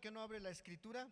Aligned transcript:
¿por 0.00 0.08
qué 0.08 0.10
no 0.12 0.22
abre 0.22 0.40
la 0.40 0.48
escritura? 0.48 1.06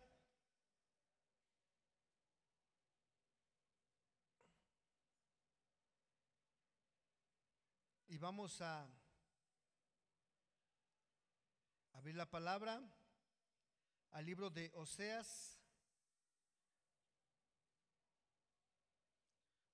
Y 8.07 8.17
vamos 8.17 8.63
a 8.63 8.89
abrir 11.93 12.15
la 12.15 12.31
palabra 12.31 12.81
al 14.13 14.25
libro 14.25 14.49
de 14.49 14.73
Oseas. 14.73 15.61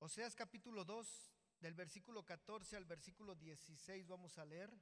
Oseas 0.01 0.35
capítulo 0.35 0.85
2, 0.85 1.33
del 1.61 1.75
versículo 1.75 2.25
14 2.25 2.77
al 2.77 2.85
versículo 2.85 3.37
16 3.37 4.09
vamos 4.09 4.39
a 4.39 4.45
leer. 4.45 4.77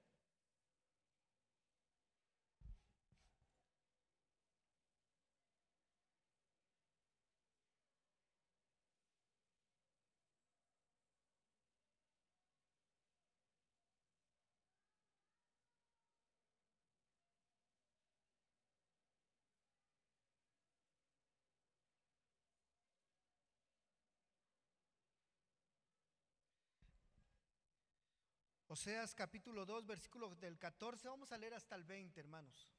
Oseas 28.72 29.14
capítulo 29.14 29.66
2, 29.66 29.84
versículo 29.84 30.34
del 30.36 30.58
14, 30.58 31.06
vamos 31.06 31.30
a 31.30 31.36
leer 31.36 31.52
hasta 31.52 31.74
el 31.74 31.84
20, 31.84 32.18
hermanos. 32.18 32.70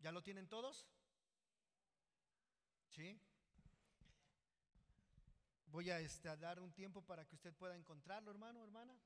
¿Ya 0.00 0.10
lo 0.10 0.22
tienen 0.22 0.48
todos? 0.48 0.86
¿Sí? 2.88 3.20
Voy 5.66 5.90
a, 5.90 6.00
este, 6.00 6.30
a 6.30 6.36
dar 6.38 6.60
un 6.60 6.72
tiempo 6.72 7.02
para 7.02 7.26
que 7.26 7.34
usted 7.34 7.52
pueda 7.52 7.76
encontrarlo, 7.76 8.30
hermano, 8.30 8.64
hermana. 8.64 8.98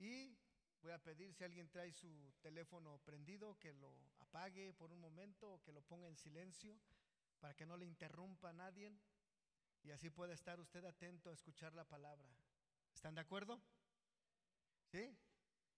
Y 0.00 0.36
voy 0.82 0.90
a 0.90 0.98
pedir 0.98 1.32
si 1.34 1.44
alguien 1.44 1.68
trae 1.68 1.92
su 1.92 2.34
teléfono 2.40 2.98
prendido, 3.04 3.56
que 3.60 3.72
lo 3.74 3.94
apague 4.18 4.72
por 4.72 4.90
un 4.90 4.98
momento 4.98 5.52
o 5.52 5.62
que 5.62 5.70
lo 5.70 5.82
ponga 5.82 6.08
en 6.08 6.16
silencio 6.16 6.76
para 7.38 7.54
que 7.54 7.64
no 7.64 7.76
le 7.76 7.86
interrumpa 7.86 8.48
a 8.48 8.54
nadie 8.54 8.92
y 9.84 9.92
así 9.92 10.10
pueda 10.10 10.34
estar 10.34 10.58
usted 10.58 10.84
atento 10.84 11.30
a 11.30 11.34
escuchar 11.34 11.74
la 11.74 11.84
palabra. 11.84 12.28
¿Están 12.92 13.14
de 13.14 13.20
acuerdo? 13.20 13.62
¿Sí? 14.90 15.14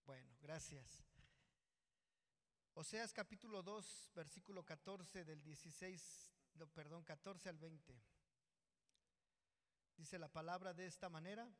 Bueno, 0.05 0.36
gracias. 0.41 1.05
Oseas 2.75 3.12
capítulo 3.12 3.61
2, 3.61 4.12
versículo 4.14 4.64
14 4.64 5.25
del 5.25 5.42
16, 5.42 6.30
no, 6.55 6.69
perdón, 6.69 7.03
14 7.03 7.48
al 7.48 7.58
20. 7.58 8.00
Dice 9.97 10.16
la 10.16 10.28
palabra 10.28 10.72
de 10.72 10.86
esta 10.86 11.08
manera. 11.08 11.53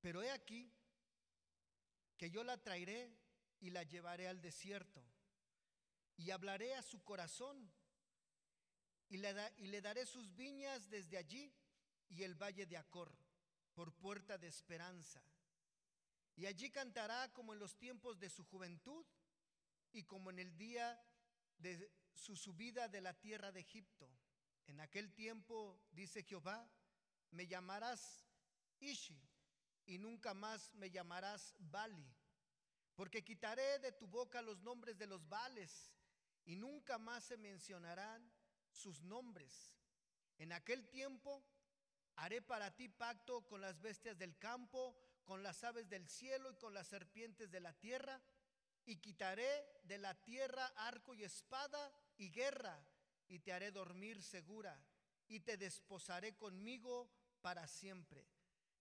Pero 0.00 0.24
he 0.24 0.30
aquí 0.32 0.70
que 2.16 2.30
yo 2.30 2.42
la 2.42 2.60
traeré 2.60 3.16
y 3.60 3.70
la 3.70 3.84
llevaré 3.84 4.26
al 4.26 4.40
desierto 4.40 5.13
y 6.16 6.30
hablaré 6.30 6.74
a 6.74 6.82
su 6.82 7.02
corazón 7.02 7.72
y 9.08 9.18
le, 9.18 9.34
y 9.58 9.66
le 9.66 9.80
daré 9.80 10.06
sus 10.06 10.34
viñas 10.34 10.88
desde 10.88 11.16
allí 11.16 11.52
y 12.08 12.22
el 12.22 12.34
valle 12.34 12.66
de 12.66 12.76
Acor 12.76 13.12
por 13.74 13.92
puerta 13.92 14.38
de 14.38 14.48
esperanza. 14.48 15.22
Y 16.36 16.46
allí 16.46 16.70
cantará 16.70 17.32
como 17.32 17.52
en 17.52 17.58
los 17.58 17.76
tiempos 17.76 18.18
de 18.18 18.30
su 18.30 18.44
juventud 18.44 19.04
y 19.92 20.04
como 20.04 20.30
en 20.30 20.38
el 20.38 20.56
día 20.56 21.00
de 21.58 21.90
su 22.12 22.36
subida 22.36 22.88
de 22.88 23.00
la 23.00 23.14
tierra 23.14 23.52
de 23.52 23.60
Egipto. 23.60 24.10
En 24.66 24.80
aquel 24.80 25.12
tiempo, 25.12 25.80
dice 25.92 26.22
Jehová, 26.22 26.68
me 27.30 27.46
llamarás 27.46 28.24
Ishi 28.80 29.20
y 29.86 29.98
nunca 29.98 30.34
más 30.34 30.72
me 30.74 30.90
llamarás 30.90 31.54
Bali, 31.58 32.06
porque 32.94 33.22
quitaré 33.22 33.78
de 33.80 33.92
tu 33.92 34.06
boca 34.06 34.40
los 34.40 34.60
nombres 34.60 34.96
de 34.96 35.06
los 35.06 35.28
Vales 35.28 35.93
y 36.46 36.56
nunca 36.56 36.98
más 36.98 37.24
se 37.24 37.36
mencionarán 37.36 38.30
sus 38.70 39.02
nombres. 39.02 39.74
En 40.38 40.52
aquel 40.52 40.88
tiempo 40.88 41.44
haré 42.16 42.42
para 42.42 42.74
ti 42.74 42.88
pacto 42.88 43.46
con 43.46 43.60
las 43.60 43.80
bestias 43.80 44.18
del 44.18 44.36
campo, 44.38 44.96
con 45.24 45.42
las 45.42 45.64
aves 45.64 45.88
del 45.88 46.08
cielo 46.08 46.50
y 46.50 46.56
con 46.56 46.74
las 46.74 46.88
serpientes 46.88 47.50
de 47.50 47.60
la 47.60 47.72
tierra, 47.72 48.20
y 48.86 48.96
quitaré 48.96 49.80
de 49.84 49.96
la 49.98 50.14
tierra 50.14 50.66
arco 50.76 51.14
y 51.14 51.24
espada 51.24 51.90
y 52.18 52.30
guerra, 52.30 52.86
y 53.28 53.38
te 53.38 53.52
haré 53.52 53.70
dormir 53.70 54.22
segura, 54.22 54.78
y 55.28 55.40
te 55.40 55.56
desposaré 55.56 56.36
conmigo 56.36 57.10
para 57.40 57.66
siempre. 57.66 58.26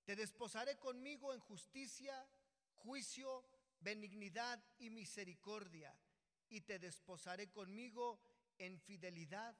Te 0.03 0.17
desposaré 0.17 0.77
conmigo 0.77 1.33
en 1.33 1.39
justicia, 1.39 2.27
juicio, 2.73 3.45
benignidad 3.79 4.61
y 4.79 4.89
misericordia 4.89 5.95
y 6.53 6.61
te 6.61 6.77
desposaré 6.77 7.49
conmigo 7.49 8.19
en 8.59 8.79
fidelidad 8.79 9.55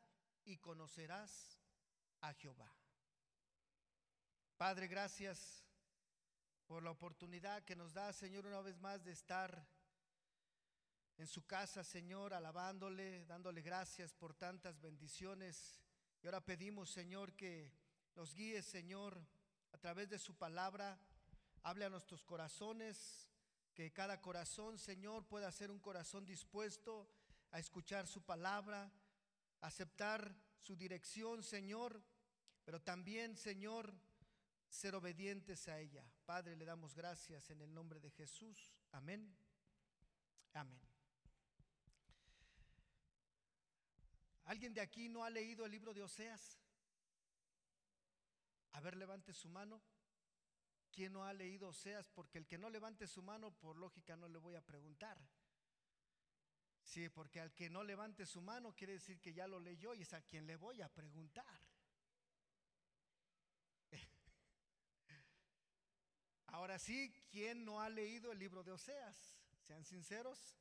y 0.46 0.58
conocerás 0.58 1.58
a 2.22 2.32
Jehová. 2.36 2.72
Padre, 4.58 4.88
gracias 4.88 5.66
por 6.68 6.84
la 6.84 6.92
oportunidad 6.92 7.64
que 7.64 7.76
nos 7.76 7.94
da, 7.94 8.14
Señor, 8.14 8.46
una 8.46 8.62
vez 8.62 8.78
más 8.78 9.04
de 9.04 9.12
estar 9.12 9.68
en 11.18 11.26
su 11.26 11.48
casa, 11.48 11.84
Señor, 11.84 12.32
alabándole, 12.32 13.26
dándole 13.26 13.64
gracias 13.64 14.14
por 14.14 14.36
tantas 14.36 14.80
bendiciones. 14.80 15.82
Y 16.22 16.28
ahora 16.28 16.46
pedimos, 16.46 16.92
Señor, 16.92 17.34
que 17.36 17.74
nos 18.16 18.36
guíe, 18.36 18.62
Señor, 18.62 19.20
a 19.72 19.80
través 19.80 20.10
de 20.10 20.20
su 20.20 20.36
palabra, 20.36 21.00
hable 21.64 21.86
a 21.86 21.90
nuestros 21.90 22.24
corazones 22.24 23.33
que 23.74 23.92
cada 23.92 24.22
corazón, 24.22 24.78
Señor, 24.78 25.26
pueda 25.28 25.52
ser 25.52 25.72
un 25.72 25.80
corazón 25.80 26.26
dispuesto 26.26 27.10
a 27.52 27.60
escuchar 27.60 28.08
su 28.08 28.22
palabra, 28.22 28.92
aceptar 29.62 30.36
su 30.60 30.76
dirección, 30.76 31.44
Señor, 31.44 32.02
pero 32.64 32.82
también, 32.82 33.36
Señor, 33.36 33.94
ser 34.70 34.96
obedientes 34.96 35.68
a 35.68 35.80
ella. 35.80 36.06
Padre, 36.26 36.56
le 36.56 36.66
damos 36.66 36.96
gracias 36.96 37.50
en 37.50 37.62
el 37.62 37.74
nombre 37.74 38.00
de 38.00 38.12
Jesús. 38.12 38.74
Amén. 38.92 39.36
Amén. 40.54 40.80
¿Alguien 44.46 44.74
de 44.74 44.82
aquí 44.82 45.10
no 45.10 45.24
ha 45.24 45.30
leído 45.30 45.66
el 45.66 45.72
libro 45.72 45.94
de 45.94 46.04
Oseas? 46.04 46.60
A 48.74 48.80
ver, 48.82 48.98
levante 48.98 49.34
su 49.34 49.48
mano. 49.50 49.82
¿Quién 50.94 51.12
no 51.14 51.26
ha 51.26 51.34
leído 51.34 51.70
Oseas? 51.70 52.08
Porque 52.10 52.38
el 52.38 52.46
que 52.46 52.60
no 52.60 52.70
levante 52.70 53.08
su 53.08 53.24
mano, 53.24 53.52
por 53.52 53.76
lógica, 53.76 54.16
no 54.16 54.28
le 54.28 54.38
voy 54.38 54.56
a 54.56 54.62
preguntar. 54.62 55.18
Sí, 56.84 57.10
porque 57.10 57.40
al 57.40 57.52
que 57.54 57.70
no 57.70 57.84
levante 57.84 58.28
su 58.28 58.42
mano 58.42 58.76
quiere 58.76 58.94
decir 58.94 59.20
que 59.20 59.34
ya 59.34 59.48
lo 59.48 59.60
leyó 59.60 59.96
y 59.96 60.04
es 60.04 60.14
a 60.14 60.22
quien 60.22 60.46
le 60.46 60.56
voy 60.56 60.82
a 60.82 60.90
preguntar. 60.94 61.60
Ahora 66.48 66.78
sí, 66.78 67.12
¿quién 67.32 67.66
no 67.66 67.82
ha 67.82 67.90
leído 67.90 68.32
el 68.32 68.38
libro 68.38 68.64
de 68.64 68.74
Oseas? 68.74 69.36
Sean 69.62 69.84
sinceros. 69.86 70.56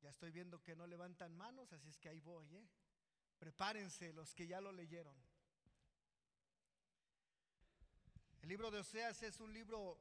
Ya 0.00 0.08
estoy 0.08 0.30
viendo 0.30 0.62
que 0.62 0.74
no 0.74 0.86
levantan 0.86 1.36
manos, 1.36 1.72
así 1.74 1.90
es 1.90 1.98
que 1.98 2.08
ahí 2.08 2.20
voy. 2.20 2.54
¿eh? 2.54 2.66
Prepárense 3.38 4.14
los 4.14 4.34
que 4.34 4.46
ya 4.46 4.62
lo 4.62 4.72
leyeron. 4.72 5.25
El 8.46 8.50
libro 8.50 8.70
de 8.70 8.78
Oseas 8.78 9.24
es 9.24 9.40
un 9.40 9.52
libro 9.52 9.98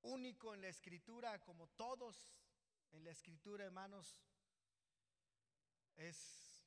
único 0.00 0.54
en 0.54 0.62
la 0.62 0.68
escritura, 0.68 1.38
como 1.40 1.66
todos 1.66 2.16
en 2.92 3.04
la 3.04 3.10
escritura, 3.10 3.66
hermanos. 3.66 4.24
Es 5.98 6.64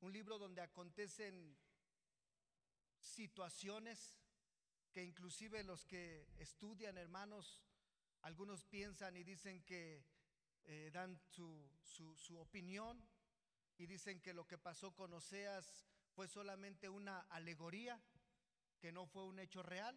un 0.00 0.12
libro 0.12 0.40
donde 0.40 0.60
acontecen 0.60 1.56
situaciones 2.98 4.18
que 4.90 5.04
inclusive 5.04 5.62
los 5.62 5.86
que 5.86 6.26
estudian, 6.38 6.98
hermanos, 6.98 7.62
algunos 8.22 8.64
piensan 8.64 9.16
y 9.16 9.22
dicen 9.22 9.62
que 9.62 10.04
eh, 10.64 10.90
dan 10.92 11.16
su, 11.28 11.70
su, 11.84 12.16
su 12.16 12.36
opinión 12.40 13.00
y 13.78 13.86
dicen 13.86 14.20
que 14.20 14.34
lo 14.34 14.48
que 14.48 14.58
pasó 14.58 14.92
con 14.96 15.12
Oseas 15.12 15.86
fue 16.10 16.26
solamente 16.26 16.88
una 16.88 17.20
alegoría 17.30 18.02
que 18.82 18.90
no 18.90 19.06
fue 19.06 19.24
un 19.24 19.38
hecho 19.38 19.62
real. 19.62 19.96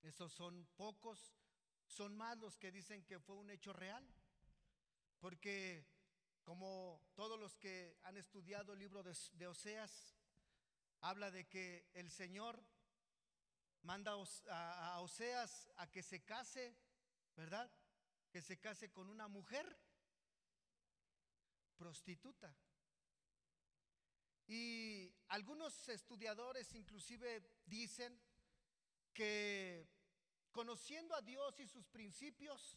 Esos 0.00 0.32
son 0.32 0.66
pocos, 0.74 1.36
son 1.86 2.16
más 2.16 2.38
los 2.38 2.56
que 2.56 2.72
dicen 2.72 3.04
que 3.04 3.20
fue 3.20 3.36
un 3.36 3.50
hecho 3.50 3.74
real. 3.74 4.02
Porque 5.20 5.86
como 6.44 7.06
todos 7.14 7.38
los 7.38 7.54
que 7.58 7.98
han 8.04 8.16
estudiado 8.16 8.72
el 8.72 8.78
libro 8.78 9.02
de, 9.02 9.46
Oseas, 9.46 10.16
habla 11.02 11.30
de 11.30 11.46
que 11.46 11.90
el 11.92 12.10
Señor 12.10 12.58
manda 13.82 14.12
a 14.48 15.00
Oseas 15.00 15.70
a 15.76 15.90
que 15.90 16.02
se 16.02 16.24
case, 16.24 16.74
¿verdad? 17.36 17.70
Que 18.30 18.40
se 18.40 18.58
case 18.58 18.90
con 18.90 19.10
una 19.10 19.28
mujer 19.28 19.78
prostituta. 21.76 22.56
Y 24.52 25.10
algunos 25.28 25.88
estudiadores 25.88 26.74
inclusive 26.74 27.42
dicen 27.64 28.20
que 29.14 29.88
conociendo 30.50 31.14
a 31.14 31.22
Dios 31.22 31.58
y 31.58 31.66
sus 31.66 31.88
principios, 31.88 32.76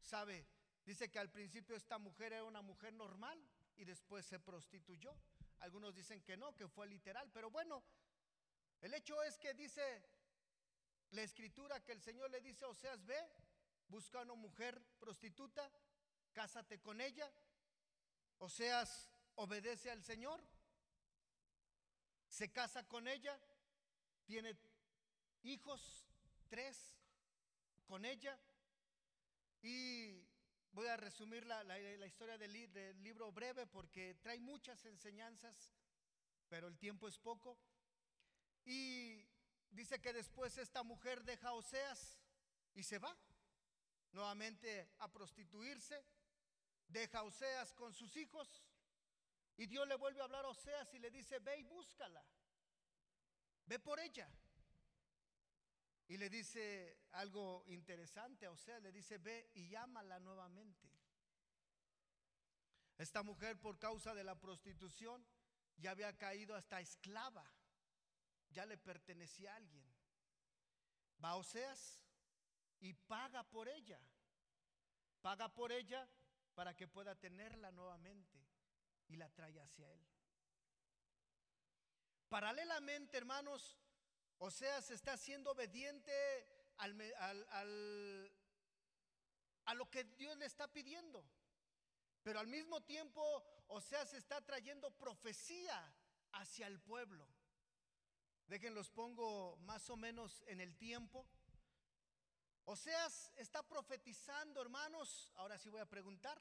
sabe, 0.00 0.46
dice 0.84 1.10
que 1.10 1.18
al 1.18 1.28
principio 1.28 1.74
esta 1.74 1.98
mujer 1.98 2.34
era 2.34 2.44
una 2.44 2.62
mujer 2.62 2.92
normal 2.92 3.44
y 3.76 3.84
después 3.84 4.24
se 4.24 4.38
prostituyó. 4.38 5.12
Algunos 5.58 5.96
dicen 5.96 6.22
que 6.22 6.36
no, 6.36 6.54
que 6.54 6.68
fue 6.68 6.86
literal, 6.86 7.28
pero 7.32 7.50
bueno, 7.50 7.82
el 8.80 8.94
hecho 8.94 9.20
es 9.24 9.36
que 9.36 9.52
dice 9.52 9.82
la 11.10 11.22
escritura 11.22 11.82
que 11.82 11.90
el 11.90 12.00
Señor 12.00 12.30
le 12.30 12.40
dice, 12.40 12.64
o 12.66 12.70
Oseas, 12.70 13.04
ve, 13.04 13.20
busca 13.88 14.20
una 14.20 14.34
mujer 14.34 14.80
prostituta, 15.00 15.68
cásate 16.32 16.80
con 16.80 17.00
ella. 17.00 17.28
Oseas 18.38 19.10
obedece 19.34 19.90
al 19.90 20.04
Señor, 20.04 20.40
se 22.40 22.50
casa 22.50 22.88
con 22.88 23.06
ella, 23.06 23.38
tiene 24.24 24.56
hijos, 25.42 26.06
tres, 26.48 26.96
con 27.84 28.06
ella. 28.06 28.40
Y 29.60 30.24
voy 30.72 30.86
a 30.86 30.96
resumir 30.96 31.44
la, 31.44 32.06
historia 32.06 32.38
del, 32.38 32.72
del 32.72 33.02
libro 33.02 33.30
breve 33.30 33.66
porque 33.66 34.14
trae 34.22 34.40
muchas 34.40 34.86
enseñanzas, 34.86 35.74
pero 36.48 36.66
el 36.66 36.78
tiempo 36.78 37.08
es 37.08 37.18
poco. 37.18 37.58
Y 38.64 39.22
dice 39.68 40.00
que 40.00 40.14
después 40.14 40.56
esta 40.56 40.82
mujer 40.82 41.22
deja 41.24 41.50
a 41.50 41.52
Oseas 41.52 42.22
y 42.72 42.82
se 42.84 42.98
va 42.98 43.14
nuevamente 44.12 44.88
a 45.00 45.12
prostituirse, 45.12 46.02
deja 46.88 47.18
a 47.18 47.24
Oseas 47.24 47.74
con 47.74 47.92
sus 47.92 48.16
hijos 48.16 48.64
y 49.56 49.66
Dios 49.66 49.86
le 49.86 49.96
vuelve 49.96 50.20
a 50.20 50.24
hablar 50.24 50.44
a 50.44 50.48
Oseas 50.48 50.92
y 50.94 50.98
le 50.98 51.10
dice, 51.10 51.38
ve 51.38 51.58
y 51.58 51.62
búscala, 51.64 52.24
ve 53.66 53.78
por 53.78 54.00
ella. 54.00 54.28
Y 56.08 56.16
le 56.16 56.28
dice 56.28 56.98
algo 57.12 57.64
interesante 57.68 58.46
a 58.46 58.50
Oseas, 58.50 58.82
le 58.82 58.90
dice, 58.90 59.18
ve 59.18 59.50
y 59.54 59.68
llámala 59.68 60.18
nuevamente. 60.18 60.90
Esta 62.98 63.22
mujer 63.22 63.60
por 63.60 63.78
causa 63.78 64.14
de 64.14 64.24
la 64.24 64.34
prostitución 64.34 65.24
ya 65.76 65.92
había 65.92 66.16
caído 66.16 66.54
hasta 66.54 66.80
esclava, 66.80 67.50
ya 68.50 68.66
le 68.66 68.76
pertenecía 68.76 69.52
a 69.52 69.56
alguien. 69.56 69.86
Va 71.22 71.30
a 71.30 71.36
Oseas 71.36 72.02
y 72.80 72.94
paga 72.94 73.44
por 73.44 73.68
ella, 73.68 74.00
paga 75.20 75.52
por 75.52 75.70
ella 75.70 76.08
para 76.54 76.74
que 76.74 76.88
pueda 76.88 77.14
tenerla 77.14 77.70
nuevamente 77.70 78.39
y 79.10 79.16
la 79.16 79.28
trae 79.30 79.60
hacia 79.60 79.92
él. 79.92 80.06
Paralelamente, 82.28 83.18
hermanos, 83.18 83.76
Oseas 84.38 84.90
está 84.90 85.16
siendo 85.16 85.50
obediente 85.50 86.12
al, 86.78 88.32
a 89.64 89.74
lo 89.74 89.90
que 89.90 90.04
Dios 90.04 90.36
le 90.38 90.46
está 90.46 90.68
pidiendo. 90.68 91.28
Pero 92.22 92.38
al 92.38 92.46
mismo 92.46 92.80
tiempo, 92.82 93.44
Oseas 93.68 94.14
está 94.14 94.40
trayendo 94.40 94.90
profecía 94.92 95.92
hacia 96.32 96.68
el 96.68 96.80
pueblo. 96.80 97.26
Déjenlos 98.46 98.90
pongo 98.90 99.56
más 99.58 99.90
o 99.90 99.96
menos 99.96 100.42
en 100.46 100.60
el 100.60 100.76
tiempo. 100.76 101.26
Oseas 102.64 103.32
está 103.36 103.66
profetizando, 103.66 104.62
hermanos. 104.62 105.32
Ahora 105.34 105.58
sí 105.58 105.68
voy 105.68 105.80
a 105.80 105.88
preguntar. 105.88 106.40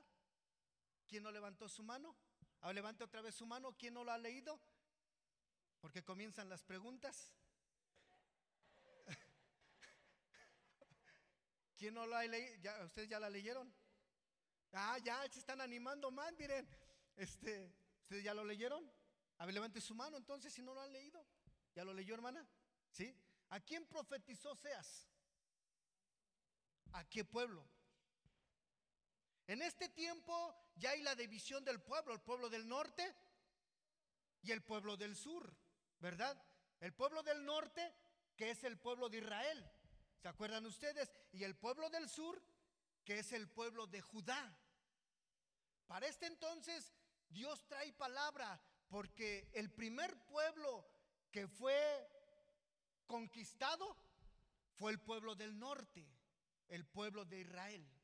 ¿Quién 1.07 1.23
no 1.23 1.31
levantó 1.31 1.67
su 1.67 1.81
mano? 1.81 2.15
Ahora 2.61 2.73
levante 2.73 3.03
otra 3.03 3.21
vez 3.21 3.35
su 3.35 3.45
mano. 3.45 3.75
¿Quién 3.77 3.93
no 3.93 4.03
lo 4.03 4.11
ha 4.11 4.17
leído? 4.17 4.59
Porque 5.79 6.03
comienzan 6.03 6.49
las 6.49 6.63
preguntas. 6.63 7.31
¿Quién 11.77 11.93
no 11.93 12.05
lo 12.05 12.15
ha 12.15 12.25
leído? 12.25 12.85
¿Ustedes 12.85 13.07
ya 13.07 13.19
la 13.19 13.29
leyeron? 13.29 13.73
Ah, 14.73 14.97
ya 14.99 15.27
se 15.29 15.39
están 15.39 15.61
animando 15.61 16.11
más, 16.11 16.33
miren. 16.33 16.67
Este, 17.15 17.73
¿Ustedes 18.03 18.23
ya 18.23 18.33
lo 18.33 18.43
leyeron? 18.43 18.91
A 19.37 19.45
ver, 19.45 19.53
levante 19.53 19.79
su 19.79 19.95
mano 19.95 20.17
entonces 20.17 20.53
si 20.53 20.61
no 20.61 20.73
lo 20.73 20.81
han 20.81 20.91
leído. 20.91 21.25
¿Ya 21.75 21.85
lo 21.85 21.93
leyó, 21.93 22.13
hermana? 22.13 22.45
¿Sí? 22.91 23.15
¿A 23.49 23.59
quién 23.59 23.85
profetizó 23.85 24.53
Seas? 24.55 25.07
¿A 26.91 27.05
qué 27.05 27.23
pueblo? 27.23 27.65
En 29.49 29.63
este 29.63 29.89
tiempo 29.89 30.55
ya 30.75 30.91
hay 30.91 31.01
la 31.01 31.15
división 31.15 31.65
del 31.65 31.81
pueblo, 31.81 32.13
el 32.13 32.21
pueblo 32.21 32.51
del 32.51 32.67
norte 32.67 33.15
y 34.43 34.51
el 34.51 34.61
pueblo 34.61 34.95
del 34.95 35.15
sur, 35.15 35.51
¿verdad? 35.99 36.39
El 36.79 36.93
pueblo 36.93 37.23
del 37.23 37.43
norte, 37.43 37.91
que 38.37 38.51
es 38.51 38.63
el 38.63 38.77
pueblo 38.77 39.09
de 39.09 39.17
Israel, 39.17 39.67
¿se 40.21 40.27
acuerdan 40.27 40.67
ustedes? 40.67 41.11
Y 41.31 41.45
el 41.45 41.55
pueblo 41.55 41.89
del 41.89 42.07
sur, 42.07 42.39
que 43.03 43.17
es 43.17 43.31
el 43.31 43.49
pueblo 43.49 43.87
de 43.87 44.01
Judá. 44.01 44.55
Para 45.87 46.05
este 46.05 46.27
entonces, 46.27 46.93
Dios 47.27 47.65
trae 47.65 47.91
palabra, 47.93 48.61
porque 48.87 49.49
el 49.53 49.71
primer 49.71 50.15
pueblo 50.27 50.87
que 51.31 51.47
fue 51.47 52.07
conquistado 53.07 53.97
fue 54.75 54.91
el 54.91 54.99
pueblo 54.99 55.33
del 55.33 55.57
norte, 55.57 56.07
el 56.67 56.85
pueblo 56.85 57.25
de 57.25 57.39
Israel. 57.39 57.98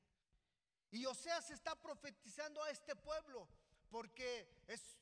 Y 0.95 1.05
Oseas 1.05 1.49
está 1.51 1.75
profetizando 1.75 2.63
a 2.63 2.69
este 2.69 2.95
pueblo 2.95 3.49
porque 3.89 4.63
es 4.65 4.97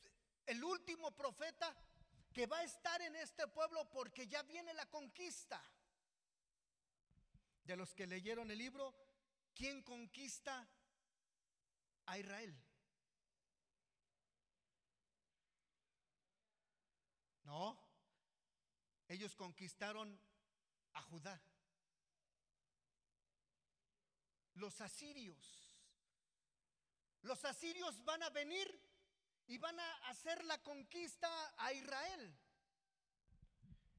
el 0.48 0.63
último 0.63 1.12
profeta 1.12 1.72
que 2.34 2.48
va 2.48 2.57
a 2.57 2.63
estar 2.63 3.00
en 3.04 3.16
este 3.16 3.48
pueblo 3.48 3.88
porque 3.92 4.25
ya 4.25 4.42
viene 4.42 4.74
la 4.74 4.88
conquista. 4.88 5.63
De 7.63 7.78
los 7.78 7.94
que 7.94 8.07
leyeron 8.07 8.50
el 8.50 8.57
libro, 8.57 8.92
¿quién 9.54 9.84
conquista 9.84 10.68
a 12.07 12.18
Israel? 12.18 12.60
No, 17.44 17.78
ellos 19.07 19.36
conquistaron 19.36 20.19
a 20.94 21.04
Judá. 21.04 21.40
Los 24.56 24.81
asirios 24.81 25.63
los 27.23 27.44
asirios 27.45 28.03
van 28.03 28.21
a 28.23 28.30
venir 28.30 28.80
y 29.47 29.57
van 29.57 29.80
a 29.80 30.07
hacer 30.09 30.44
la 30.45 30.61
conquista 30.61 31.53
a 31.57 31.73
Israel. 31.73 32.37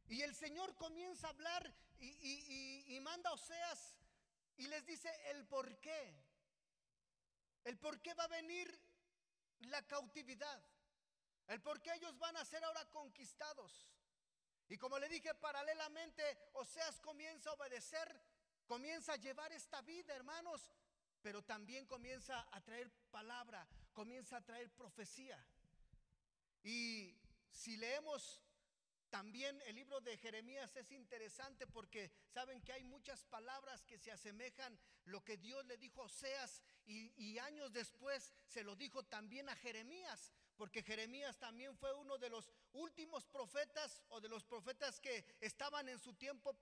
Y 0.08 0.22
el 0.22 0.34
Señor 0.34 0.74
comienza 0.76 1.26
a 1.26 1.30
hablar 1.30 1.74
y, 1.98 2.98
manda 3.00 3.30
a 3.30 3.32
Oseas 3.32 3.96
y 4.56 4.66
les 4.66 4.84
dice 4.84 5.10
el 5.30 5.46
por 5.46 5.78
qué. 5.80 6.14
El 7.64 7.78
por 7.78 8.00
qué 8.00 8.12
va 8.14 8.24
a 8.24 8.28
venir 8.28 8.78
la 9.60 9.82
cautividad. 9.86 10.62
El 11.48 11.60
por 11.62 11.80
qué 11.80 11.94
ellos 11.94 12.18
van 12.18 12.36
a 12.36 12.44
ser 12.44 12.62
ahora 12.64 12.84
conquistados. 12.90 13.90
Y 14.68 14.76
como 14.76 14.98
le 14.98 15.08
dije 15.08 15.34
paralelamente, 15.34 16.50
Oseas 16.54 17.00
comienza 17.00 17.50
a 17.50 17.54
obedecer, 17.54 18.20
comienza 18.66 19.14
a 19.14 19.16
llevar 19.16 19.52
esta 19.52 19.80
vida, 19.82 20.14
hermanos, 20.14 20.70
pero 21.24 21.42
también 21.42 21.86
comienza 21.86 22.46
a 22.52 22.60
traer 22.60 22.90
palabra, 23.10 23.66
comienza 23.94 24.36
a 24.36 24.44
traer 24.44 24.70
profecía. 24.72 25.42
Y 26.62 27.16
si 27.50 27.78
leemos 27.78 28.42
también 29.08 29.58
el 29.62 29.74
libro 29.74 30.02
de 30.02 30.18
Jeremías 30.18 30.76
es 30.76 30.90
interesante 30.92 31.66
porque 31.66 32.12
saben 32.28 32.60
que 32.60 32.74
hay 32.74 32.84
muchas 32.84 33.24
palabras 33.24 33.86
que 33.86 33.96
se 33.96 34.12
asemejan 34.12 34.78
lo 35.06 35.24
que 35.24 35.38
Dios 35.38 35.64
le 35.64 35.78
dijo 35.78 36.02
a 36.02 36.04
Oseas 36.04 36.62
y, 36.84 37.10
y, 37.16 37.38
años 37.38 37.72
después 37.72 38.30
se 38.44 38.62
lo 38.62 38.76
dijo 38.76 39.02
también 39.04 39.48
a 39.48 39.56
Jeremías, 39.56 40.30
porque 40.56 40.82
Jeremías 40.82 41.38
también 41.38 41.74
fue 41.78 41.94
uno 41.94 42.18
de 42.18 42.28
los 42.28 42.52
últimos 42.74 43.24
profetas 43.24 44.02
o 44.10 44.20
de 44.20 44.28
los 44.28 44.44
profetas 44.44 45.00
que 45.00 45.24
estaban 45.40 45.88
en 45.88 45.98
su 45.98 46.12
tiempo 46.12 46.54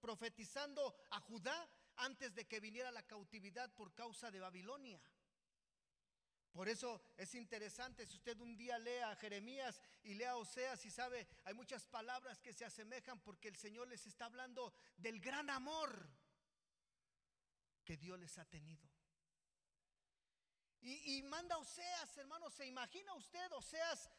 profetizando 0.00 0.96
a 1.10 1.20
Judá 1.20 1.70
antes 1.98 2.34
de 2.34 2.46
que 2.46 2.60
viniera 2.60 2.90
la 2.90 3.06
cautividad 3.06 3.72
por 3.74 3.94
causa 3.94 4.30
de 4.30 4.40
Babilonia. 4.40 5.00
Por 6.52 6.68
eso 6.68 7.00
es 7.16 7.34
interesante, 7.34 8.06
si 8.06 8.16
usted 8.16 8.40
un 8.40 8.56
día 8.56 8.78
lea 8.78 9.10
a 9.10 9.16
Jeremías 9.16 9.80
y 10.02 10.14
lea 10.14 10.32
a 10.32 10.36
Oseas 10.36 10.84
y 10.84 10.90
sabe, 10.90 11.28
hay 11.44 11.54
muchas 11.54 11.86
palabras 11.86 12.40
que 12.40 12.52
se 12.52 12.64
asemejan 12.64 13.20
porque 13.20 13.48
el 13.48 13.56
Señor 13.56 13.86
les 13.88 14.06
está 14.06 14.24
hablando 14.24 14.72
del 14.96 15.20
gran 15.20 15.50
amor 15.50 16.08
que 17.84 17.96
Dios 17.96 18.18
les 18.18 18.36
ha 18.38 18.44
tenido. 18.44 18.88
Y, 20.80 21.18
y 21.18 21.22
manda 21.22 21.58
Oseas, 21.58 22.16
hermano, 22.16 22.50
¿se 22.50 22.66
imagina 22.66 23.14
usted 23.14 23.52
Oseas 23.52 24.10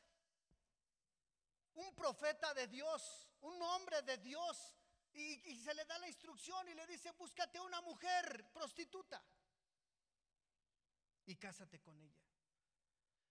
un 1.75 1.95
profeta 1.95 2.53
de 2.53 2.67
Dios, 2.67 3.27
un 3.41 3.61
hombre 3.61 4.01
de 4.01 4.17
Dios, 4.17 4.75
y, 5.19 5.55
se 5.57 5.73
le 5.73 5.85
da 5.85 5.97
la 5.99 6.07
instrucción 6.07 6.67
y 6.69 6.73
le 6.73 6.87
dice, 6.87 7.11
búscate 7.11 7.59
una 7.59 7.81
mujer 7.81 8.49
prostituta 8.53 9.21
y 11.25 11.35
cásate 11.35 11.79
con 11.79 11.99
ella. 11.99 12.23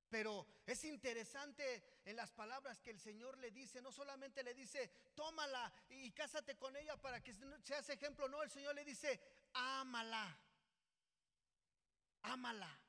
Pero 0.08 0.46
es 0.64 0.84
interesante 0.84 2.00
en 2.04 2.16
las 2.16 2.30
palabras 2.32 2.80
que 2.80 2.90
el 2.90 2.98
Señor 2.98 3.36
le 3.38 3.50
dice, 3.50 3.82
no 3.82 3.92
solamente 3.92 4.42
le 4.42 4.54
dice, 4.54 4.88
tómala 5.14 5.72
y 5.90 6.10
cásate 6.12 6.56
con 6.56 6.74
ella 6.76 6.96
para 6.96 7.22
que 7.22 7.34
seas 7.62 7.88
ejemplo, 7.90 8.28
no, 8.28 8.42
el 8.42 8.50
Señor 8.50 8.74
le 8.74 8.84
dice, 8.84 9.20
ámala, 9.52 10.38
ámala. 12.22 12.80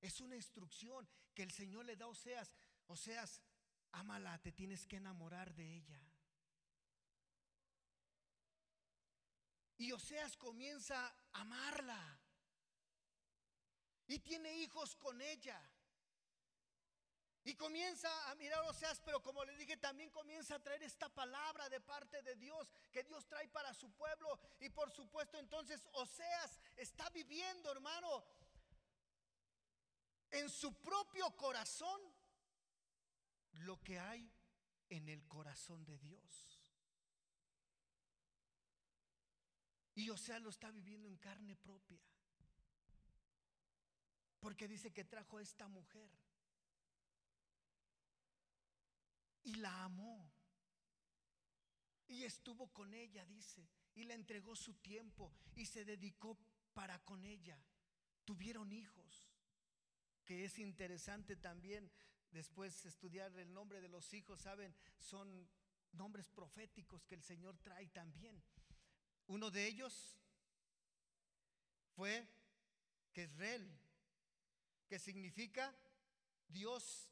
Es 0.00 0.20
una 0.20 0.36
instrucción 0.36 1.08
que 1.34 1.42
el 1.42 1.50
Señor 1.50 1.84
le 1.84 1.96
da 1.96 2.04
a 2.04 2.08
Oseas, 2.08 2.54
Oseas, 2.86 3.42
ámala, 3.92 4.38
te 4.38 4.52
tienes 4.52 4.86
que 4.86 4.96
enamorar 4.96 5.52
de 5.54 5.74
ella. 5.74 6.07
Y 9.78 9.92
Oseas 9.92 10.36
comienza 10.36 11.06
a 11.06 11.40
amarla 11.40 12.20
y 14.08 14.18
tiene 14.18 14.56
hijos 14.58 14.96
con 14.96 15.20
ella. 15.20 15.60
Y 17.44 17.54
comienza 17.54 18.10
a 18.30 18.34
mirar 18.34 18.60
Oseas, 18.64 19.00
pero 19.00 19.22
como 19.22 19.44
le 19.44 19.56
dije, 19.56 19.76
también 19.76 20.10
comienza 20.10 20.56
a 20.56 20.62
traer 20.62 20.82
esta 20.82 21.08
palabra 21.08 21.68
de 21.68 21.80
parte 21.80 22.20
de 22.22 22.36
Dios 22.36 22.70
que 22.90 23.04
Dios 23.04 23.26
trae 23.26 23.48
para 23.48 23.72
su 23.72 23.90
pueblo. 23.92 24.38
Y 24.60 24.68
por 24.68 24.90
supuesto 24.90 25.38
entonces 25.38 25.88
Oseas 25.92 26.60
está 26.76 27.08
viviendo, 27.10 27.70
hermano, 27.70 28.24
en 30.30 30.50
su 30.50 30.74
propio 30.82 31.30
corazón 31.36 32.00
lo 33.52 33.80
que 33.80 33.98
hay 33.98 34.30
en 34.90 35.08
el 35.08 35.26
corazón 35.26 35.84
de 35.84 35.98
Dios. 35.98 36.47
Y 39.98 40.10
Oseas 40.10 40.40
lo 40.40 40.50
está 40.50 40.70
viviendo 40.70 41.08
en 41.08 41.16
carne 41.16 41.56
propia. 41.56 41.98
Porque 44.38 44.68
dice 44.68 44.92
que 44.92 45.02
trajo 45.02 45.38
a 45.38 45.42
esta 45.42 45.66
mujer. 45.66 46.08
Y 49.42 49.56
la 49.56 49.82
amó. 49.82 50.30
Y 52.06 52.22
estuvo 52.22 52.68
con 52.68 52.94
ella, 52.94 53.26
dice. 53.26 53.68
Y 53.96 54.04
le 54.04 54.14
entregó 54.14 54.54
su 54.54 54.74
tiempo. 54.74 55.32
Y 55.56 55.66
se 55.66 55.84
dedicó 55.84 56.38
para 56.74 57.00
con 57.00 57.24
ella. 57.24 57.60
Tuvieron 58.24 58.70
hijos. 58.70 59.26
Que 60.24 60.44
es 60.44 60.60
interesante 60.60 61.34
también 61.34 61.90
después 62.30 62.84
estudiar 62.84 63.36
el 63.36 63.52
nombre 63.52 63.80
de 63.80 63.88
los 63.88 64.14
hijos. 64.14 64.42
Saben, 64.42 64.72
son 64.96 65.50
nombres 65.90 66.28
proféticos 66.28 67.04
que 67.04 67.16
el 67.16 67.24
Señor 67.24 67.58
trae 67.58 67.88
también. 67.88 68.40
Uno 69.28 69.50
de 69.50 69.66
ellos 69.66 70.16
fue 71.94 72.26
Quesrel 73.12 73.78
que 74.88 74.98
significa 74.98 75.76
Dios 76.48 77.10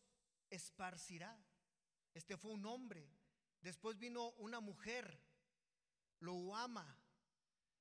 esparcirá. 0.49 1.38
Este 2.14 2.38
fue 2.38 2.52
un 2.52 2.64
hombre. 2.64 3.06
Después 3.61 3.99
vino 3.99 4.30
una 4.38 4.61
mujer, 4.61 5.20
lo 6.20 6.56
ama, 6.56 6.99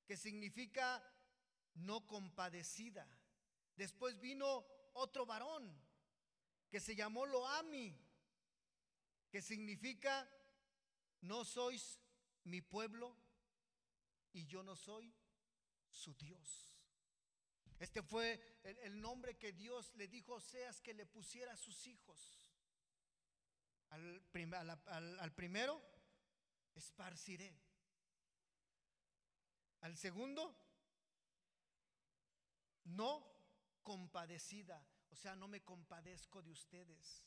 que 0.06 0.18
significa 0.18 1.02
no 1.76 2.06
compadecida. 2.06 3.08
Después 3.78 4.20
vino 4.20 4.66
otro 4.94 5.26
varón, 5.26 5.74
que 6.70 6.82
se 6.82 6.96
llamó 6.96 7.26
Loami, 7.26 7.98
que 9.32 9.42
significa 9.42 10.30
no 11.22 11.46
sois 11.46 12.02
mi 12.44 12.62
pueblo 12.62 13.16
y 14.36 14.46
yo 14.48 14.62
no 14.64 14.76
soy 14.76 15.14
su 15.90 16.14
Dios. 16.16 16.76
Este 17.80 18.04
fue 18.04 18.60
el, 18.64 19.00
nombre 19.00 19.38
que 19.38 19.54
Dios 19.54 19.94
le 19.96 20.10
dijo 20.10 20.34
a 20.34 20.38
Oseas 20.38 20.82
que 20.82 20.94
le 20.94 21.06
pusiera 21.06 21.54
a 21.54 21.58
sus 21.58 21.88
hijos. 21.88 22.38
Al, 23.90 24.22
al 25.20 25.34
primero, 25.34 25.82
esparciré. 26.74 27.58
Al 29.82 29.96
segundo, 29.96 30.54
no 32.84 33.26
compadecida. 33.84 34.86
O 35.12 35.16
sea, 35.16 35.36
no 35.36 35.48
me 35.48 35.64
compadezco 35.64 36.42
de 36.42 36.52
ustedes. 36.52 37.24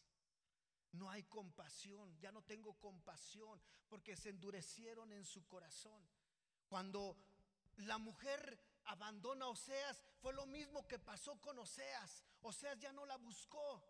No 0.92 1.10
hay 1.10 1.22
compasión, 1.24 2.18
ya 2.18 2.32
no 2.32 2.42
tengo 2.42 2.74
compasión 2.74 3.60
porque 3.88 4.14
se 4.16 4.28
endurecieron 4.28 5.10
en 5.12 5.24
su 5.24 5.46
corazón. 5.46 6.06
Cuando 6.68 7.16
la 7.78 7.98
mujer 7.98 8.58
abandona 8.84 9.46
a 9.46 9.48
Oseas, 9.48 10.02
fue 10.20 10.32
lo 10.32 10.46
mismo 10.46 10.86
que 10.86 10.98
pasó 10.98 11.40
con 11.40 11.58
Oseas. 11.58 12.24
Oseas 12.42 12.78
ya 12.78 12.92
no 12.92 13.06
la 13.06 13.16
buscó. 13.16 13.82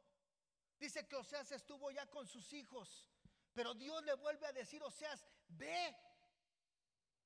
Dice 0.78 1.06
que 1.06 1.16
Oseas 1.16 1.50
estuvo 1.52 1.90
ya 1.90 2.08
con 2.08 2.26
sus 2.26 2.52
hijos, 2.52 3.10
pero 3.52 3.74
Dios 3.74 4.04
le 4.04 4.14
vuelve 4.14 4.46
a 4.46 4.52
decir, 4.52 4.82
Oseas, 4.82 5.24
ve 5.48 5.96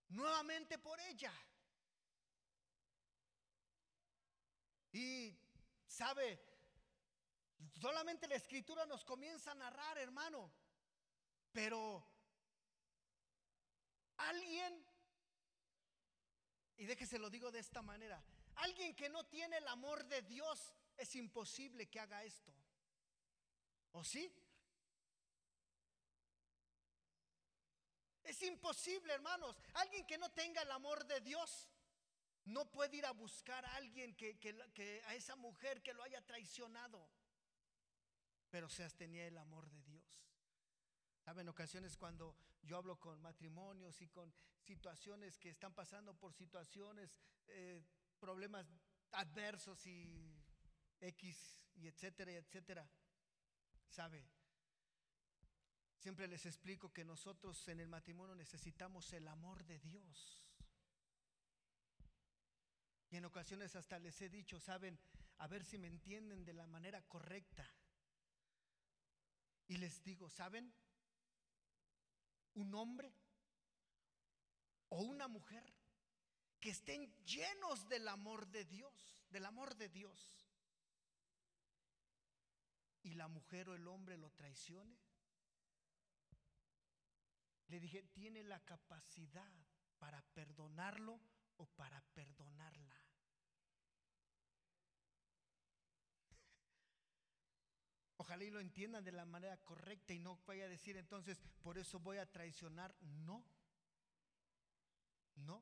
nuevamente 0.09 0.78
por 0.78 0.99
ella. 1.00 1.32
Y 4.92 5.35
sabe, 5.87 6.38
solamente 7.80 8.26
la 8.28 8.37
escritura 8.37 8.87
nos 8.87 9.04
comienza 9.04 9.52
a 9.52 9.54
narrar, 9.54 9.99
hermano, 9.99 10.50
pero 11.52 12.06
alguien 14.16 14.81
y 16.82 16.84
déjese 16.84 17.16
lo 17.16 17.30
digo 17.30 17.52
de 17.52 17.60
esta 17.60 17.80
manera. 17.80 18.20
Alguien 18.56 18.96
que 18.96 19.08
no 19.08 19.24
tiene 19.26 19.58
el 19.58 19.68
amor 19.68 20.04
de 20.06 20.20
Dios 20.22 20.74
es 20.96 21.14
imposible 21.14 21.88
que 21.88 22.00
haga 22.00 22.24
esto. 22.24 22.52
¿O 23.92 24.02
sí? 24.02 24.34
Es 28.24 28.42
imposible, 28.42 29.12
hermanos. 29.12 29.56
Alguien 29.74 30.04
que 30.04 30.18
no 30.18 30.32
tenga 30.32 30.62
el 30.62 30.72
amor 30.72 31.06
de 31.06 31.20
Dios 31.20 31.68
no 32.46 32.68
puede 32.68 32.96
ir 32.96 33.06
a 33.06 33.12
buscar 33.12 33.64
a 33.64 33.76
alguien 33.76 34.16
que, 34.16 35.02
a 35.06 35.14
esa 35.14 35.36
mujer 35.36 35.84
que 35.84 35.94
lo 35.94 36.02
haya 36.02 36.20
traicionado. 36.26 37.08
Pero 38.50 38.68
seas 38.68 38.96
tenía 38.96 39.24
el 39.28 39.38
amor 39.38 39.70
de 39.70 39.82
Dios. 39.82 40.02
Saben, 41.25 41.49
ocasiones 41.49 41.97
cuando 41.97 42.37
yo 42.62 42.76
hablo 42.76 42.99
con 42.99 43.21
matrimonios 43.23 44.00
y 44.02 44.09
con 44.09 44.33
situaciones 44.61 45.38
que 45.38 45.50
están 45.50 45.73
pasando 45.73 46.14
por 46.14 46.33
situaciones, 46.35 47.21
eh, 47.49 47.81
problemas 48.19 48.67
adversos 49.12 49.87
y 49.87 50.37
X 51.00 51.61
y 51.75 51.87
etcétera, 51.87 52.33
etcétera. 52.33 52.91
¿Sabe? 53.88 54.26
Siempre 55.99 56.26
les 56.26 56.45
explico 56.47 56.93
que 56.93 57.05
nosotros 57.05 57.69
en 57.69 57.79
el 57.79 57.88
matrimonio 57.88 58.35
necesitamos 58.35 59.12
el 59.12 59.29
amor 59.29 59.64
de 59.64 59.79
Dios. 59.79 60.43
Y 63.11 63.17
en 63.17 63.25
ocasiones 63.25 63.76
hasta 63.76 63.99
les 63.99 64.21
he 64.23 64.29
dicho, 64.29 64.59
saben, 64.59 64.99
a 65.38 65.47
ver 65.47 65.64
si 65.64 65.79
me 65.79 65.87
entienden 65.87 66.45
de 66.45 66.55
la 66.55 66.67
manera 66.67 67.02
correcta. 67.02 67.69
Y 69.69 69.76
les 69.76 70.02
digo, 70.02 70.29
¿saben? 70.29 70.73
Un 72.54 72.75
hombre 72.75 73.14
o 74.88 75.02
una 75.02 75.28
mujer 75.28 75.73
que 76.61 76.71
estén 76.71 77.12
llenos 77.25 77.88
del 77.88 78.06
amor 78.09 78.47
de 78.49 78.64
Dios, 78.64 79.18
del 79.30 79.47
amor 79.47 79.75
de 79.75 79.88
Dios, 79.88 80.47
y 83.02 83.14
la 83.14 83.26
mujer 83.28 83.68
o 83.68 83.75
el 83.75 83.88
hombre 83.88 84.16
lo 84.16 84.30
traicione, 84.30 84.97
le 87.68 87.80
dije, 87.80 88.02
tiene 88.12 88.44
la 88.44 88.61
capacidad 88.61 89.50
para 89.99 90.23
perdonarlo 90.35 91.21
o 91.56 91.66
para 91.66 92.00
perdonarla. 92.12 93.01
Ojalá 98.23 98.45
y 98.45 98.50
lo 98.50 98.61
entiendan 98.61 99.02
de 99.02 99.11
la 99.11 99.25
manera 99.25 99.57
correcta 99.64 100.12
y 100.12 100.21
no 100.21 100.38
vaya 100.47 100.67
a 100.67 100.69
decir 100.69 100.97
entonces, 100.97 101.43
por 101.61 101.76
eso 101.76 101.99
voy 101.99 102.19
a 102.19 102.31
traicionar. 102.31 102.95
No. 103.00 103.45
No, 105.35 105.61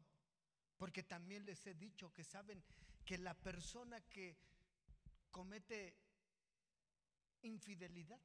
porque 0.76 1.02
también 1.02 1.46
les 1.46 1.66
he 1.66 1.72
dicho 1.72 2.12
que 2.12 2.22
saben 2.22 2.62
que 3.06 3.16
la 3.16 3.32
persona 3.32 3.98
que 4.10 4.36
comete 5.30 5.96
infidelidad 7.40 8.20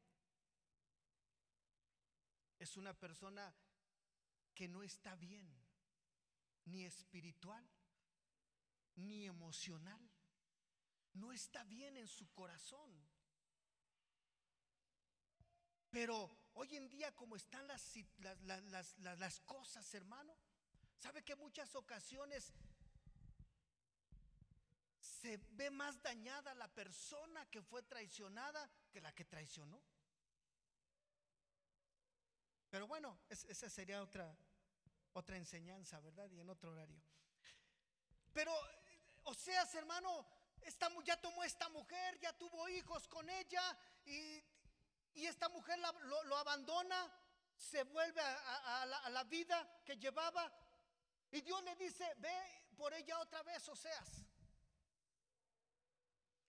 es 2.60 2.76
una 2.76 2.94
persona 2.94 3.56
que 4.54 4.68
no 4.68 4.84
está 4.84 5.16
bien, 5.16 5.50
ni 6.66 6.84
espiritual, 6.84 7.66
ni 8.98 9.28
emocional. 9.28 10.02
No 11.14 11.32
está 11.32 11.64
bien 11.64 11.96
en 11.96 12.10
su 12.10 12.30
corazón. 12.34 12.92
Pero 15.96 16.30
hoy 16.56 16.76
en 16.76 16.90
día 16.90 17.16
como 17.16 17.38
están 17.38 17.66
las, 17.70 17.96
las, 18.74 18.98
las 18.98 19.40
cosas, 19.40 19.94
hermano, 19.94 20.36
¿sabe 21.00 21.24
que 21.24 21.38
muchas 21.38 21.74
ocasiones 21.74 22.52
se 25.00 25.38
ve 25.52 25.70
más 25.70 26.02
dañada 26.02 26.54
la 26.56 26.68
persona 26.68 27.50
que 27.50 27.62
fue 27.62 27.82
traicionada 27.84 28.70
que 28.92 29.00
la 29.00 29.16
que 29.16 29.24
traicionó? 29.24 29.82
Pero 32.70 32.88
bueno, 32.88 33.18
esa 33.30 33.70
sería 33.70 34.04
otra, 34.04 34.38
otra 35.14 35.38
enseñanza, 35.38 36.02
¿verdad? 36.02 36.30
Y 36.32 36.42
en 36.42 36.50
otro 36.50 36.72
horario. 36.72 37.02
Pero, 38.34 38.54
o 39.24 39.34
sea, 39.34 39.66
hermano, 39.76 40.28
ya 41.06 41.16
tomó 41.22 41.44
esta 41.44 41.70
mujer, 41.70 42.20
ya 42.20 42.34
tuvo 42.34 42.68
hijos 42.68 43.08
con 43.08 43.30
ella 43.30 43.78
y, 44.06 44.44
esta 45.24 45.48
mujer 45.50 45.80
lo, 45.80 46.38
abandona, 46.38 47.12
se 47.56 47.84
vuelve 47.84 48.20
a, 48.22 48.82
a 48.82 49.10
la 49.10 49.24
vida 49.24 49.82
que 49.86 49.96
llevaba 49.98 50.52
y 51.32 51.42
Dios 51.42 51.62
le 51.64 51.76
dice, 51.76 52.14
ve 52.18 52.66
por 52.78 52.94
ella 52.94 53.20
otra 53.20 53.44
vez, 53.44 53.68
Oseas. 53.68 54.26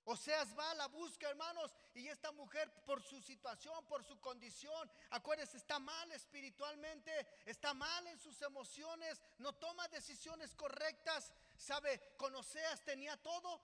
Oseas 0.04 0.56
va 0.56 0.70
a 0.70 0.75
la 0.75 0.87
busca, 0.87 1.28
hermanos, 1.28 1.75
y 1.92 2.06
esta 2.06 2.30
mujer 2.30 2.73
por 2.85 3.02
su 3.02 3.20
situación, 3.20 3.85
por 3.87 4.04
su 4.04 4.20
condición, 4.20 4.88
acuérdense, 5.11 5.56
está 5.56 5.80
mal 5.80 6.12
espiritualmente, 6.12 7.26
está 7.44 7.75
mal 7.75 8.06
en 8.06 8.18
sus 8.20 8.40
emociones, 8.42 9.20
no 9.38 9.52
toma 9.54 9.88
decisiones 9.88 10.54
correctas. 10.54 11.32
¿Sabe? 11.56 12.14
Con 12.16 12.37
Oseas 12.37 12.85
tenía 12.85 13.16
todo. 13.16 13.61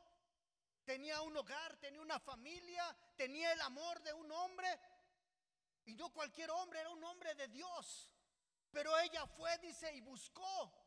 Tenía 0.85 1.21
un 1.21 1.37
hogar, 1.37 1.77
tenía 1.77 2.01
una 2.01 2.19
familia, 2.19 2.85
tenía 3.17 3.53
el 3.53 3.61
amor 3.61 4.03
de 4.03 4.13
un 4.13 4.33
hombre. 4.33 4.81
Y 5.85 5.95
no 5.95 6.13
cualquier 6.13 6.51
hombre, 6.51 6.81
era 6.81 6.91
un 6.91 7.03
hombre 7.05 7.35
de 7.35 7.49
Dios. 7.49 8.11
Pero 8.71 8.99
ella 8.99 9.27
fue, 9.27 9.57
dice, 9.59 9.95
y 9.95 10.01
buscó 10.01 10.83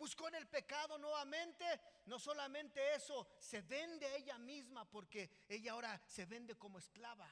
buscó 0.00 0.28
en 0.28 0.36
el 0.36 0.48
pecado 0.48 0.96
nuevamente. 0.96 1.64
No 2.06 2.18
solamente 2.18 2.94
eso, 2.94 3.28
se 3.38 3.60
vende 3.60 4.16
ella 4.16 4.38
misma 4.38 4.88
porque 4.90 5.30
ella 5.46 5.72
ahora 5.72 6.02
se 6.06 6.24
vende 6.24 6.56
como 6.56 6.78
esclava. 6.78 7.30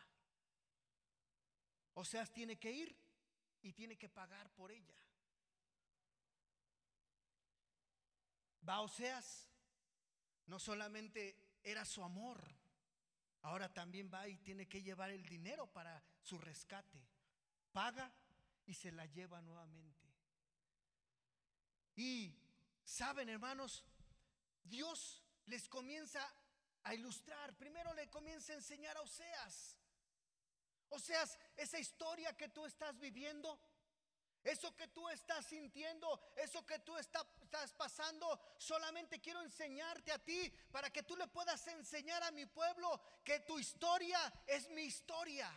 O 1.95 2.05
sea, 2.05 2.27
tiene 2.27 2.59
que 2.59 2.71
ir 2.71 2.95
y 3.63 3.73
tiene 3.73 3.97
que 3.97 4.11
pagar 4.11 4.51
por 4.51 4.71
ella. 4.71 4.95
Va 8.69 8.83
Oseas, 8.83 9.49
no 10.47 10.59
solamente 10.59 11.59
era 11.65 11.87
su 11.87 12.05
amor, 12.05 12.39
ahora 13.43 13.73
también 13.73 14.11
va 14.13 14.29
y 14.29 14.39
tiene 14.39 14.69
que 14.69 14.83
llevar 14.83 15.11
el 15.11 15.27
dinero 15.27 15.67
para 15.67 16.03
su 16.23 16.39
rescate. 16.39 17.03
Paga 17.73 18.13
y 18.67 18.75
se 18.75 18.93
la 18.93 19.07
lleva 19.07 19.41
nuevamente. 19.41 20.09
Y 21.97 22.35
Saben, 22.89 23.29
hermanos, 23.29 23.85
Dios 24.65 25.23
les 25.45 25.69
comienza 25.69 26.27
a 26.85 26.95
ilustrar. 26.95 27.55
Primero 27.59 27.93
le 27.93 28.09
comienza 28.09 28.55
a 28.55 28.57
enseñar 28.57 28.97
a 28.97 29.03
Oseas. 29.03 29.77
Oseas, 30.89 31.39
esa 31.59 31.79
historia 31.79 32.35
que 32.35 32.49
tú 32.49 32.65
estás 32.65 32.99
viviendo, 32.99 33.61
eso 34.45 34.75
que 34.77 34.89
tú 34.89 35.09
estás 35.09 35.47
sintiendo, 35.47 36.21
eso 36.37 36.65
que 36.65 36.79
tú 36.81 36.97
estás 36.97 37.73
pasando, 37.77 38.41
solamente 38.59 39.21
quiero 39.21 39.43
enseñarte 39.43 40.13
a 40.13 40.19
ti 40.19 40.51
para 40.71 40.91
que 40.91 41.03
tú 41.03 41.17
le 41.17 41.27
puedas 41.29 41.67
enseñar 41.69 42.23
a 42.23 42.31
mi 42.31 42.47
pueblo 42.47 43.01
que 43.25 43.41
tu 43.41 43.59
historia 43.59 44.19
es 44.47 44.69
mi 44.71 44.83
historia. 44.83 45.51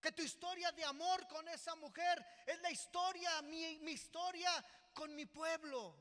Que 0.00 0.12
tu 0.12 0.22
historia 0.22 0.72
de 0.72 0.84
amor 0.84 1.26
con 1.28 1.48
esa 1.48 1.74
mujer 1.76 2.24
es 2.46 2.60
la 2.60 2.70
historia, 2.70 3.42
mi, 3.42 3.78
mi 3.78 3.92
historia 3.92 4.50
con 4.92 5.14
mi 5.14 5.26
pueblo. 5.26 5.96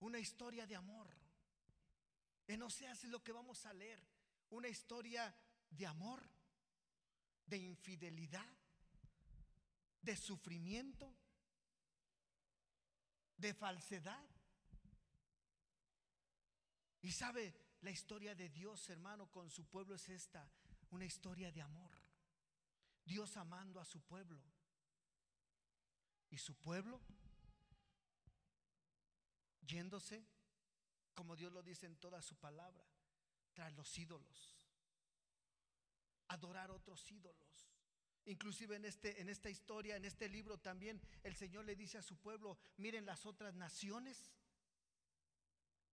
Una 0.00 0.18
historia 0.18 0.66
de 0.66 0.76
amor. 0.76 1.08
En 2.46 2.62
Oseas 2.62 3.02
es 3.02 3.10
lo 3.10 3.22
que 3.22 3.32
vamos 3.32 3.64
a 3.66 3.72
leer. 3.72 4.00
Una 4.50 4.68
historia 4.68 5.34
de 5.70 5.86
amor, 5.86 6.22
de 7.46 7.58
infidelidad, 7.58 8.46
de 10.02 10.16
sufrimiento, 10.16 11.14
de 13.36 13.54
falsedad. 13.54 14.28
Y 17.02 17.12
sabe, 17.12 17.54
la 17.82 17.90
historia 17.90 18.34
de 18.34 18.48
Dios, 18.48 18.88
hermano, 18.90 19.30
con 19.30 19.50
su 19.50 19.64
pueblo 19.66 19.94
es 19.94 20.08
esta, 20.08 20.50
una 20.90 21.04
historia 21.04 21.52
de 21.52 21.62
amor. 21.62 21.92
Dios 23.04 23.36
amando 23.36 23.78
a 23.80 23.84
su 23.84 24.00
pueblo 24.00 24.42
y 26.28 26.38
su 26.38 26.56
pueblo 26.56 27.00
yéndose, 29.60 30.26
como 31.14 31.36
Dios 31.36 31.52
lo 31.52 31.62
dice 31.62 31.86
en 31.86 31.96
toda 31.96 32.22
su 32.22 32.36
palabra, 32.36 32.84
tras 33.52 33.72
los 33.74 33.96
ídolos, 33.98 34.55
adorar 36.28 36.70
otros 36.70 37.10
ídolos. 37.10 37.70
Inclusive 38.26 38.76
en, 38.76 38.84
este, 38.84 39.20
en 39.20 39.28
esta 39.28 39.48
historia, 39.48 39.96
en 39.96 40.04
este 40.04 40.28
libro 40.28 40.58
también 40.58 41.00
el 41.22 41.36
Señor 41.36 41.64
le 41.64 41.76
dice 41.76 41.98
a 41.98 42.02
su 42.02 42.16
pueblo, 42.16 42.58
miren 42.76 43.06
las 43.06 43.24
otras 43.24 43.54
naciones, 43.54 44.32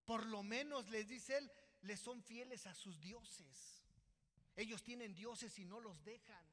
por 0.04 0.26
lo 0.26 0.42
menos 0.42 0.88
les 0.90 1.08
dice 1.08 1.38
Él, 1.38 1.50
les 1.82 2.00
son 2.00 2.22
fieles 2.22 2.66
a 2.66 2.74
sus 2.74 3.00
dioses. 3.00 3.84
Ellos 4.56 4.82
tienen 4.82 5.14
dioses 5.14 5.58
y 5.58 5.64
no 5.64 5.80
los 5.80 6.02
dejan. 6.04 6.44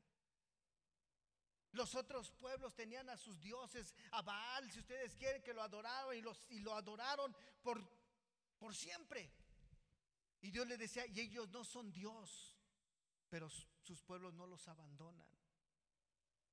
Los 1.73 1.95
otros 1.95 2.31
pueblos 2.31 2.75
tenían 2.75 3.09
a 3.09 3.17
sus 3.17 3.39
dioses, 3.39 3.95
a 4.11 4.21
Baal, 4.21 4.69
si 4.71 4.79
ustedes 4.79 5.15
quieren, 5.15 5.41
que 5.41 5.53
lo 5.53 5.61
adoraron 5.61 6.15
y, 6.15 6.21
los, 6.21 6.45
y 6.49 6.59
lo 6.59 6.75
adoraron 6.75 7.35
por, 7.61 7.81
por 8.59 8.75
siempre. 8.75 9.31
Y 10.41 10.51
Dios 10.51 10.67
le 10.67 10.77
decía, 10.77 11.05
y 11.07 11.21
ellos 11.21 11.49
no 11.49 11.63
son 11.63 11.91
Dios, 11.93 12.50
pero 13.31 13.49
sus 13.49 14.03
pueblos 14.03 14.33
no 14.33 14.45
los 14.45 14.67
abandonan. 14.67 15.25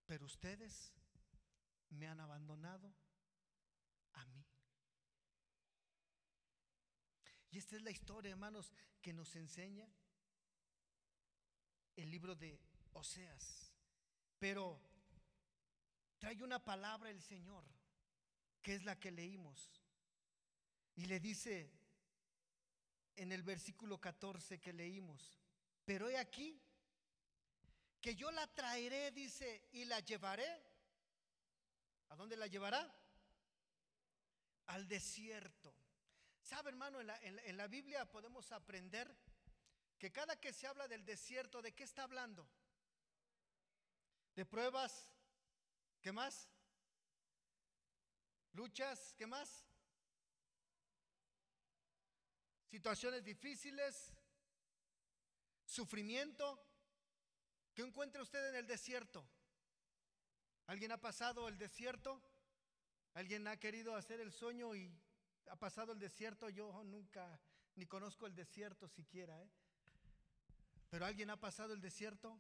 Pero 0.07 0.27
ustedes 0.27 0.95
me 1.91 2.07
han 2.07 2.21
abandonado 2.21 2.95
a 4.13 4.25
mí. 4.27 4.47
Y 7.51 7.59
esta 7.59 7.75
es 7.75 7.83
la 7.83 7.91
historia, 7.91 8.31
hermanos, 8.31 8.73
que 9.03 9.13
nos 9.13 9.35
enseña 9.35 9.93
el 11.97 12.13
libro 12.13 12.37
de 12.37 12.61
Oseas. 12.93 13.73
Pero 14.39 14.81
trae 16.19 16.41
una 16.45 16.65
palabra 16.65 17.11
el 17.11 17.21
Señor, 17.21 17.65
que 18.63 18.77
es 18.77 18.85
la 18.85 19.01
que 19.01 19.11
leímos. 19.11 19.83
Y 20.95 21.07
le 21.07 21.19
dice 21.19 21.73
en 23.17 23.33
el 23.33 23.43
versículo 23.43 24.01
14 24.01 24.61
que 24.61 24.73
leímos, 24.73 25.41
pero 25.85 26.09
he 26.09 26.17
aquí 26.17 26.63
que 28.01 28.15
yo 28.15 28.31
la 28.31 28.47
traeré, 28.55 29.11
dice, 29.11 29.69
y 29.73 29.85
la 29.85 30.01
llevaré. 30.01 30.49
¿A 32.09 32.17
dónde 32.17 32.37
la 32.37 32.47
llevará? 32.47 32.95
Al 34.67 34.87
desierto. 34.89 35.75
¿Sabe, 36.43 36.71
hermano? 36.71 37.01
En 37.01 37.07
la, 37.07 37.19
en 37.23 37.57
la 37.57 37.67
Biblia 37.67 38.11
podemos 38.11 38.53
aprender 38.53 39.15
que 39.99 40.13
cada 40.13 40.41
que 40.41 40.53
se 40.53 40.67
habla 40.67 40.89
del 40.89 41.05
desierto, 41.05 41.61
¿de 41.61 41.75
qué 41.75 41.85
está 41.85 42.05
hablando? 42.05 42.49
De 44.35 44.47
pruebas, 44.47 45.11
¿Qué 46.01 46.13
más? 46.13 46.49
Luchas, 48.53 49.15
¿qué 49.17 49.27
más? 49.27 49.65
Situaciones 52.71 53.25
difíciles, 53.25 54.13
sufrimiento. 55.65 56.68
¿Qué 57.79 57.85
encuentra 57.85 58.21
usted 58.23 58.45
en 58.49 58.57
el 58.57 58.67
desierto? 58.67 59.25
¿Alguien 60.67 60.91
ha 60.91 61.01
pasado 61.01 61.47
el 61.47 61.57
desierto? 61.57 62.21
¿Alguien 63.15 63.47
ha 63.47 63.57
querido 63.57 63.95
hacer 63.95 64.19
el 64.19 64.33
sueño 64.33 64.75
y 64.75 64.93
ha 65.49 65.55
pasado 65.55 65.93
el 65.93 66.01
desierto? 66.01 66.49
Yo 66.49 66.83
nunca, 66.83 67.39
ni 67.77 67.87
conozco 67.87 68.27
el 68.27 68.35
desierto 68.35 68.89
siquiera. 68.89 69.41
¿eh? 69.41 69.49
Pero 70.91 71.07
alguien 71.07 71.31
ha 71.31 71.39
pasado 71.39 71.73
el 71.73 71.81
desierto, 71.81 72.37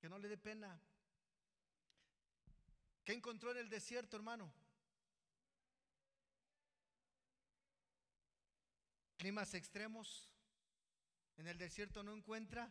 que 0.00 0.08
no 0.08 0.18
le 0.18 0.26
dé 0.26 0.36
pena. 0.36 0.80
¿Qué 3.04 3.12
encontró 3.12 3.52
en 3.52 3.58
el 3.58 3.68
desierto, 3.68 4.16
hermano? 4.16 4.52
Climas 9.16 9.54
extremos. 9.54 10.28
En 11.36 11.46
el 11.46 11.56
desierto 11.56 12.02
no 12.02 12.12
encuentra 12.12 12.68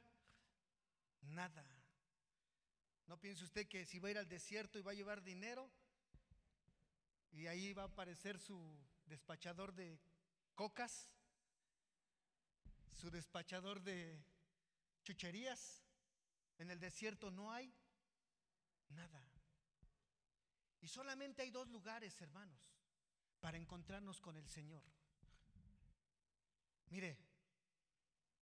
nada. 1.28 1.66
No 3.08 3.18
piense 3.20 3.44
usted 3.44 3.68
que 3.68 3.86
si 3.86 4.00
va 4.00 4.10
a 4.10 4.12
ir 4.12 4.18
al 4.18 4.28
desierto 4.28 4.78
y 4.78 4.82
va 4.82 4.92
a 4.92 4.96
llevar 4.96 5.24
dinero 5.24 5.72
y 7.32 7.48
ahí 7.48 7.74
va 7.74 7.84
a 7.84 7.86
aparecer 7.86 8.40
su 8.40 8.78
despachador 9.06 9.74
de 9.74 10.00
cocas, 10.56 11.10
su 13.00 13.10
despachador 13.10 13.82
de 13.82 14.22
chucherías. 15.04 15.84
En 16.58 16.72
el 16.72 16.80
desierto 16.80 17.32
no 17.32 17.52
hay 17.52 17.74
nada. 18.90 19.24
Y 20.82 20.88
solamente 20.88 21.42
hay 21.44 21.52
dos 21.52 21.68
lugares, 21.70 22.20
hermanos, 22.22 22.60
para 23.40 23.58
encontrarnos 23.58 24.20
con 24.20 24.38
el 24.38 24.48
Señor. 24.48 24.84
Mire, 26.90 27.18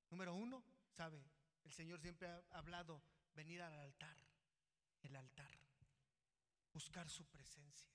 número 0.10 0.34
uno, 0.34 0.63
sabe, 0.95 1.24
el 1.65 1.73
Señor 1.73 1.99
siempre 1.99 2.28
ha 2.28 2.43
hablado 2.51 3.04
venir 3.34 3.62
al 3.62 3.73
altar, 3.78 4.17
el 5.01 5.15
altar, 5.15 5.51
buscar 6.71 7.10
su 7.10 7.25
presencia. 7.25 7.91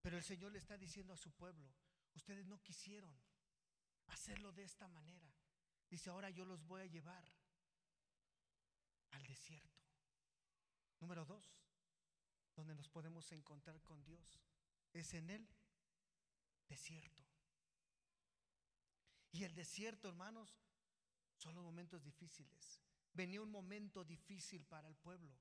Pero 0.00 0.16
el 0.16 0.24
Señor 0.24 0.52
le 0.52 0.58
está 0.58 0.78
diciendo 0.78 1.12
a 1.12 1.18
su 1.18 1.30
pueblo, 1.32 1.68
ustedes 2.14 2.46
no 2.46 2.62
quisieron 2.62 3.14
hacerlo 4.06 4.52
de 4.52 4.62
esta 4.62 4.88
manera. 4.88 5.30
Dice, 5.90 6.10
ahora 6.10 6.30
yo 6.30 6.44
los 6.44 6.64
voy 6.64 6.82
a 6.82 6.86
llevar 6.86 7.24
al 9.10 9.26
desierto. 9.26 9.84
Número 11.00 11.24
dos, 11.24 11.58
donde 12.54 12.74
nos 12.74 12.88
podemos 12.88 13.30
encontrar 13.32 13.82
con 13.82 14.02
Dios, 14.04 14.40
es 14.92 15.12
en 15.14 15.30
el 15.30 15.48
desierto. 16.68 17.24
Y 19.32 19.44
el 19.44 19.54
desierto, 19.54 20.08
hermanos, 20.08 20.60
son 21.40 21.54
los 21.54 21.64
momentos 21.64 22.02
difíciles. 22.02 22.80
Venía 23.14 23.40
un 23.40 23.50
momento 23.50 24.04
difícil 24.04 24.64
para 24.66 24.88
el 24.88 24.96
pueblo. 24.96 25.34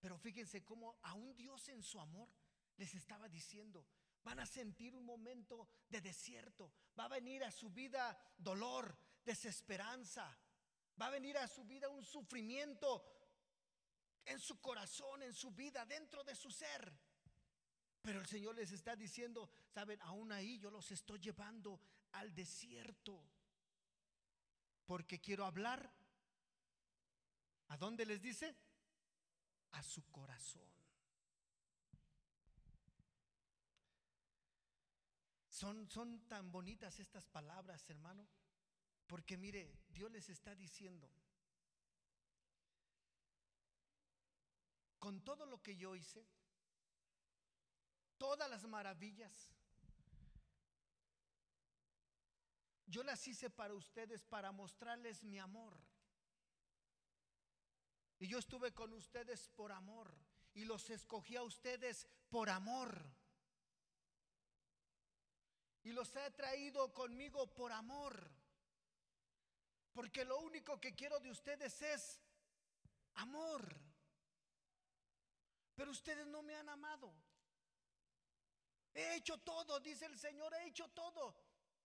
Pero 0.00 0.18
fíjense 0.18 0.64
cómo 0.64 0.98
aún 1.02 1.36
Dios 1.36 1.68
en 1.68 1.82
su 1.82 2.00
amor 2.00 2.28
les 2.76 2.94
estaba 2.94 3.28
diciendo, 3.28 3.86
van 4.24 4.40
a 4.40 4.46
sentir 4.46 4.94
un 4.94 5.04
momento 5.04 5.68
de 5.88 6.00
desierto, 6.00 6.72
va 6.98 7.04
a 7.04 7.08
venir 7.08 7.44
a 7.44 7.50
su 7.50 7.70
vida 7.70 8.18
dolor, 8.36 8.98
desesperanza, 9.24 10.36
va 11.00 11.06
a 11.06 11.10
venir 11.10 11.38
a 11.38 11.46
su 11.46 11.64
vida 11.64 11.88
un 11.88 12.04
sufrimiento 12.04 13.04
en 14.24 14.40
su 14.40 14.60
corazón, 14.60 15.22
en 15.22 15.32
su 15.32 15.52
vida, 15.52 15.86
dentro 15.86 16.24
de 16.24 16.34
su 16.34 16.50
ser. 16.50 16.92
Pero 18.02 18.20
el 18.20 18.26
Señor 18.26 18.56
les 18.56 18.72
está 18.72 18.96
diciendo, 18.96 19.48
saben, 19.68 20.00
aún 20.02 20.32
ahí 20.32 20.58
yo 20.58 20.70
los 20.70 20.90
estoy 20.90 21.20
llevando 21.20 21.80
al 22.12 22.34
desierto, 22.34 23.22
porque 24.86 25.20
quiero 25.20 25.44
hablar. 25.44 25.92
¿A 27.68 27.76
dónde 27.76 28.06
les 28.06 28.22
dice? 28.22 28.56
A 29.72 29.82
su 29.82 30.02
corazón. 30.10 30.66
Son, 35.48 35.88
son 35.88 36.20
tan 36.28 36.52
bonitas 36.52 37.00
estas 37.00 37.26
palabras, 37.26 37.88
hermano, 37.88 38.28
porque 39.06 39.36
mire, 39.38 39.74
Dios 39.88 40.10
les 40.10 40.28
está 40.28 40.54
diciendo, 40.54 41.10
con 44.98 45.22
todo 45.22 45.46
lo 45.46 45.62
que 45.62 45.76
yo 45.76 45.96
hice, 45.96 46.26
todas 48.18 48.50
las 48.50 48.64
maravillas, 48.66 49.55
yo 52.86 53.02
las 53.02 53.26
hice 53.26 53.50
para 53.50 53.74
ustedes 53.74 54.22
para 54.22 54.52
mostrarles 54.52 55.22
mi 55.22 55.38
amor. 55.38 55.76
Y 58.18 58.28
yo 58.28 58.38
estuve 58.38 58.72
con 58.72 58.92
ustedes 58.92 59.48
por 59.48 59.72
amor 59.72 60.14
y 60.54 60.64
los 60.64 60.88
escogí 60.88 61.36
a 61.36 61.42
ustedes 61.42 62.06
por 62.30 62.48
amor. 62.48 63.04
Y 65.82 65.92
los 65.92 66.14
he 66.16 66.30
traído 66.30 66.92
conmigo 66.94 67.52
por 67.54 67.72
amor. 67.72 68.30
Porque 69.92 70.24
lo 70.24 70.38
único 70.38 70.80
que 70.80 70.94
quiero 70.94 71.20
de 71.20 71.30
ustedes 71.30 71.80
es 71.82 72.20
amor. 73.14 73.74
Pero 75.74 75.90
ustedes 75.90 76.26
no 76.26 76.42
me 76.42 76.54
han 76.54 76.68
amado. 76.68 77.12
He 78.94 79.16
hecho 79.16 79.38
todo, 79.38 79.78
dice 79.80 80.06
el 80.06 80.18
Señor, 80.18 80.54
he 80.54 80.68
hecho 80.68 80.88
todo. 80.88 81.36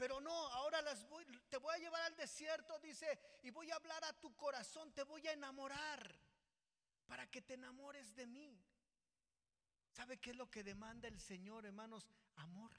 Pero 0.02 0.20
no, 0.20 0.48
ahora 0.48 0.82
las 0.82 1.08
voy, 1.10 1.24
te 1.48 1.58
voy 1.58 1.76
a 1.76 1.78
llevar 1.78 2.02
al 2.02 2.16
desierto, 2.16 2.80
dice, 2.80 3.20
y 3.44 3.52
voy 3.52 3.70
a 3.70 3.76
hablar 3.76 4.04
a 4.06 4.20
tu 4.20 4.36
corazón, 4.36 4.92
te 4.96 5.04
voy 5.04 5.28
a 5.28 5.34
enamorar 5.34 6.20
para 7.06 7.30
que 7.30 7.44
te 7.44 7.54
enamores 7.54 8.16
de 8.16 8.26
mí. 8.26 8.60
¿Sabe 9.92 10.20
qué 10.20 10.32
es 10.32 10.36
lo 10.36 10.50
que 10.50 10.64
demanda 10.64 11.08
el 11.08 11.20
Señor, 11.20 11.68
hermanos? 11.68 12.08
Amor. 12.38 12.72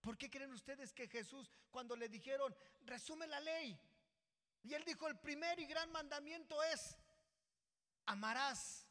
¿Por 0.00 0.18
qué 0.18 0.28
creen 0.28 0.52
ustedes 0.52 0.92
que 0.92 1.06
Jesús, 1.06 1.48
cuando 1.70 1.94
le 1.94 2.08
dijeron, 2.08 2.52
resume 2.80 3.28
la 3.28 3.38
ley? 3.38 3.80
Y 4.64 4.74
él 4.74 4.82
dijo, 4.84 5.06
el 5.06 5.20
primer 5.20 5.60
y 5.60 5.66
gran 5.66 5.88
mandamiento 5.92 6.60
es, 6.64 6.96
amarás 8.06 8.88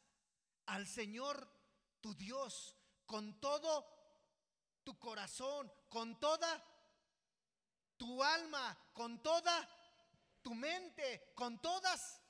al 0.64 0.86
Señor 0.86 1.46
tu 2.00 2.14
Dios 2.14 2.74
con 3.04 3.38
todo 3.38 3.94
tu 4.82 4.98
corazón, 4.98 5.70
con 5.94 6.18
toda 6.18 6.60
tu 7.96 8.20
alma, 8.20 8.76
con 8.92 9.22
toda 9.22 9.56
tu 10.42 10.52
mente, 10.52 11.30
con 11.36 11.60
todas 11.60 12.20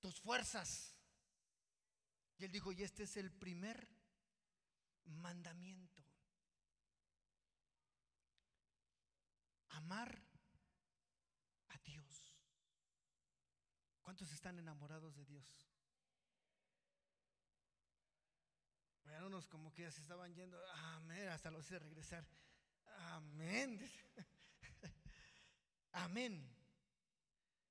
tus 0.00 0.18
fuerzas. 0.18 0.96
Y 2.38 2.46
él 2.46 2.52
dijo, 2.52 2.72
y 2.72 2.82
este 2.82 3.02
es 3.02 3.18
el 3.18 3.30
primer 3.30 3.86
mandamiento. 5.04 6.02
Amar 9.68 10.18
a 11.68 11.78
Dios. 11.84 12.34
¿Cuántos 14.00 14.32
están 14.32 14.58
enamorados 14.58 15.14
de 15.16 15.26
Dios? 15.26 15.68
unos 19.26 19.46
como 19.46 19.72
que 19.72 19.82
ya 19.82 19.90
se 19.90 20.00
estaban 20.00 20.34
yendo, 20.34 20.58
amén, 20.96 21.28
hasta 21.28 21.50
los 21.50 21.64
hice 21.66 21.78
regresar. 21.78 22.26
Amén. 22.98 23.90
Amén. 25.92 26.48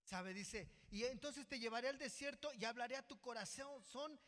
¿Sabe? 0.04 0.34
Dice, 0.34 0.70
y 0.90 1.04
entonces 1.04 1.48
te 1.48 1.60
llevaré 1.60 1.88
al 1.88 1.98
desierto 1.98 2.52
y 2.54 2.66
hablaré 2.66 2.98
a 2.98 3.08
tu 3.08 3.20
corazón 3.20 3.84
son, 3.84 4.20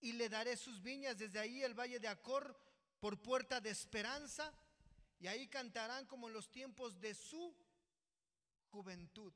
y 0.00 0.12
le 0.12 0.28
daré 0.28 0.56
sus 0.56 0.82
viñas 0.82 1.18
desde 1.18 1.38
ahí 1.38 1.62
el 1.62 1.74
valle 1.74 1.98
de 1.98 2.08
Acor 2.08 2.58
por 3.00 3.20
puerta 3.20 3.60
de 3.60 3.70
esperanza 3.70 4.52
y 5.20 5.26
ahí 5.26 5.48
cantarán 5.48 6.06
como 6.06 6.28
en 6.28 6.34
los 6.34 6.50
tiempos 6.50 7.00
de 7.00 7.14
su 7.14 7.56
juventud. 8.70 9.32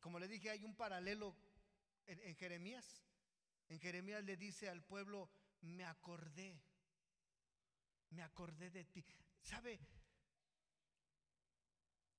Como 0.00 0.18
le 0.18 0.26
dije, 0.26 0.50
hay 0.50 0.64
un 0.64 0.74
paralelo 0.74 1.36
en, 2.06 2.20
en 2.22 2.34
Jeremías. 2.34 3.04
En 3.68 3.78
Jeremías 3.78 4.24
le 4.24 4.36
dice 4.36 4.68
al 4.68 4.82
pueblo, 4.82 5.30
me 5.60 5.84
acordé, 5.84 6.60
me 8.10 8.22
acordé 8.22 8.70
de 8.70 8.84
ti. 8.84 9.04
¿Sabe? 9.40 9.78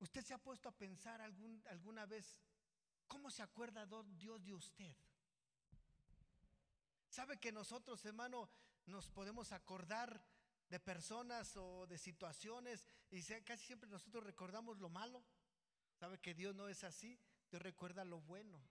¿Usted 0.03 0.21
se 0.21 0.33
ha 0.33 0.37
puesto 0.37 0.67
a 0.67 0.77
pensar 0.77 1.21
algún, 1.21 1.63
alguna 1.69 2.05
vez 2.05 2.41
cómo 3.07 3.31
se 3.31 3.41
acuerda 3.41 3.87
Dios 4.17 4.43
de 4.43 4.53
usted? 4.53 4.93
¿Sabe 7.07 7.39
que 7.39 7.53
nosotros, 7.53 8.03
hermano, 8.03 8.49
nos 8.85 9.09
podemos 9.09 9.53
acordar 9.53 10.21
de 10.67 10.77
personas 10.81 11.55
o 11.55 11.87
de 11.87 11.97
situaciones 11.97 12.85
y 13.11 13.23
casi 13.45 13.65
siempre 13.65 13.89
nosotros 13.89 14.25
recordamos 14.25 14.77
lo 14.79 14.89
malo? 14.89 15.23
¿Sabe 15.93 16.19
que 16.19 16.33
Dios 16.33 16.53
no 16.53 16.67
es 16.67 16.83
así? 16.83 17.17
Dios 17.49 17.61
recuerda 17.61 18.03
lo 18.03 18.19
bueno. 18.19 18.61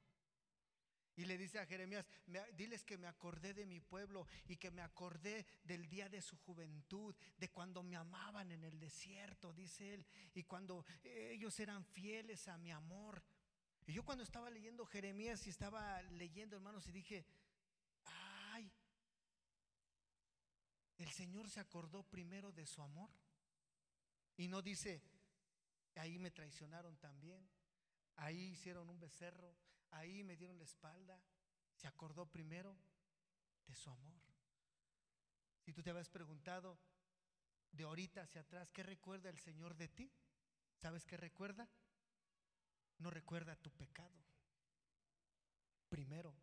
Y 1.17 1.27
le 1.27 1.37
dice 1.37 1.59
a 1.59 1.67
Jeremías, 1.67 2.07
diles 2.55 2.85
que 2.85 2.97
me 2.97 3.07
acordé 3.07 3.53
de 3.53 3.67
mi 3.67 3.81
pueblo 3.81 4.27
y 4.47 4.57
que 4.57 4.71
me 4.71 4.81
acordé 4.81 5.47
del 5.63 5.87
día 5.89 6.09
de 6.09 6.23
su 6.23 6.39
juventud, 6.39 7.15
de 7.37 7.51
cuando 7.51 7.83
me 7.83 7.97
amaban 7.97 8.51
en 8.51 8.65
el 8.65 8.79
desierto, 8.79 9.53
dice 9.53 9.95
él, 9.95 10.07
y 10.35 10.45
cuando 10.45 10.87
ellos 11.03 11.59
eran 11.61 11.85
fieles 11.85 12.49
a 12.49 12.57
mi 12.57 12.71
amor. 12.71 13.23
Y 13.87 13.93
yo 13.93 14.05
cuando 14.05 14.25
estaba 14.25 14.49
leyendo 14.49 14.87
Jeremías 14.87 15.47
y 15.47 15.51
estaba 15.51 16.01
leyendo, 16.03 16.57
hermanos, 16.57 16.87
y 16.87 16.93
dije, 16.93 17.27
ay, 18.05 18.73
el 20.97 21.11
Señor 21.11 21.51
se 21.51 21.61
acordó 21.61 22.05
primero 22.05 22.53
de 22.53 22.65
su 22.67 22.81
amor. 22.81 23.11
Y 24.37 24.49
no 24.49 24.63
dice, 24.63 25.03
ahí 25.97 26.19
me 26.19 26.31
traicionaron 26.31 26.97
también, 26.97 27.47
ahí 28.17 28.53
hicieron 28.53 28.89
un 28.89 28.99
becerro, 28.99 29.55
ahí 29.93 30.23
me 30.25 30.37
dieron 30.37 30.59
la 30.59 30.65
espalda, 30.65 31.21
se 31.75 31.87
acordó 31.87 32.27
primero 32.31 32.77
de 33.67 33.75
su 33.75 33.91
amor. 33.91 34.21
Si 35.61 35.73
tú 35.73 35.83
te 35.83 35.91
habías 35.91 36.11
preguntado 36.11 36.79
de 37.71 37.85
ahorita 37.85 38.23
hacia 38.23 38.43
atrás, 38.43 38.71
¿qué 38.73 38.83
recuerda 38.83 39.31
el 39.31 39.39
Señor 39.39 39.77
de 39.77 39.89
ti? 39.89 40.13
¿Sabes 40.77 41.07
qué 41.07 41.17
recuerda? 41.17 41.69
No 42.99 43.11
recuerda 43.11 43.57
tu 43.57 43.71
pecado. 43.71 44.23
Primero, 45.89 46.35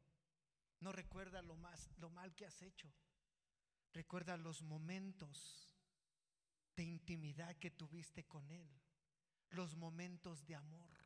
no 0.79 0.91
recuerda 0.91 1.41
lo 1.41 1.55
más 1.55 1.89
lo 1.97 2.09
mal 2.09 2.33
que 2.35 2.45
has 2.45 2.62
hecho. 2.62 2.91
Recuerda 3.93 4.38
los 4.38 4.62
momentos 4.62 5.75
de 6.75 6.83
intimidad 6.83 7.57
que 7.57 7.71
tuviste 7.71 8.25
con 8.25 8.49
él, 8.51 8.69
los 9.49 9.75
momentos 9.75 10.45
de 10.45 10.55
amor. 10.55 10.98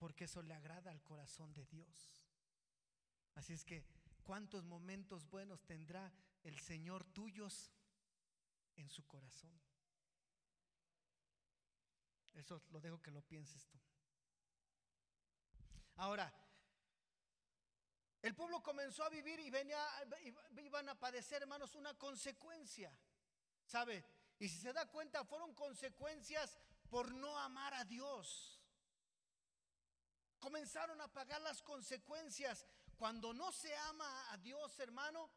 Porque 0.00 0.24
eso 0.24 0.42
le 0.42 0.54
agrada 0.54 0.90
al 0.90 1.02
corazón 1.02 1.52
de 1.52 1.66
Dios. 1.66 2.24
Así 3.34 3.52
es 3.52 3.64
que, 3.64 3.84
¿cuántos 4.22 4.64
momentos 4.64 5.28
buenos 5.28 5.62
tendrá 5.66 6.10
el 6.42 6.58
Señor 6.58 7.04
tuyos 7.04 7.70
en 8.76 8.88
su 8.88 9.06
corazón? 9.06 9.52
Eso 12.32 12.62
lo 12.70 12.80
dejo 12.80 13.02
que 13.02 13.10
lo 13.10 13.20
pienses 13.20 13.66
tú. 13.66 13.78
Ahora, 15.96 16.32
el 18.22 18.34
pueblo 18.34 18.62
comenzó 18.62 19.04
a 19.04 19.10
vivir 19.10 19.38
y 19.40 19.50
venía, 19.50 19.86
iban 20.64 20.88
a 20.88 20.98
padecer, 20.98 21.42
hermanos, 21.42 21.74
una 21.74 21.92
consecuencia. 21.98 22.90
¿Sabe? 23.66 24.02
Y 24.38 24.48
si 24.48 24.58
se 24.58 24.72
da 24.72 24.90
cuenta, 24.90 25.26
fueron 25.26 25.54
consecuencias 25.54 26.58
por 26.88 27.12
no 27.12 27.38
amar 27.38 27.74
a 27.74 27.84
Dios. 27.84 28.59
Comenzaron 30.40 31.00
a 31.00 31.08
pagar 31.08 31.40
las 31.42 31.62
consecuencias. 31.62 32.66
Cuando 32.96 33.32
no 33.32 33.52
se 33.52 33.74
ama 33.76 34.32
a 34.32 34.36
Dios, 34.38 34.78
hermano, 34.80 35.30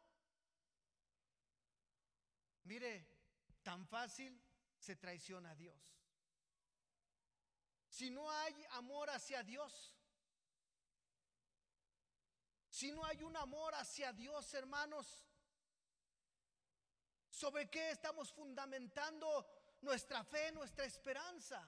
mire, 2.64 3.06
tan 3.62 3.86
fácil 3.86 4.42
se 4.78 4.96
traiciona 4.96 5.50
a 5.50 5.54
Dios. 5.54 5.78
Si 7.88 8.10
no 8.10 8.30
hay 8.30 8.54
amor 8.70 9.08
hacia 9.10 9.42
Dios, 9.42 9.94
si 12.68 12.90
no 12.90 13.04
hay 13.04 13.22
un 13.22 13.36
amor 13.36 13.74
hacia 13.76 14.12
Dios, 14.12 14.52
hermanos, 14.52 15.24
¿sobre 17.30 17.70
qué 17.70 17.90
estamos 17.90 18.32
fundamentando 18.32 19.46
nuestra 19.80 20.24
fe, 20.24 20.50
nuestra 20.50 20.84
esperanza? 20.84 21.64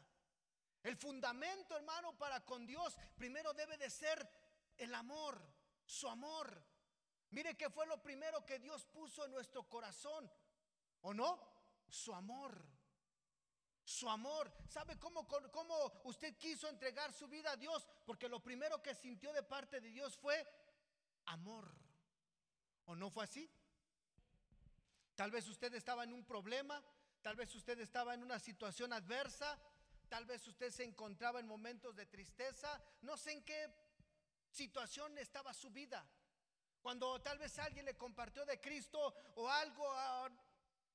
El 0.87 0.97
fundamento, 0.97 1.77
hermano, 1.77 2.17
para 2.17 2.45
con 2.45 2.65
Dios 2.65 2.97
primero 3.17 3.53
debe 3.53 3.77
de 3.77 3.91
ser 3.91 4.25
el 4.77 4.95
amor, 4.95 5.43
su 5.85 6.09
amor. 6.09 6.63
Mire 7.31 7.57
que 7.57 7.69
fue 7.71 7.89
lo 7.89 8.01
primero 8.01 8.47
que 8.47 8.61
Dios 8.61 8.87
puso 8.87 9.25
en 9.25 9.33
nuestro 9.33 9.69
corazón, 9.69 10.31
¿o 11.01 11.13
no? 11.13 11.43
Su 11.89 12.15
amor. 12.15 12.65
Su 13.83 14.09
amor. 14.09 14.53
¿Sabe 14.69 14.97
cómo, 14.97 15.27
cómo 15.27 16.03
usted 16.05 16.37
quiso 16.39 16.69
entregar 16.69 17.13
su 17.13 17.27
vida 17.27 17.51
a 17.51 17.57
Dios? 17.57 17.85
Porque 18.05 18.29
lo 18.29 18.39
primero 18.41 18.81
que 18.81 18.95
sintió 18.95 19.33
de 19.33 19.43
parte 19.43 19.81
de 19.81 19.91
Dios 19.91 20.17
fue 20.17 20.47
amor. 21.25 21.69
¿O 22.85 22.95
no 22.95 23.11
fue 23.11 23.25
así? 23.25 23.51
Tal 25.17 25.33
vez 25.33 25.49
usted 25.49 25.75
estaba 25.75 26.05
en 26.05 26.13
un 26.13 26.25
problema, 26.25 26.81
tal 27.23 27.35
vez 27.35 27.53
usted 27.57 27.77
estaba 27.81 28.15
en 28.15 28.23
una 28.23 28.39
situación 28.39 28.93
adversa, 28.93 29.59
tal 30.09 30.25
vez 30.25 30.47
usted 30.47 30.71
se 30.71 30.85
encontraba 30.85 31.41
en 31.41 31.47
momentos 31.47 31.95
de 31.95 32.07
tristeza, 32.07 32.81
no 33.03 33.17
sé 33.17 33.33
en 33.33 33.45
qué 33.45 33.71
situación 34.51 35.17
estaba 35.19 35.53
su 35.53 35.71
vida. 35.71 36.07
Cuando 36.81 37.21
tal 37.21 37.39
vez 37.39 37.59
alguien 37.59 37.85
le 37.85 37.97
compartió 37.97 38.45
de 38.45 38.61
Cristo 38.61 39.15
o 39.35 39.49
algo, 39.49 39.93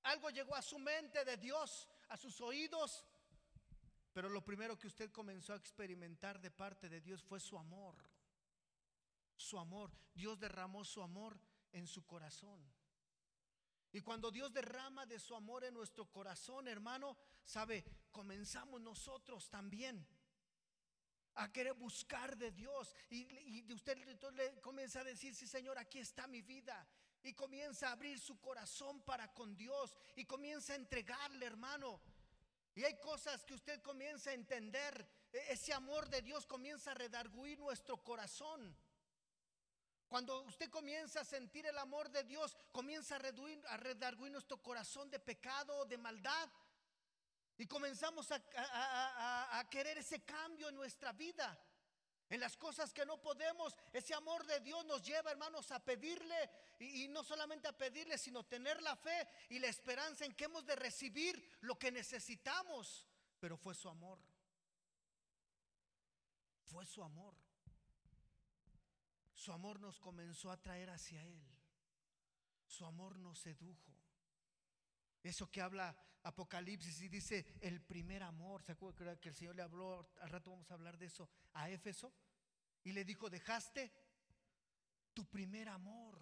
algo 0.04 0.30
llegó 0.30 0.56
a 0.56 0.62
su 0.62 0.80
mente 0.80 1.26
de 1.26 1.38
Dios, 1.38 1.88
a 2.10 2.18
sus 2.18 2.40
oídos, 2.42 3.06
pero 4.14 4.30
lo 4.30 4.44
primero 4.44 4.78
que 4.78 4.88
usted 4.88 5.12
comenzó 5.12 5.54
a 5.54 5.58
experimentar 5.58 6.40
de 6.40 6.52
parte 6.52 6.90
de 6.90 7.02
Dios 7.02 7.24
fue 7.24 7.40
su 7.40 7.58
amor 7.58 7.96
su 9.42 9.60
amor. 9.60 9.92
Dios 10.14 10.40
derramó 10.40 10.86
su 10.86 11.02
amor 11.02 11.38
en 11.72 11.88
su 11.88 12.06
corazón. 12.06 12.62
Y 13.94 14.02
cuando 14.02 14.32
Dios 14.32 14.54
derrama 14.54 15.06
de 15.06 15.20
su 15.20 15.36
amor 15.36 15.64
en 15.66 15.74
nuestro 15.74 16.06
corazón, 16.06 16.68
hermano, 16.68 17.18
sabe, 17.44 17.84
comenzamos 18.12 18.80
nosotros 18.80 19.50
también 19.50 20.08
a 21.36 21.52
querer 21.52 21.74
buscar 21.74 22.38
de 22.38 22.52
Dios. 22.52 22.96
Y, 23.10 23.28
y 23.68 23.74
usted 23.74 23.98
le 23.98 24.62
comienza 24.62 25.02
a 25.02 25.04
decir, 25.04 25.36
sí 25.36 25.48
Señor, 25.48 25.78
aquí 25.78 26.00
está 26.00 26.28
mi 26.28 26.42
vida. 26.42 26.88
Y 27.24 27.34
comienza 27.34 27.90
a 27.90 27.92
abrir 27.92 28.20
su 28.20 28.40
corazón 28.40 29.02
para 29.02 29.34
con 29.34 29.56
Dios. 29.56 29.94
Y 30.16 30.26
comienza 30.26 30.74
a 30.74 30.78
entregarle, 30.78 31.46
hermano. 31.46 32.02
Y 32.74 32.84
hay 32.84 32.98
cosas 33.00 33.44
que 33.44 33.54
usted 33.54 33.82
comienza 33.82 34.30
a 34.30 34.34
entender. 34.34 35.08
E, 35.32 35.54
ese 35.54 35.74
amor 35.74 36.10
de 36.10 36.22
Dios 36.22 36.46
comienza 36.46 36.92
a 36.92 36.96
redarguir 36.96 37.60
nuestro 37.60 37.98
corazón. 38.04 38.76
Cuando 40.12 40.42
usted 40.42 40.70
comienza 40.70 41.22
a 41.22 41.24
sentir 41.24 41.66
el 41.66 41.78
amor 41.78 42.10
de 42.10 42.26
Dios, 42.26 42.58
comienza 42.74 43.16
a, 43.16 43.20
reduir, 43.20 43.64
redarguir 43.78 44.30
nuestro 44.30 44.62
corazón 44.62 45.10
de 45.10 45.22
pecado, 45.22 45.86
de 45.86 45.98
maldad. 45.98 46.50
Y 47.58 47.66
comenzamos 47.66 48.30
a, 48.30 49.66
querer 49.70 50.00
ese 50.00 50.22
cambio 50.26 50.68
en 50.68 50.76
nuestra 50.76 51.14
vida. 51.14 51.58
En 52.30 52.42
las 52.42 52.58
cosas 52.58 52.92
que 52.92 53.06
no 53.06 53.22
podemos, 53.22 53.74
ese 53.94 54.14
amor 54.14 54.46
de 54.46 54.60
Dios 54.60 54.84
nos 54.84 55.02
lleva, 55.02 55.32
hermanos, 55.32 55.72
a 55.72 55.80
pedirle. 55.80 56.50
Y, 56.80 57.06
y 57.06 57.08
no 57.08 57.24
solamente 57.24 57.70
a 57.70 57.78
pedirle, 57.78 58.18
sino 58.18 58.44
tener 58.44 58.82
la 58.82 58.98
fe 58.98 59.26
y 59.48 59.60
la 59.60 59.68
esperanza 59.68 60.26
en 60.26 60.36
que 60.36 60.44
hemos 60.44 60.66
de 60.66 60.76
recibir 60.76 61.58
lo 61.62 61.80
que 61.80 61.90
necesitamos. 61.90 63.08
Pero 63.40 63.56
fue 63.56 63.74
su 63.74 63.88
amor. 63.88 64.20
Fue 66.66 66.86
su 66.86 67.02
amor. 67.02 67.34
Su 69.42 69.52
amor 69.52 69.80
nos 69.80 70.00
comenzó 70.00 70.52
a 70.52 70.62
traer 70.62 70.92
hacia 70.92 71.26
Él. 71.26 71.44
Su 72.68 72.86
amor 72.86 73.18
nos 73.18 73.40
sedujo. 73.40 73.92
Eso 75.24 75.50
que 75.50 75.62
habla 75.62 75.98
Apocalipsis 76.22 77.02
y 77.02 77.10
dice 77.10 77.58
el 77.60 77.82
primer 77.82 78.22
amor. 78.22 78.62
¿Se 78.62 78.74
acuerda 78.74 79.20
que 79.20 79.30
el 79.30 79.34
Señor 79.34 79.56
le 79.56 79.64
habló? 79.64 80.08
Al 80.22 80.30
rato 80.30 80.52
vamos 80.52 80.70
a 80.70 80.76
hablar 80.76 80.96
de 80.96 81.08
eso 81.08 81.28
a 81.54 81.72
Éfeso. 81.72 82.14
Y 82.84 82.92
le 82.92 83.04
dijo, 83.04 83.32
dejaste 83.32 83.92
tu 85.12 85.26
primer 85.26 85.70
amor. 85.70 86.22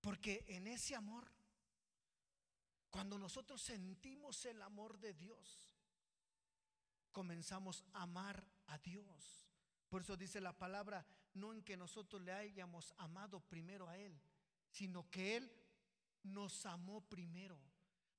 Porque 0.00 0.44
en 0.48 0.66
ese 0.66 0.96
amor, 0.96 1.30
cuando 2.90 3.16
nosotros 3.16 3.62
sentimos 3.62 4.44
el 4.44 4.60
amor 4.60 4.98
de 4.98 5.14
Dios, 5.14 5.70
comenzamos 7.12 7.84
a 7.92 8.02
amar 8.02 8.44
a 8.66 8.78
Dios. 8.78 9.45
Por 9.88 10.02
eso 10.02 10.16
dice 10.16 10.40
la 10.40 10.56
palabra, 10.56 11.06
no 11.34 11.52
en 11.52 11.62
que 11.62 11.76
nosotros 11.76 12.20
le 12.22 12.32
hayamos 12.32 12.92
amado 12.98 13.40
primero 13.40 13.88
a 13.88 13.96
Él, 13.96 14.20
sino 14.70 15.08
que 15.10 15.36
Él 15.36 15.52
nos 16.22 16.66
amó 16.66 17.02
primero. 17.02 17.60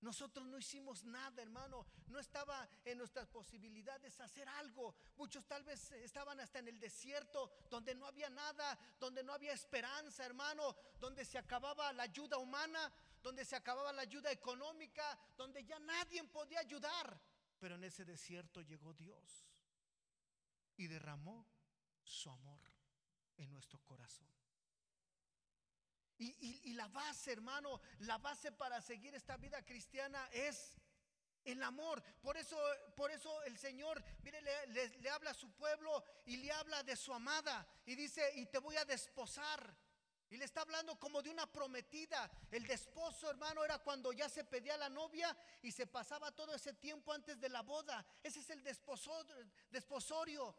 Nosotros 0.01 0.45
no 0.45 0.59
hicimos 0.59 1.03
nada, 1.03 1.41
hermano. 1.41 1.85
No 2.07 2.19
estaba 2.19 2.69
en 2.85 2.99
nuestras 2.99 3.27
posibilidades 3.27 4.19
hacer 4.19 4.47
algo. 4.47 4.95
Muchos 5.15 5.45
tal 5.47 5.63
vez 5.63 5.91
estaban 5.91 6.39
hasta 6.39 6.59
en 6.59 6.67
el 6.67 6.79
desierto, 6.79 7.51
donde 7.69 7.95
no 7.95 8.05
había 8.05 8.29
nada, 8.29 8.77
donde 8.99 9.23
no 9.23 9.33
había 9.33 9.53
esperanza, 9.53 10.23
hermano, 10.25 10.75
donde 10.99 11.25
se 11.25 11.37
acababa 11.39 11.91
la 11.93 12.03
ayuda 12.03 12.37
humana, 12.37 12.93
donde 13.23 13.43
se 13.43 13.55
acababa 13.55 13.91
la 13.91 14.03
ayuda 14.03 14.31
económica, 14.31 15.17
donde 15.35 15.65
ya 15.65 15.79
nadie 15.79 16.23
podía 16.25 16.59
ayudar. 16.59 17.19
Pero 17.59 17.75
en 17.75 17.83
ese 17.83 18.05
desierto 18.05 18.61
llegó 18.61 18.93
Dios 18.93 19.47
y 20.77 20.85
derramó 20.85 21.47
su 22.07 22.29
amor 22.29 22.61
en 23.37 23.51
nuestro 23.51 23.79
corazón. 23.83 24.27
Y, 26.19 26.73
la 26.73 26.87
base, 26.87 27.31
hermano, 27.31 27.79
la 27.99 28.17
base 28.17 28.51
para 28.51 28.81
seguir 28.81 29.13
esta 29.13 29.37
vida 29.37 29.63
cristiana 29.63 30.27
es 30.31 30.75
el 31.43 31.61
amor. 31.61 32.01
Por 32.21 32.37
eso, 32.37 32.57
por 32.95 33.11
eso 33.11 33.43
el 33.43 33.55
Señor, 33.57 34.03
mire, 34.23 34.41
le, 34.41 34.97
le, 34.97 35.09
habla 35.11 35.31
a 35.31 35.35
su 35.35 35.51
pueblo 35.51 36.03
y 36.25 36.37
le 36.37 36.51
habla 36.51 36.81
de 36.81 36.95
su 36.95 37.13
amada. 37.13 37.67
Y 37.85 37.93
dice, 37.93 38.31
y 38.35 38.47
te 38.47 38.57
voy 38.57 38.77
a 38.77 38.85
desposar. 38.85 39.77
Y 40.29 40.37
le 40.37 40.45
está 40.45 40.61
hablando 40.61 40.99
como 40.99 41.21
de 41.21 41.29
una 41.29 41.45
prometida. 41.51 42.29
El 42.49 42.65
desposo, 42.65 43.29
hermano, 43.29 43.63
era 43.63 43.77
cuando 43.77 44.11
ya 44.11 44.27
se 44.27 44.43
pedía 44.43 44.75
la 44.75 44.89
novia 44.89 45.37
y 45.61 45.71
se 45.71 45.85
pasaba 45.85 46.31
todo 46.31 46.55
ese 46.55 46.73
tiempo 46.73 47.13
antes 47.13 47.39
de 47.39 47.49
la 47.49 47.61
boda. 47.61 48.03
Ese 48.23 48.39
es 48.39 48.49
el 48.49 48.63
desposorio 48.63 50.55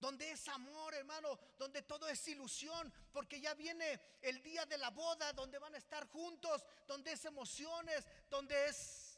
donde 0.00 0.30
es 0.30 0.48
amor, 0.48 0.94
hermano, 0.94 1.38
donde 1.58 1.82
todo 1.82 2.08
es 2.08 2.26
ilusión, 2.28 2.92
porque 3.12 3.40
ya 3.40 3.54
viene 3.54 4.00
el 4.22 4.42
día 4.42 4.64
de 4.66 4.78
la 4.78 4.90
boda, 4.90 5.32
donde 5.32 5.58
van 5.58 5.74
a 5.74 5.78
estar 5.78 6.08
juntos, 6.08 6.64
donde 6.86 7.12
es 7.12 7.24
emociones, 7.24 8.06
donde 8.28 8.68
es 8.68 9.10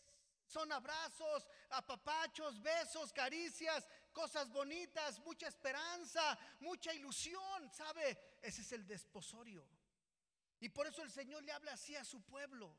son 0.44 0.70
abrazos, 0.70 1.46
apapachos, 1.70 2.60
besos, 2.60 3.10
caricias, 3.12 3.88
cosas 4.12 4.50
bonitas, 4.50 5.18
mucha 5.20 5.48
esperanza, 5.48 6.38
mucha 6.60 6.92
ilusión, 6.92 7.70
¿sabe? 7.72 8.38
Ese 8.42 8.60
es 8.60 8.72
el 8.72 8.86
desposorio. 8.86 9.66
Y 10.60 10.68
por 10.68 10.86
eso 10.86 11.02
el 11.02 11.10
Señor 11.10 11.42
le 11.42 11.52
habla 11.52 11.72
así 11.72 11.96
a 11.96 12.04
su 12.04 12.20
pueblo. 12.20 12.76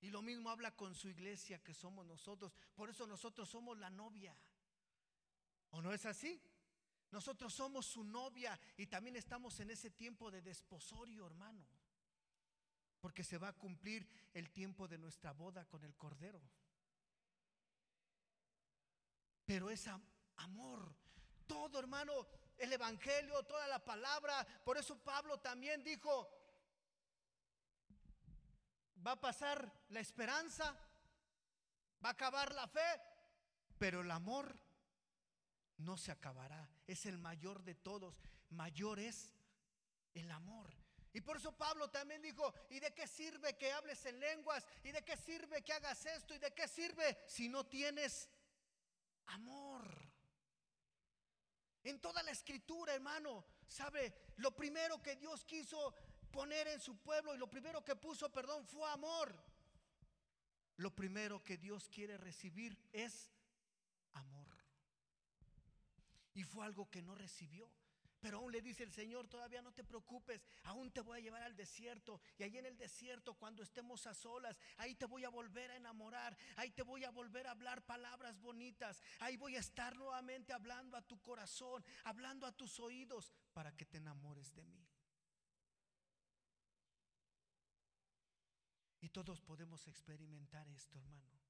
Y 0.00 0.10
lo 0.10 0.22
mismo 0.22 0.50
habla 0.50 0.70
con 0.76 0.94
su 0.94 1.08
iglesia 1.08 1.62
que 1.62 1.74
somos 1.74 2.06
nosotros. 2.06 2.54
Por 2.76 2.88
eso 2.88 3.04
nosotros 3.06 3.48
somos 3.48 3.76
la 3.78 3.90
novia. 3.90 4.36
¿O 5.70 5.82
no 5.82 5.92
es 5.92 6.06
así? 6.06 6.40
Nosotros 7.10 7.54
somos 7.54 7.86
su 7.86 8.04
novia 8.04 8.58
y 8.76 8.86
también 8.86 9.16
estamos 9.16 9.58
en 9.60 9.70
ese 9.70 9.90
tiempo 9.90 10.30
de 10.30 10.42
desposorio, 10.42 11.26
hermano. 11.26 11.66
Porque 13.00 13.24
se 13.24 13.38
va 13.38 13.48
a 13.48 13.56
cumplir 13.56 14.06
el 14.34 14.50
tiempo 14.50 14.88
de 14.88 14.98
nuestra 14.98 15.32
boda 15.32 15.64
con 15.66 15.84
el 15.84 15.96
Cordero. 15.96 16.42
Pero 19.44 19.70
esa, 19.70 20.00
amor. 20.36 20.94
Todo, 21.46 21.78
hermano, 21.78 22.26
el 22.58 22.72
Evangelio, 22.72 23.42
toda 23.44 23.66
la 23.68 23.82
palabra. 23.82 24.46
Por 24.64 24.76
eso 24.76 25.02
Pablo 25.02 25.38
también 25.38 25.82
dijo, 25.82 26.28
va 29.06 29.12
a 29.12 29.20
pasar 29.20 29.72
la 29.88 30.00
esperanza, 30.00 30.76
va 32.04 32.10
a 32.10 32.12
acabar 32.12 32.52
la 32.54 32.68
fe, 32.68 33.00
pero 33.78 34.02
el 34.02 34.10
amor 34.10 34.54
no 35.78 35.96
se 35.96 36.12
acabará. 36.12 36.70
Es 36.86 37.06
el 37.06 37.18
mayor 37.18 37.62
de 37.62 37.74
todos. 37.74 38.20
Mayor 38.50 38.98
es 38.98 39.32
el 40.14 40.30
amor. 40.30 40.72
Y 41.12 41.20
por 41.20 41.36
eso 41.36 41.56
Pablo 41.56 41.88
también 41.88 42.20
dijo, 42.20 42.52
¿y 42.70 42.80
de 42.80 42.92
qué 42.92 43.06
sirve 43.06 43.56
que 43.56 43.72
hables 43.72 44.04
en 44.04 44.20
lenguas? 44.20 44.66
¿Y 44.84 44.92
de 44.92 45.02
qué 45.04 45.16
sirve 45.16 45.62
que 45.62 45.72
hagas 45.72 46.04
esto? 46.06 46.34
¿Y 46.34 46.38
de 46.38 46.52
qué 46.52 46.68
sirve 46.68 47.18
si 47.26 47.48
no 47.48 47.66
tienes 47.66 48.28
amor? 49.26 50.12
En 51.82 52.00
toda 52.00 52.22
la 52.22 52.30
escritura, 52.30 52.94
hermano, 52.94 53.46
¿sabe? 53.66 54.14
Lo 54.36 54.54
primero 54.54 55.02
que 55.02 55.16
Dios 55.16 55.44
quiso 55.44 55.94
poner 56.30 56.68
en 56.68 56.80
su 56.80 56.98
pueblo 56.98 57.34
y 57.34 57.38
lo 57.38 57.48
primero 57.48 57.82
que 57.82 57.96
puso, 57.96 58.30
perdón, 58.30 58.66
fue 58.66 58.88
amor. 58.90 59.34
Lo 60.76 60.94
primero 60.94 61.42
que 61.42 61.56
Dios 61.56 61.88
quiere 61.88 62.18
recibir 62.18 62.78
es 62.92 63.32
amor. 64.12 64.57
Y 66.38 66.44
fue 66.44 66.64
algo 66.64 66.88
que 66.88 67.02
no 67.02 67.16
recibió. 67.16 67.68
Pero 68.20 68.38
aún 68.38 68.52
le 68.52 68.62
dice 68.62 68.84
el 68.84 68.92
Señor, 68.92 69.26
todavía 69.26 69.60
no 69.60 69.72
te 69.72 69.82
preocupes, 69.82 70.44
aún 70.62 70.92
te 70.92 71.00
voy 71.00 71.18
a 71.18 71.20
llevar 71.20 71.42
al 71.42 71.56
desierto. 71.56 72.20
Y 72.36 72.44
ahí 72.44 72.56
en 72.56 72.66
el 72.66 72.76
desierto, 72.76 73.34
cuando 73.34 73.60
estemos 73.64 74.06
a 74.06 74.14
solas, 74.14 74.56
ahí 74.76 74.94
te 74.94 75.06
voy 75.06 75.24
a 75.24 75.30
volver 75.30 75.72
a 75.72 75.76
enamorar, 75.76 76.36
ahí 76.54 76.70
te 76.70 76.82
voy 76.82 77.02
a 77.02 77.10
volver 77.10 77.48
a 77.48 77.50
hablar 77.50 77.84
palabras 77.84 78.38
bonitas, 78.38 79.02
ahí 79.18 79.36
voy 79.36 79.56
a 79.56 79.60
estar 79.60 79.96
nuevamente 79.96 80.52
hablando 80.52 80.96
a 80.96 81.02
tu 81.02 81.20
corazón, 81.20 81.84
hablando 82.04 82.46
a 82.46 82.52
tus 82.52 82.78
oídos, 82.78 83.32
para 83.52 83.72
que 83.72 83.84
te 83.84 83.98
enamores 83.98 84.54
de 84.54 84.64
mí. 84.64 84.88
Y 89.00 89.08
todos 89.08 89.40
podemos 89.40 89.88
experimentar 89.88 90.68
esto, 90.68 90.98
hermano. 90.98 91.40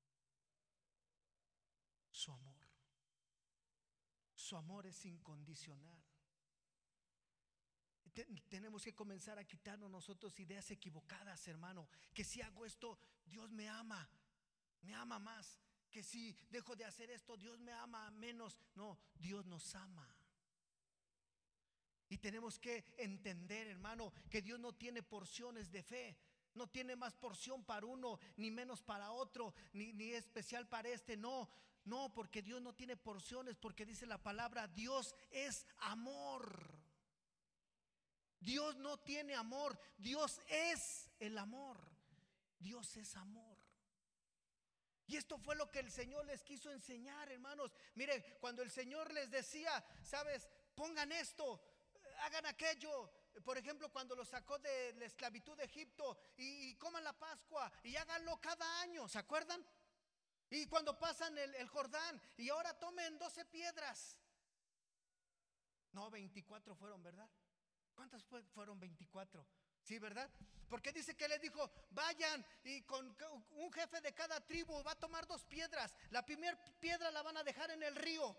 Su 2.11 2.33
amor. 2.33 2.68
Su 4.49 4.57
amor 4.57 4.87
es 4.87 5.05
incondicional 5.05 5.99
tenemos 8.49 8.83
que 8.83 8.95
comenzar 8.95 9.39
a 9.39 9.45
quitarnos 9.45 9.91
nosotros 9.91 10.39
ideas 10.41 10.71
equivocadas, 10.71 11.47
hermano. 11.49 11.89
Que 12.13 12.25
si 12.25 12.41
hago 12.41 12.65
esto, 12.65 12.99
Dios 13.25 13.51
me 13.51 13.69
ama, 13.69 14.09
me 14.83 14.95
ama 14.95 15.19
más. 15.19 15.61
Que 15.91 16.03
si 16.03 16.37
dejo 16.51 16.77
de 16.77 16.85
hacer 16.85 17.11
esto, 17.11 17.37
Dios 17.37 17.59
me 17.61 17.73
ama 17.73 18.11
menos. 18.11 18.59
No, 18.75 18.99
Dios 19.15 19.47
nos 19.47 19.75
ama. 19.75 20.09
Y 22.09 22.19
tenemos 22.19 22.59
que 22.59 22.85
entender, 22.97 23.67
hermano, 23.67 24.13
que 24.31 24.43
Dios 24.43 24.59
no 24.59 24.75
tiene 24.75 25.03
porciones 25.03 25.71
de 25.71 25.83
fe. 25.83 26.17
No 26.55 26.67
tiene 26.67 26.97
más 26.97 27.15
porción 27.15 27.63
para 27.63 27.87
uno, 27.87 28.19
ni 28.37 28.51
menos 28.51 28.83
para 28.83 29.13
otro, 29.13 29.55
ni, 29.75 29.93
ni 29.93 30.11
especial 30.13 30.67
para 30.67 30.89
este. 30.89 31.17
No, 31.17 31.49
no, 31.89 32.13
porque 32.13 32.43
Dios 32.43 32.61
no 32.61 32.75
tiene 32.75 32.97
porciones, 32.97 33.57
porque 33.57 33.87
dice 33.87 34.07
la 34.07 34.23
palabra, 34.23 34.69
Dios 34.69 35.15
es 35.31 35.67
amor. 35.79 36.79
Dios 38.41 38.77
no 38.77 38.99
tiene 38.99 39.35
amor, 39.35 39.79
Dios 39.97 40.41
es 40.49 41.11
el 41.19 41.39
amor. 41.39 41.79
Dios 42.59 42.97
es 42.97 43.17
amor. 43.17 43.57
Y 45.07 45.17
esto 45.17 45.39
fue 45.39 45.57
lo 45.57 45.71
que 45.71 45.79
el 45.79 45.91
Señor 45.91 46.27
les 46.27 46.43
quiso 46.45 46.71
enseñar, 46.71 47.31
hermanos. 47.33 47.75
Mire, 47.95 48.37
cuando 48.41 48.63
el 48.63 48.71
Señor 48.71 49.13
les 49.15 49.31
decía, 49.31 49.83
sabes, 50.03 50.47
pongan 50.75 51.11
esto, 51.13 51.63
hagan 52.21 52.45
aquello. 52.47 53.11
Por 53.43 53.57
ejemplo, 53.57 53.91
cuando 53.91 54.15
los 54.15 54.29
sacó 54.29 54.59
de 54.59 54.93
la 54.95 55.07
esclavitud 55.07 55.57
de 55.57 55.65
Egipto 55.65 56.19
y, 56.37 56.75
coman 56.75 57.05
la 57.05 57.19
Pascua 57.19 57.73
y 57.85 57.97
háganlo 57.97 58.39
cada 58.41 58.83
año, 58.83 59.09
¿se 59.09 59.19
acuerdan? 59.19 59.65
Y 60.51 60.67
cuando 60.67 60.99
pasan 60.99 61.37
el, 61.39 61.69
Jordán 61.69 62.21
y 62.37 62.49
ahora 62.49 62.79
tomen 62.79 63.19
12 63.19 63.45
piedras. 63.47 64.19
No, 65.93 66.11
24 66.11 66.75
fueron, 66.75 67.03
¿verdad? 67.03 67.29
¿Cuántas 67.95 68.23
fueron 68.55 68.79
24? 68.79 69.47
Sí, 69.83 69.99
¿verdad? 69.99 70.31
Porque 70.69 70.93
dice 70.93 71.17
que 71.17 71.29
le 71.29 71.39
dijo, 71.39 71.71
vayan 71.91 72.45
y 72.65 72.83
con 72.83 73.17
un 73.51 73.73
jefe 73.73 74.01
de 74.01 74.15
cada 74.15 74.41
tribu 74.47 74.83
va 74.83 74.93
a 74.93 74.99
tomar 74.99 75.27
dos 75.27 75.45
piedras. 75.45 75.95
La 76.11 76.25
primera 76.25 76.57
piedra 76.79 77.11
la 77.11 77.23
van 77.23 77.37
a 77.39 77.45
dejar 77.45 77.71
en 77.71 77.83
el 77.83 77.97
río. 77.97 78.37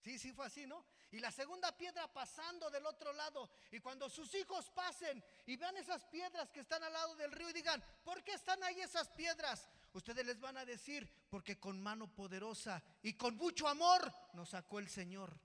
Sí, 0.00 0.18
sí 0.18 0.32
fue 0.32 0.46
así, 0.46 0.66
¿no? 0.66 0.84
Y 1.10 1.18
la 1.18 1.30
segunda 1.32 1.76
piedra 1.76 2.12
pasando 2.12 2.70
del 2.70 2.86
otro 2.86 3.12
lado. 3.12 3.50
Y 3.70 3.80
cuando 3.80 4.08
sus 4.08 4.32
hijos 4.34 4.70
pasen 4.70 5.24
y 5.46 5.56
vean 5.56 5.76
esas 5.76 6.04
piedras 6.06 6.50
que 6.50 6.60
están 6.60 6.82
al 6.84 6.92
lado 6.92 7.16
del 7.16 7.32
río 7.32 7.50
y 7.50 7.52
digan, 7.52 7.82
¿por 8.04 8.22
qué 8.22 8.32
están 8.32 8.62
ahí 8.62 8.80
esas 8.80 9.08
piedras? 9.10 9.68
Ustedes 9.98 10.24
les 10.24 10.40
van 10.40 10.56
a 10.56 10.64
decir, 10.64 11.08
porque 11.28 11.58
con 11.58 11.80
mano 11.80 12.12
poderosa 12.14 12.82
y 13.02 13.14
con 13.14 13.36
mucho 13.36 13.68
amor 13.68 14.12
nos 14.32 14.50
sacó 14.50 14.78
el 14.78 14.88
Señor 14.88 15.38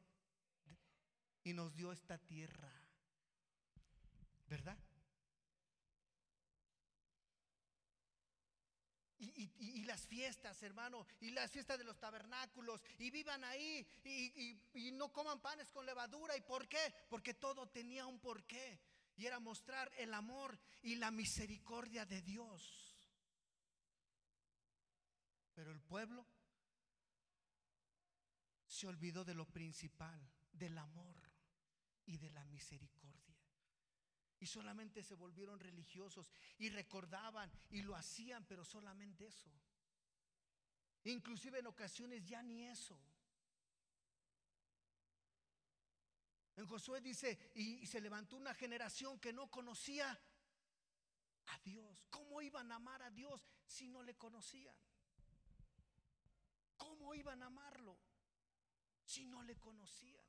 y 1.44 1.54
nos 1.54 1.76
dio 1.76 1.92
esta 1.92 2.18
tierra. 2.18 2.72
¿verdad? 4.54 4.78
Y, 9.18 9.84
las 9.86 10.06
fiestas, 10.06 10.62
hermano, 10.64 11.06
y 11.22 11.32
las 11.32 11.52
fiestas 11.52 11.78
de 11.78 11.84
los 11.84 12.00
tabernáculos, 12.00 12.82
y 13.00 13.10
vivan 13.10 13.44
ahí, 13.44 13.86
y, 14.04 14.58
y, 14.74 14.92
no 14.92 15.12
coman 15.12 15.42
panes 15.42 15.72
con 15.72 15.86
levadura. 15.86 16.38
¿Y 16.38 16.42
por 16.42 16.68
qué? 16.68 16.94
Porque 17.10 17.34
todo 17.34 17.68
tenía 17.68 18.06
un 18.06 18.20
porqué, 18.20 18.80
y 19.18 19.26
era 19.26 19.40
mostrar 19.40 19.92
el 19.98 20.14
amor 20.14 20.58
y 20.82 20.96
la 20.96 21.12
misericordia 21.12 22.06
de 22.06 22.22
Dios. 22.22 22.83
Pero 25.54 25.72
el 25.72 25.82
pueblo 25.82 26.26
se 28.68 28.88
olvidó 28.88 29.24
de 29.24 29.36
lo 29.36 29.46
principal, 29.46 30.20
del 30.52 30.78
amor 30.78 31.22
y 32.06 32.18
de 32.18 32.30
la 32.32 32.44
misericordia. 32.46 33.38
Y 34.40 34.46
solamente 34.46 35.04
se 35.04 35.16
volvieron 35.16 35.60
religiosos 35.60 36.32
y 36.58 36.70
recordaban 36.70 37.52
y 37.70 37.82
lo 37.82 37.96
hacían, 37.96 38.46
pero 38.46 38.66
solamente 38.66 39.28
eso. 39.28 39.50
Inclusive 41.06 41.60
en 41.60 41.68
ocasiones 41.68 42.26
ya 42.26 42.42
ni 42.42 42.66
eso. 42.66 43.00
En 46.56 46.68
Josué 46.68 47.02
dice, 47.02 47.52
y, 47.56 47.86
se 47.88 48.00
levantó 48.00 48.36
una 48.36 48.54
generación 48.54 49.20
que 49.20 49.34
no 49.34 49.50
conocía 49.50 50.20
a 51.48 51.60
Dios. 51.60 52.06
¿Cómo 52.10 52.42
iban 52.42 52.72
a 52.72 52.76
amar 52.76 53.02
a 53.02 53.12
Dios 53.12 53.48
si 53.66 53.88
no 53.88 54.04
le 54.04 54.16
conocían? 54.16 54.76
¿Cómo 56.84 57.14
iban 57.14 57.42
a 57.42 57.46
amarlo 57.46 57.98
si 59.06 59.26
no 59.26 59.42
le 59.42 59.58
conocían? 59.58 60.28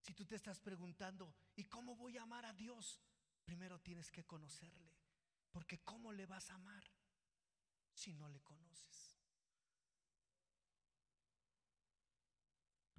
Si 0.00 0.14
tú 0.14 0.24
te 0.24 0.36
estás 0.36 0.58
preguntando, 0.58 1.34
¿y 1.56 1.64
cómo 1.64 1.94
voy 1.94 2.16
a 2.16 2.22
amar 2.22 2.46
a 2.46 2.54
Dios? 2.54 3.02
Primero 3.44 3.78
tienes 3.80 4.10
que 4.10 4.24
conocerle. 4.24 4.96
Porque 5.50 5.82
¿cómo 5.82 6.10
le 6.10 6.24
vas 6.24 6.50
a 6.50 6.54
amar 6.54 6.82
si 7.92 8.14
no 8.14 8.30
le 8.30 8.40
conoces? 8.40 9.14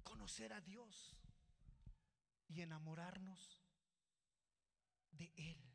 Conocer 0.04 0.52
a 0.52 0.60
Dios 0.60 1.16
y 2.46 2.60
enamorarnos 2.60 3.60
de 5.10 5.32
Él. 5.36 5.74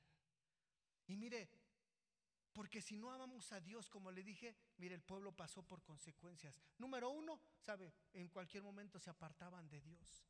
Y 1.07 1.17
mire, 1.17 1.58
porque 2.59 2.81
si 2.81 2.97
no 2.97 3.09
amamos 3.09 3.53
a 3.53 3.61
Dios, 3.61 3.89
como 3.89 4.11
le 4.11 4.21
dije, 4.21 4.53
mire, 4.79 4.93
el 4.93 5.01
pueblo 5.01 5.31
pasó 5.31 5.63
por 5.63 5.81
consecuencias. 5.81 6.53
Número 6.77 7.09
uno, 7.09 7.39
¿sabe? 7.61 7.93
En 8.11 8.27
cualquier 8.27 8.63
momento 8.63 8.99
se 8.99 9.09
apartaban 9.09 9.69
de 9.69 9.79
Dios. 9.79 10.25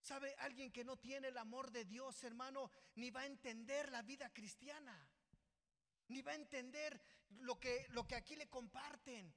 ¿Sabe? 0.00 0.32
Alguien 0.38 0.70
que 0.70 0.84
no 0.84 0.96
tiene 0.96 1.26
el 1.26 1.38
amor 1.38 1.72
de 1.72 1.84
Dios, 1.86 2.22
hermano, 2.22 2.70
ni 2.94 3.10
va 3.10 3.22
a 3.22 3.26
entender 3.26 3.90
la 3.90 4.02
vida 4.02 4.32
cristiana. 4.32 4.96
Ni 6.06 6.22
va 6.22 6.30
a 6.30 6.36
entender 6.36 7.02
lo 7.30 7.58
que, 7.58 7.84
lo 7.88 8.06
que 8.06 8.14
aquí 8.14 8.36
le 8.36 8.48
comparten. 8.48 9.34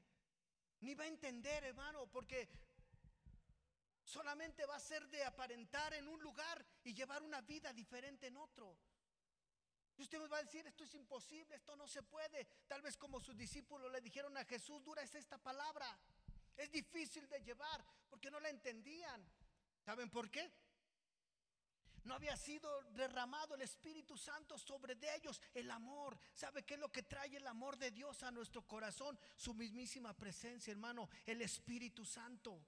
Ni 0.82 0.94
va 0.94 1.06
a 1.06 1.08
entender, 1.08 1.64
hermano, 1.64 2.06
porque 2.12 2.48
solamente 4.04 4.68
va 4.68 4.76
a 4.76 4.80
ser 4.80 5.10
de 5.10 5.24
aparentar 5.24 5.96
en 5.96 6.08
un 6.08 6.22
lugar 6.22 6.64
y 6.84 6.94
llevar 6.94 7.24
una 7.24 7.42
vida 7.42 7.74
diferente 7.74 8.28
en 8.28 8.38
otro. 8.38 8.78
Y 9.98 10.04
usted 10.04 10.20
me 10.20 10.28
va 10.28 10.38
a 10.38 10.44
decir, 10.44 10.66
esto 10.68 10.84
es 10.84 10.94
imposible, 10.94 11.56
esto 11.56 11.76
no 11.76 11.88
se 11.88 12.04
puede. 12.04 12.46
Tal 12.68 12.82
vez 12.82 12.98
como 12.98 13.20
sus 13.20 13.38
discípulos 13.38 13.92
le 13.92 14.02
dijeron 14.02 14.36
a 14.38 14.46
Jesús, 14.46 14.84
dura 14.84 15.02
es 15.02 15.16
esta 15.16 15.38
palabra. 15.38 15.88
Es 16.58 16.72
difícil 16.72 17.28
de 17.30 17.42
llevar 17.42 17.84
porque 18.10 18.30
no 18.30 18.40
la 18.40 18.50
entendían. 18.50 19.26
¿Saben 19.86 20.10
por 20.10 20.30
qué? 20.30 20.52
No 22.04 22.14
había 22.14 22.38
sido 22.38 22.84
derramado 22.92 23.56
el 23.56 23.62
Espíritu 23.62 24.16
Santo 24.16 24.58
sobre 24.60 24.96
de 24.96 25.16
ellos, 25.16 25.42
el 25.54 25.72
amor. 25.72 26.18
¿Sabe 26.34 26.64
qué 26.64 26.76
es 26.76 26.80
lo 26.80 26.92
que 26.92 27.04
trae 27.04 27.36
el 27.36 27.48
amor 27.48 27.78
de 27.78 27.92
Dios 27.92 28.22
a 28.22 28.32
nuestro 28.32 28.62
corazón? 28.62 29.18
Su 29.36 29.56
mismísima 29.56 30.14
presencia, 30.14 30.72
hermano, 30.72 31.10
el 31.26 31.42
Espíritu 31.42 32.06
Santo. 32.06 32.62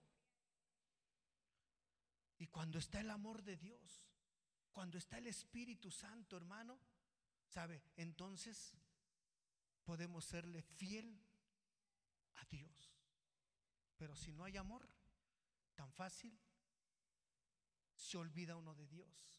Y 2.39 2.47
cuando 2.47 2.79
está 2.79 2.99
el 2.99 3.11
amor 3.11 3.43
de 3.43 3.57
Dios, 3.57 4.03
cuando 4.71 4.97
está 4.97 5.17
el 5.19 5.27
Espíritu 5.27 5.91
Santo, 5.91 6.35
hermano, 6.35 6.79
¿sabe? 7.47 7.81
Entonces 7.95 8.75
podemos 9.83 10.25
serle 10.25 10.61
fiel 10.61 11.19
a 12.35 12.45
Dios. 12.45 12.93
Pero 13.97 14.15
si 14.15 14.31
no 14.31 14.43
hay 14.43 14.57
amor, 14.57 14.87
tan 15.75 15.91
fácil 15.93 16.37
se 17.95 18.17
olvida 18.17 18.55
uno 18.55 18.75
de 18.75 18.87
Dios. 18.87 19.33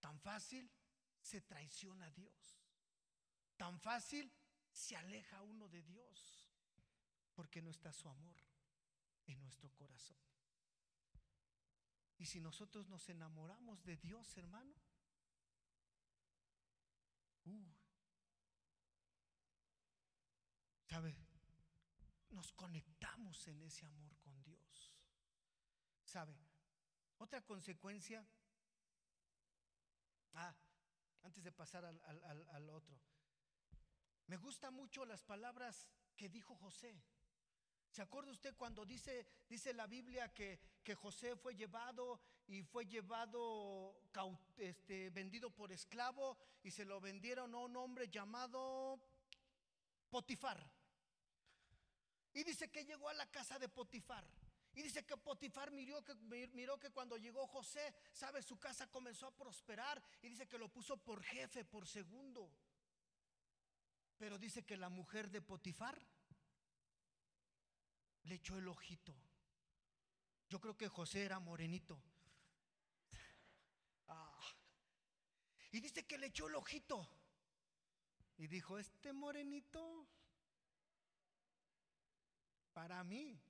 Tan 0.00 0.20
fácil 0.20 0.70
se 1.20 1.40
traiciona 1.40 2.06
a 2.06 2.10
Dios. 2.10 2.60
Tan 3.56 3.80
fácil 3.80 4.30
se 4.70 4.96
aleja 4.96 5.42
uno 5.42 5.68
de 5.68 5.82
Dios. 5.82 6.46
Porque 7.34 7.62
no 7.62 7.70
está 7.70 7.92
su 7.92 8.08
amor 8.08 8.36
en 9.26 9.40
nuestro 9.40 9.70
corazón. 9.72 10.16
Y 12.18 12.26
si 12.26 12.40
nosotros 12.40 12.88
nos 12.88 13.08
enamoramos 13.08 13.84
de 13.84 13.96
Dios, 13.96 14.36
hermano, 14.36 14.74
uh, 17.46 17.76
¿sabe? 20.86 21.16
Nos 22.30 22.52
conectamos 22.52 23.46
en 23.48 23.62
ese 23.62 23.86
amor 23.86 24.16
con 24.18 24.42
Dios. 24.42 24.94
¿Sabe? 26.04 26.38
Otra 27.18 27.42
consecuencia, 27.42 28.26
ah, 30.34 30.54
antes 31.22 31.42
de 31.42 31.52
pasar 31.52 31.84
al, 31.84 32.70
otro, 32.70 32.98
me 34.26 34.36
gustan 34.36 34.74
mucho 34.74 35.04
las 35.04 35.22
palabras 35.22 35.88
que 36.16 36.28
dijo 36.28 36.54
José. 36.56 37.02
¿Se 37.96 38.02
acuerda 38.02 38.30
usted 38.30 38.54
cuando 38.54 38.84
dice, 38.84 39.26
dice 39.48 39.72
la 39.72 39.86
Biblia 39.86 40.30
que, 40.34 40.60
que 40.84 40.94
José 40.94 41.34
fue 41.34 41.54
llevado 41.54 42.20
y 42.46 42.62
fue 42.62 42.84
llevado, 42.84 43.98
este, 44.58 45.08
vendido 45.08 45.48
por 45.48 45.72
esclavo 45.72 46.36
y 46.62 46.70
se 46.70 46.84
lo 46.84 47.00
vendieron 47.00 47.54
a 47.54 47.58
un 47.58 47.74
hombre 47.74 48.10
llamado 48.10 49.00
Potifar? 50.10 50.62
Y 52.34 52.44
dice 52.44 52.70
que 52.70 52.84
llegó 52.84 53.08
a 53.08 53.14
la 53.14 53.30
casa 53.30 53.58
de 53.58 53.70
Potifar. 53.70 54.26
Y 54.74 54.82
dice 54.82 55.06
que 55.06 55.16
Potifar 55.16 55.70
miró 55.70 56.04
que, 56.04 56.14
miró 56.52 56.78
que 56.78 56.90
cuando 56.90 57.16
llegó 57.16 57.46
José, 57.46 57.94
sabe, 58.12 58.42
su 58.42 58.58
casa 58.58 58.90
comenzó 58.90 59.26
a 59.26 59.34
prosperar. 59.34 60.02
Y 60.20 60.28
dice 60.28 60.46
que 60.46 60.58
lo 60.58 60.68
puso 60.68 60.98
por 60.98 61.22
jefe, 61.22 61.64
por 61.64 61.86
segundo. 61.86 62.52
Pero 64.18 64.38
dice 64.38 64.66
que 64.66 64.76
la 64.76 64.90
mujer 64.90 65.30
de 65.30 65.40
Potifar 65.40 65.98
le 68.26 68.36
echó 68.36 68.58
el 68.58 68.68
ojito. 68.68 69.14
Yo 70.48 70.60
creo 70.60 70.76
que 70.76 70.88
José 70.88 71.24
era 71.24 71.38
morenito. 71.40 72.00
Ah. 74.08 74.40
Y 75.72 75.80
dice 75.80 76.06
que 76.06 76.18
le 76.18 76.28
echó 76.28 76.46
el 76.48 76.54
ojito. 76.54 77.08
Y 78.38 78.46
dijo, 78.46 78.78
este 78.78 79.12
morenito, 79.12 80.06
para 82.72 83.02
mí, 83.02 83.40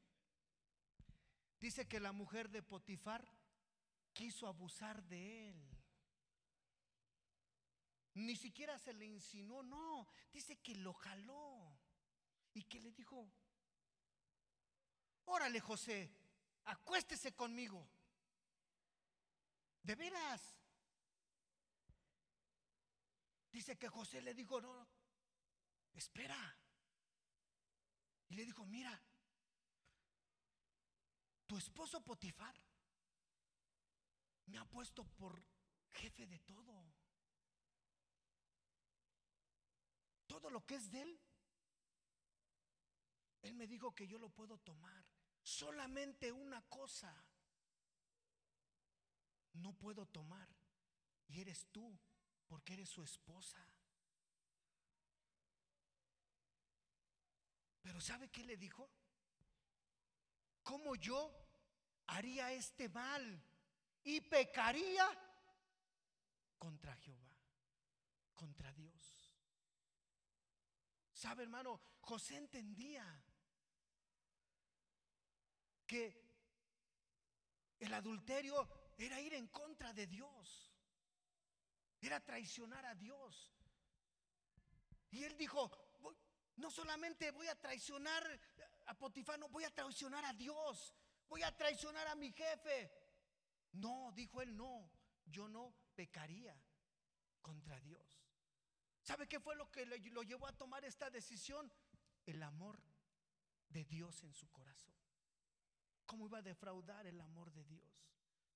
Dice 1.61 1.89
que 1.89 2.01
la 2.01 2.13
mujer 2.13 2.51
de 2.51 2.63
Potifar 2.63 3.27
quiso 4.13 4.47
abusar 4.47 5.03
de 5.05 5.49
él. 5.49 5.69
Ni 8.15 8.37
siquiera 8.37 8.79
se 8.79 8.93
le 8.93 9.07
insinuó, 9.07 9.63
no. 9.63 10.07
Dice 10.33 10.57
que 10.59 10.75
lo 10.77 10.93
jaló 10.93 11.77
y 12.55 12.63
que 12.65 12.81
le 12.81 12.93
dijo, 12.93 13.29
órale 15.27 15.61
José, 15.61 16.11
acuéstese 16.65 17.35
conmigo. 17.35 17.87
De 19.83 19.95
veras. 19.95 20.57
Dice 23.53 23.79
que 23.79 23.89
José 23.89 24.21
le 24.21 24.35
dijo, 24.35 24.61
no, 24.61 24.89
espera. 25.95 26.59
Y 28.29 28.35
le 28.35 28.45
dijo, 28.45 28.67
mira, 28.67 29.01
tu 31.47 31.57
esposo 31.57 32.03
Potifar 32.03 32.55
me 34.47 34.59
ha 34.59 34.65
puesto 34.65 35.05
por 35.05 35.43
jefe 35.93 36.27
de 36.27 36.39
todo. 36.41 36.93
Todo 40.27 40.51
lo 40.51 40.67
que 40.67 40.75
es 40.75 40.91
de 40.91 41.03
él, 41.03 41.21
él 43.43 43.55
me 43.55 43.67
dijo 43.67 43.95
que 43.95 44.07
yo 44.07 44.19
lo 44.19 44.29
puedo 44.29 44.59
tomar. 44.59 45.05
Solamente 45.47 46.33
una 46.33 46.61
cosa 46.63 47.15
no 49.55 49.73
puedo 49.75 50.07
tomar. 50.07 50.49
Y 51.29 51.41
eres 51.41 51.67
tú, 51.73 51.99
porque 52.47 52.75
eres 52.75 52.89
su 52.89 53.03
esposa. 53.03 53.65
Pero 57.83 58.01
¿sabe 58.01 58.29
qué 58.29 58.45
le 58.45 58.57
dijo? 58.57 58.91
¿cómo 60.67 60.97
yo 60.97 61.33
haría 62.09 62.53
este 62.53 62.89
mal 62.89 63.41
y 64.03 64.21
pecaría 64.21 65.07
contra 66.59 66.95
Jehová, 66.97 67.39
contra 68.35 68.73
Dios? 68.73 68.93
¿Sabe, 71.13 71.45
hermano? 71.45 71.81
José 72.01 72.37
entendía 72.37 73.05
que 75.87 76.27
el 77.79 77.93
adulterio 77.93 78.69
era 78.99 79.21
ir 79.21 79.35
en 79.35 79.49
contra 79.49 79.93
de 79.93 80.07
Dios, 80.07 80.73
era 82.01 82.21
traicionar 82.25 82.85
a 82.87 82.95
Dios. 82.95 83.53
Y 85.11 85.25
él 85.25 85.37
dijo, 85.37 85.71
no 86.57 86.71
solamente 86.71 87.31
voy 87.31 87.49
a 87.49 87.61
traicionar 87.61 88.41
a 88.87 88.95
Potifar, 88.95 89.39
no 89.39 89.49
voy 89.49 89.65
a 89.65 89.75
traicionar 89.75 90.25
a 90.25 90.33
Dios, 90.33 90.95
voy 91.29 91.43
a 91.43 91.57
traicionar 91.57 92.07
a 92.09 92.15
mi 92.15 92.33
jefe. 92.33 92.91
No, 93.73 94.13
dijo 94.13 94.41
él, 94.41 94.57
no, 94.57 94.91
yo 95.27 95.49
no 95.49 95.75
pecaría 95.95 96.59
contra 97.43 97.79
Dios. 97.81 98.23
¿Sabe 99.03 99.29
qué 99.29 99.39
fue 99.39 99.55
lo 99.55 99.71
que 99.71 99.87
lo 99.87 100.23
llevó 100.23 100.47
a 100.47 100.57
tomar 100.57 100.85
esta 100.85 101.11
decisión? 101.11 101.71
El 102.25 102.43
amor 102.43 102.81
de 103.69 103.85
Dios 103.85 104.23
en 104.25 104.33
su 104.35 104.51
corazón. 104.51 104.95
¿Cómo 106.07 106.27
iba 106.27 106.39
a 106.39 106.43
defraudar 106.43 107.07
el 107.07 107.21
amor 107.21 107.53
de 107.53 107.65
Dios? 107.65 107.85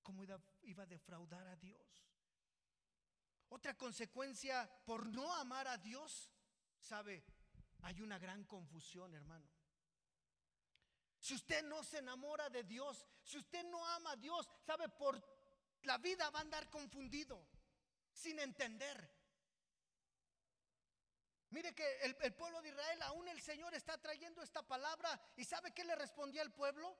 ¿Cómo 0.01 0.23
iba, 0.23 0.35
a 0.35 0.85
defraudar 0.85 1.47
a 1.47 1.55
Dios? 1.57 1.85
Otra 3.49 3.77
consecuencia 3.77 4.69
por 4.85 5.05
no 5.05 5.33
amar 5.35 5.67
a 5.67 5.77
Dios, 5.77 6.31
¿sabe? 6.79 7.23
Hay 7.81 8.01
una 8.01 8.17
gran 8.17 8.45
confusión, 8.45 9.13
hermano. 9.13 9.47
Si 11.19 11.35
usted 11.35 11.63
no 11.65 11.83
se 11.83 11.99
enamora 11.99 12.49
de 12.49 12.63
Dios, 12.63 13.05
si 13.21 13.37
usted 13.37 13.63
no 13.65 13.85
ama 13.85 14.13
a 14.13 14.15
Dios, 14.15 14.49
sabe, 14.65 14.89
por 14.89 15.21
la 15.83 15.97
vida 15.97 16.29
va 16.29 16.39
a 16.39 16.43
andar 16.43 16.69
confundido, 16.69 17.45
sin 18.13 18.39
entender. 18.39 19.21
Mire 21.49 21.75
que 21.75 21.99
el, 22.03 22.17
el, 22.21 22.33
pueblo 22.33 22.61
de 22.61 22.69
Israel, 22.69 23.01
aún 23.03 23.27
el 23.27 23.41
Señor 23.41 23.75
está 23.75 23.97
trayendo 23.97 24.41
esta 24.41 24.65
palabra 24.65 25.19
y 25.35 25.43
¿sabe 25.43 25.73
qué 25.73 25.83
le 25.83 25.95
respondía 25.95 26.41
al 26.41 26.53
pueblo? 26.53 26.97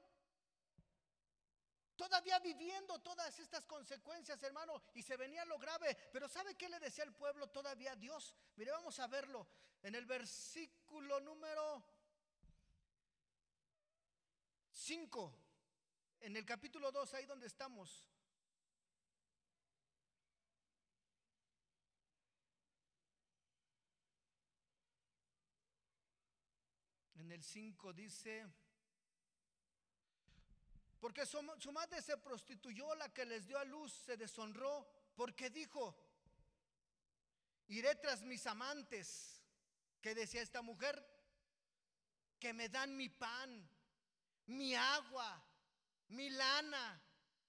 Todavía 2.01 2.39
viviendo 2.39 2.97
todas 2.97 3.37
estas 3.37 3.63
consecuencias, 3.67 4.41
hermano, 4.41 4.81
y 4.95 5.03
se 5.03 5.15
venía 5.17 5.45
lo 5.45 5.59
grave. 5.59 5.95
Pero 6.11 6.27
¿sabe 6.27 6.55
qué 6.55 6.67
le 6.67 6.79
decía 6.79 7.03
el 7.03 7.13
pueblo 7.13 7.51
todavía 7.51 7.91
a 7.91 7.95
Dios? 7.95 8.33
Mire, 8.55 8.71
vamos 8.71 8.99
a 8.99 9.05
verlo 9.05 9.47
en 9.83 9.93
el 9.93 10.07
versículo 10.07 11.19
número 11.19 11.85
5, 14.71 15.37
en 16.21 16.37
el 16.37 16.43
capítulo 16.43 16.91
2, 16.91 17.13
ahí 17.13 17.27
donde 17.27 17.45
estamos. 17.45 18.09
En 27.13 27.31
el 27.31 27.43
5 27.43 27.93
dice, 27.93 28.47
porque 31.01 31.25
su, 31.25 31.41
madre 31.71 31.99
se 31.99 32.15
prostituyó, 32.17 32.93
la 32.93 33.11
que 33.11 33.25
les 33.25 33.47
dio 33.47 33.57
a 33.57 33.65
luz 33.65 33.91
se 33.91 34.15
deshonró, 34.17 34.87
porque 35.15 35.49
dijo, 35.49 35.97
iré 37.69 37.95
tras 37.95 38.21
mis 38.21 38.45
amantes, 38.45 39.41
que 39.99 40.13
decía 40.13 40.43
esta 40.43 40.61
mujer, 40.61 41.03
que 42.39 42.53
me 42.53 42.69
dan 42.69 42.95
mi 42.95 43.09
pan, 43.09 43.67
mi 44.45 44.75
agua, 44.75 45.43
mi 46.09 46.29
lana 46.29 47.01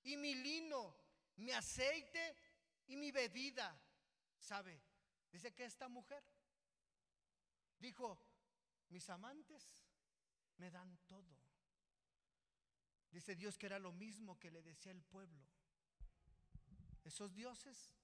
y 0.03 0.17
mi 0.17 0.35
lino, 0.35 0.97
mi 1.37 1.53
aceite 1.53 2.35
y 2.87 2.97
mi 2.97 3.13
bebida. 3.13 3.79
¿Sabe? 4.39 4.83
Dice 5.31 5.53
que 5.55 5.67
esta 5.67 5.89
mujer 5.89 6.25
dijo, 7.79 8.19
mis 8.89 9.11
amantes 9.11 9.85
me 10.57 10.71
dan 10.71 10.97
todo. 11.07 11.42
Dice 13.13 13.37
Dios 13.37 13.59
que 13.59 13.67
era 13.67 13.79
lo 13.79 13.93
mismo 13.93 14.39
que 14.39 14.51
le 14.51 14.63
decía 14.63 14.91
el 14.91 15.03
pueblo. 15.03 15.47
Esos 17.05 17.35
dioses 17.35 17.95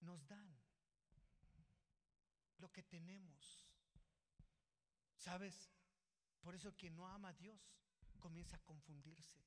nos 0.00 0.24
dan 0.28 0.56
lo 2.58 2.70
que 2.70 2.84
tenemos. 2.84 3.66
¿Sabes? 5.16 5.70
Por 6.40 6.54
eso 6.54 6.74
quien 6.76 6.94
no 6.94 7.08
ama 7.08 7.30
a 7.30 7.32
Dios 7.32 7.60
comienza 8.20 8.56
a 8.56 8.64
confundirse. 8.64 9.38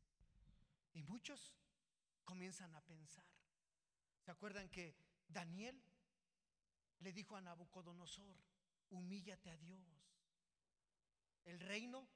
Y 0.93 1.03
muchos 1.03 1.55
comienzan 2.25 2.75
a 2.75 2.81
pensar. 2.81 3.25
¿Se 4.19 4.29
acuerdan 4.29 4.69
que 4.69 4.95
Daniel 5.27 5.81
le 6.99 7.13
dijo 7.13 7.37
a 7.37 7.41
Nabucodonosor, 7.41 8.37
humíllate 8.89 9.49
a 9.49 9.57
Dios? 9.57 9.81
El 11.45 11.59
reino 11.61 12.07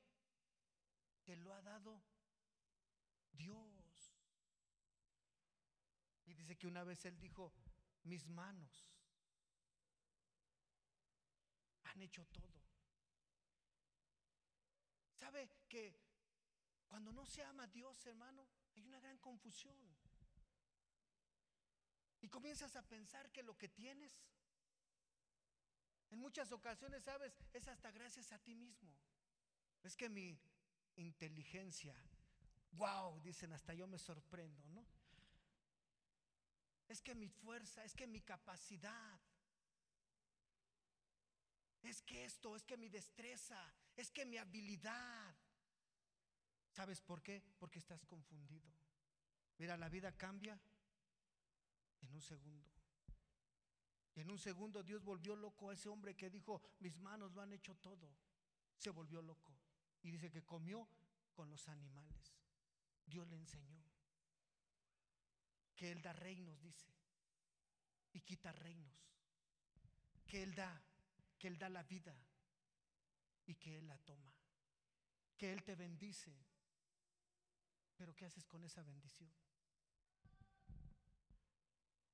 te 1.23 1.37
lo 1.37 1.53
ha 1.53 1.61
dado 1.61 2.03
Dios. 3.35 4.15
Y 6.25 6.33
dice 6.33 6.57
que 6.57 6.67
una 6.67 6.83
vez 6.83 7.05
él 7.05 7.19
dijo, 7.19 7.53
mis 8.03 8.27
manos 8.27 8.87
han 11.83 12.01
hecho 12.01 12.25
todo. 12.27 12.61
¿Sabe 15.19 15.49
que 15.67 15.95
cuando 16.87 17.11
no 17.11 17.25
se 17.25 17.43
ama 17.43 17.63
a 17.63 17.67
Dios, 17.67 18.05
hermano, 18.05 18.47
hay 18.75 18.85
una 18.85 18.99
gran 18.99 19.17
confusión? 19.17 19.77
Y 22.21 22.29
comienzas 22.29 22.75
a 22.75 22.81
pensar 22.81 23.31
que 23.31 23.43
lo 23.43 23.57
que 23.57 23.69
tienes, 23.69 24.11
en 26.09 26.19
muchas 26.19 26.51
ocasiones, 26.51 27.03
¿sabes? 27.03 27.33
Es 27.53 27.67
hasta 27.67 27.91
gracias 27.91 28.31
a 28.31 28.39
ti 28.39 28.55
mismo. 28.55 28.95
Es 29.83 29.95
que 29.95 30.09
mi 30.09 30.39
inteligencia, 30.95 31.95
wow, 32.77 33.19
dicen, 33.21 33.53
hasta 33.53 33.73
yo 33.73 33.87
me 33.87 33.97
sorprendo, 33.97 34.63
¿no? 34.69 34.85
Es 36.87 37.01
que 37.01 37.15
mi 37.15 37.27
fuerza, 37.27 37.83
es 37.83 37.95
que 37.95 38.07
mi 38.07 38.21
capacidad, 38.21 39.19
es 41.81 42.01
que 42.01 42.25
esto, 42.25 42.55
es 42.55 42.63
que 42.63 42.77
mi 42.77 42.89
destreza, 42.89 43.73
es 43.95 44.11
que 44.11 44.25
mi 44.25 44.37
habilidad. 44.37 45.35
¿Sabes 46.71 47.01
por 47.01 47.21
qué? 47.21 47.41
Porque 47.57 47.79
estás 47.79 48.05
confundido. 48.05 48.69
Mira, 49.57 49.77
la 49.77 49.89
vida 49.89 50.11
cambia 50.11 50.59
en 52.01 52.13
un 52.13 52.21
segundo. 52.21 52.71
Y 54.15 54.21
en 54.21 54.31
un 54.31 54.37
segundo 54.37 54.83
Dios 54.83 55.03
volvió 55.03 55.35
loco 55.35 55.69
a 55.69 55.73
ese 55.73 55.89
hombre 55.89 56.15
que 56.15 56.29
dijo, 56.29 56.61
mis 56.79 56.97
manos 56.97 57.33
lo 57.33 57.41
han 57.41 57.53
hecho 57.53 57.75
todo. 57.75 58.09
Se 58.77 58.89
volvió 58.89 59.21
loco. 59.21 59.53
Y 60.03 60.11
dice 60.11 60.31
que 60.31 60.43
comió 60.43 60.87
con 61.33 61.49
los 61.49 61.67
animales. 61.67 62.35
Dios 63.05 63.27
le 63.27 63.35
enseñó 63.35 63.83
que 65.75 65.91
Él 65.91 66.01
da 66.01 66.13
reinos, 66.13 66.59
dice, 66.61 66.91
y 68.13 68.21
quita 68.21 68.51
reinos. 68.51 68.93
Que 70.25 70.43
Él 70.43 70.55
da 70.55 70.81
que 71.37 71.47
Él 71.47 71.57
da 71.57 71.69
la 71.69 71.83
vida 71.83 72.15
y 73.45 73.55
que 73.55 73.77
Él 73.77 73.87
la 73.87 73.97
toma, 73.99 74.33
que 75.37 75.51
Él 75.51 75.63
te 75.63 75.75
bendice. 75.75 76.35
Pero 77.95 78.15
¿qué 78.15 78.25
haces 78.25 78.45
con 78.45 78.63
esa 78.63 78.81
bendición? 78.83 79.31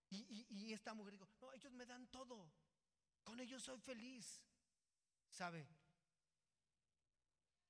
Y, 0.09 0.73
esta 0.73 0.93
mujer 0.93 1.13
dijo, 1.13 1.27
no, 1.39 1.53
ellos 1.53 1.71
me 1.71 1.85
dan 1.85 2.05
todo, 2.07 2.51
con 3.23 3.39
ellos 3.39 3.63
soy 3.63 3.79
feliz. 3.79 4.41
¿Sabe? 5.29 5.65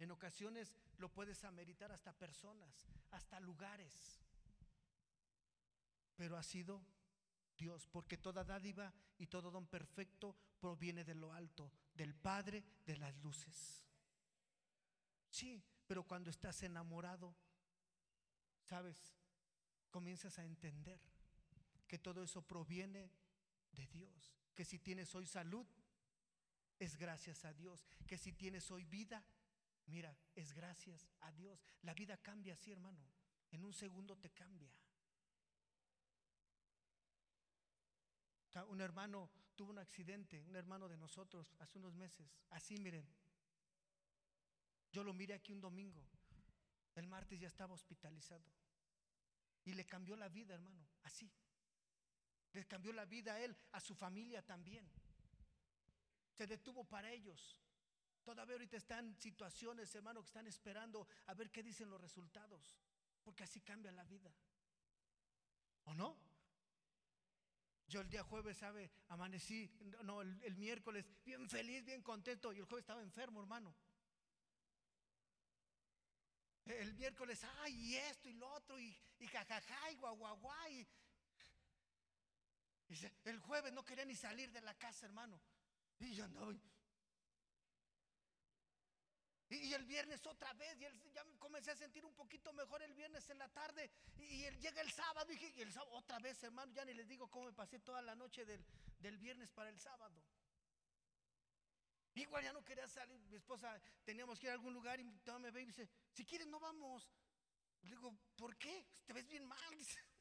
En 0.02 0.10
ocasiones 0.10 0.74
lo 0.97 1.14
puedes 1.14 1.43
ameritar 1.43 1.91
hasta 1.91 2.12
personas, 2.12 2.88
hasta 3.12 3.39
lugares. 3.39 4.20
Pero 6.16 6.38
ha 6.38 6.41
sido 6.41 6.84
Dios, 7.56 7.86
porque 7.86 8.18
toda 8.18 8.43
dádiva 8.43 8.91
y 9.20 9.28
todo 9.28 9.52
don 9.52 9.68
perfecto 9.68 10.36
proviene 10.60 11.04
de 11.04 11.14
lo 11.14 11.32
alto, 11.32 11.72
del 11.93 12.16
Padre 12.16 12.64
de 12.84 12.97
las 12.97 13.16
luces. 13.18 13.86
Sí, 15.30 15.64
pero 15.86 16.02
cuando 16.02 16.32
estás 16.32 16.64
enamorado, 16.64 17.36
¿sabes? 18.64 18.97
Comienzas 19.91 20.39
a 20.39 20.45
entender 20.45 20.99
que 21.88 21.99
todo 21.99 22.24
eso 22.24 22.41
proviene 22.41 23.12
de 23.74 23.86
Dios, 23.86 24.36
que 24.56 24.66
si 24.66 24.80
tienes 24.80 25.14
hoy 25.14 25.28
salud, 25.28 25.68
es 26.80 26.97
gracias 26.97 27.45
a 27.45 27.54
Dios, 27.54 27.86
que 28.08 28.18
si 28.18 28.34
tienes 28.34 28.72
hoy 28.72 28.84
vida, 28.86 29.24
mira, 29.86 30.15
es 30.36 30.53
gracias 30.53 31.09
a 31.21 31.32
Dios. 31.32 31.63
La 31.82 31.93
vida 31.93 32.17
cambia 32.17 32.53
así, 32.53 32.71
hermano, 32.71 33.03
en 33.51 33.63
un 33.63 33.73
segundo 33.73 34.17
te 34.17 34.29
cambia. 34.32 34.71
Un 38.67 38.82
hermano 38.82 39.32
tuvo 39.55 39.71
un 39.71 39.79
accidente, 39.79 40.41
un 40.43 40.55
hermano 40.55 40.89
de 40.89 40.97
nosotros, 40.97 41.55
hace 41.59 41.79
unos 41.79 41.95
meses. 41.95 42.29
Así, 42.49 42.77
miren. 42.77 43.07
Yo 44.91 45.03
lo 45.03 45.13
miré 45.13 45.34
aquí 45.34 45.53
un 45.53 45.61
domingo. 45.61 46.05
El 46.95 47.07
martes 47.07 47.39
ya 47.39 47.47
estaba 47.47 47.73
hospitalizado. 47.73 48.43
Y 49.63 49.73
le 49.73 49.86
cambió 49.86 50.17
la 50.17 50.27
vida, 50.27 50.53
hermano. 50.53 50.86
Así. 51.03 51.32
Le 52.53 52.65
cambió 52.67 52.91
la 52.91 53.05
vida 53.05 53.36
a 53.36 53.39
él, 53.39 53.55
a 53.71 53.79
su 53.79 53.95
familia 53.95 54.41
también. 54.45 54.89
Se 56.34 56.45
detuvo 56.45 56.84
para 56.84 57.11
ellos. 57.11 57.57
Todavía 58.24 58.53
ahorita 58.53 58.78
están 58.78 59.15
situaciones, 59.19 59.93
hermano, 59.95 60.22
que 60.22 60.28
están 60.28 60.47
esperando 60.47 61.07
a 61.28 61.34
ver 61.34 61.49
qué 61.49 61.63
dicen 61.63 61.89
los 61.89 61.99
resultados. 61.99 62.78
Porque 63.24 63.43
así 63.43 63.61
cambia 63.61 63.91
la 63.91 64.03
vida. 64.03 64.32
¿O 65.86 65.93
no? 65.93 66.17
Yo 67.88 68.01
el 68.01 68.09
día 68.09 68.24
jueves, 68.24 68.57
¿sabe? 68.57 68.89
Amanecí, 69.09 69.69
no, 70.03 70.22
el, 70.22 70.55
miércoles, 70.55 71.05
bien 71.26 71.49
feliz, 71.49 71.84
bien 71.84 72.01
contento, 72.01 72.53
y 72.53 72.59
el 72.59 72.65
jueves 72.65 72.84
estaba 72.84 73.01
enfermo, 73.01 73.41
hermano. 73.41 73.76
El 76.63 76.93
miércoles, 76.93 77.43
ay, 77.59 77.74
y 77.74 77.95
esto 77.97 78.30
y 78.30 78.34
lo 78.34 78.49
otro, 78.53 78.80
y, 78.80 78.97
y 79.19 79.28
jajaja, 79.28 79.91
y 79.91 79.95
guaguaguá, 79.95 80.69
y, 80.69 80.88
el 83.26 83.39
jueves 83.39 83.74
no 83.74 83.84
quería 83.84 84.05
ni 84.05 84.15
salir 84.15 84.51
de 84.51 84.61
la 84.61 84.74
casa, 84.78 85.05
hermano. 85.05 85.41
Y 85.99 86.13
yo 86.13 86.26
andaba, 86.26 86.53
y, 89.52 89.74
el 89.74 89.86
viernes 89.86 90.26
otra 90.26 90.54
vez, 90.54 90.78
y 90.80 91.14
ya 91.14 91.26
comencé 91.39 91.72
a 91.72 91.76
sentir 91.76 92.06
un 92.06 92.16
poquito 92.16 92.54
mejor 92.54 92.82
el 92.82 92.93
viernes 92.93 93.30
en 93.30 93.38
la 93.38 93.49
tarde. 93.49 93.89
Y, 94.18 94.49
llega 94.60 94.82
el 94.82 94.91
sábado, 94.91 95.32
y, 95.32 95.54
y 95.58 95.62
el 95.62 95.72
sábado 95.72 95.97
otra 95.97 96.20
vez, 96.20 96.41
hermano, 96.43 96.72
ya 96.74 96.86
ni 96.86 96.93
les 96.93 97.08
digo 97.08 97.30
cómo 97.30 97.45
me 97.45 97.54
pasé 97.54 97.80
toda 97.80 98.02
la 98.02 98.16
noche 98.16 98.45
del, 98.45 98.64
del 98.99 99.18
viernes 99.18 99.52
para 99.52 99.70
el 99.70 99.80
sábado. 99.80 100.22
Igual 102.16 102.43
ya 102.43 102.54
no 102.54 102.64
quería 102.64 102.88
salir, 102.88 103.20
mi 103.30 103.38
esposa 103.38 103.80
teníamos 104.04 104.39
que 104.39 104.47
ir 104.47 104.52
a 104.52 104.54
algún 104.54 104.74
lugar 104.74 104.99
y 104.99 105.04
me 105.04 105.52
ve 105.52 105.62
y 105.62 105.66
dice, 105.66 105.88
si 106.12 106.26
quieres 106.26 106.47
no 106.47 106.60
vamos. 106.60 107.08
Le 107.84 107.91
digo, 107.91 108.12
¿por 108.36 108.58
qué? 108.58 108.86
Te 109.06 109.14
ves 109.14 109.28
bien 109.28 109.45
mal. 109.45 109.78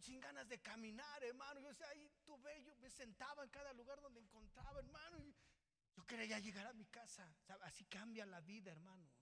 Sin 0.00 0.20
ganas 0.20 0.48
de 0.48 0.58
caminar, 0.60 1.24
hermano. 1.24 1.60
Yo 1.60 1.74
sea, 1.74 1.88
ahí 1.88 2.10
tuve, 2.24 2.62
yo 2.62 2.74
me 2.76 2.88
sentaba 2.90 3.44
en 3.44 3.50
cada 3.50 3.74
lugar 3.74 4.00
donde 4.00 4.20
encontraba, 4.20 4.78
hermano. 4.78 5.18
Y, 5.18 5.34
yo 5.96 6.06
quería 6.06 6.26
ya 6.26 6.38
llegar 6.38 6.66
a 6.66 6.72
mi 6.72 6.86
casa. 6.86 7.26
Así 7.62 7.84
cambia 7.84 8.24
la 8.26 8.40
vida, 8.40 8.70
hermanos. 8.70 9.12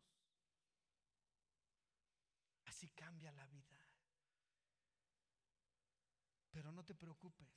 Así 2.66 2.88
cambia 2.90 3.32
la 3.32 3.46
vida. 3.46 3.76
Pero 6.50 6.72
no 6.72 6.84
te 6.84 6.94
preocupes, 6.94 7.48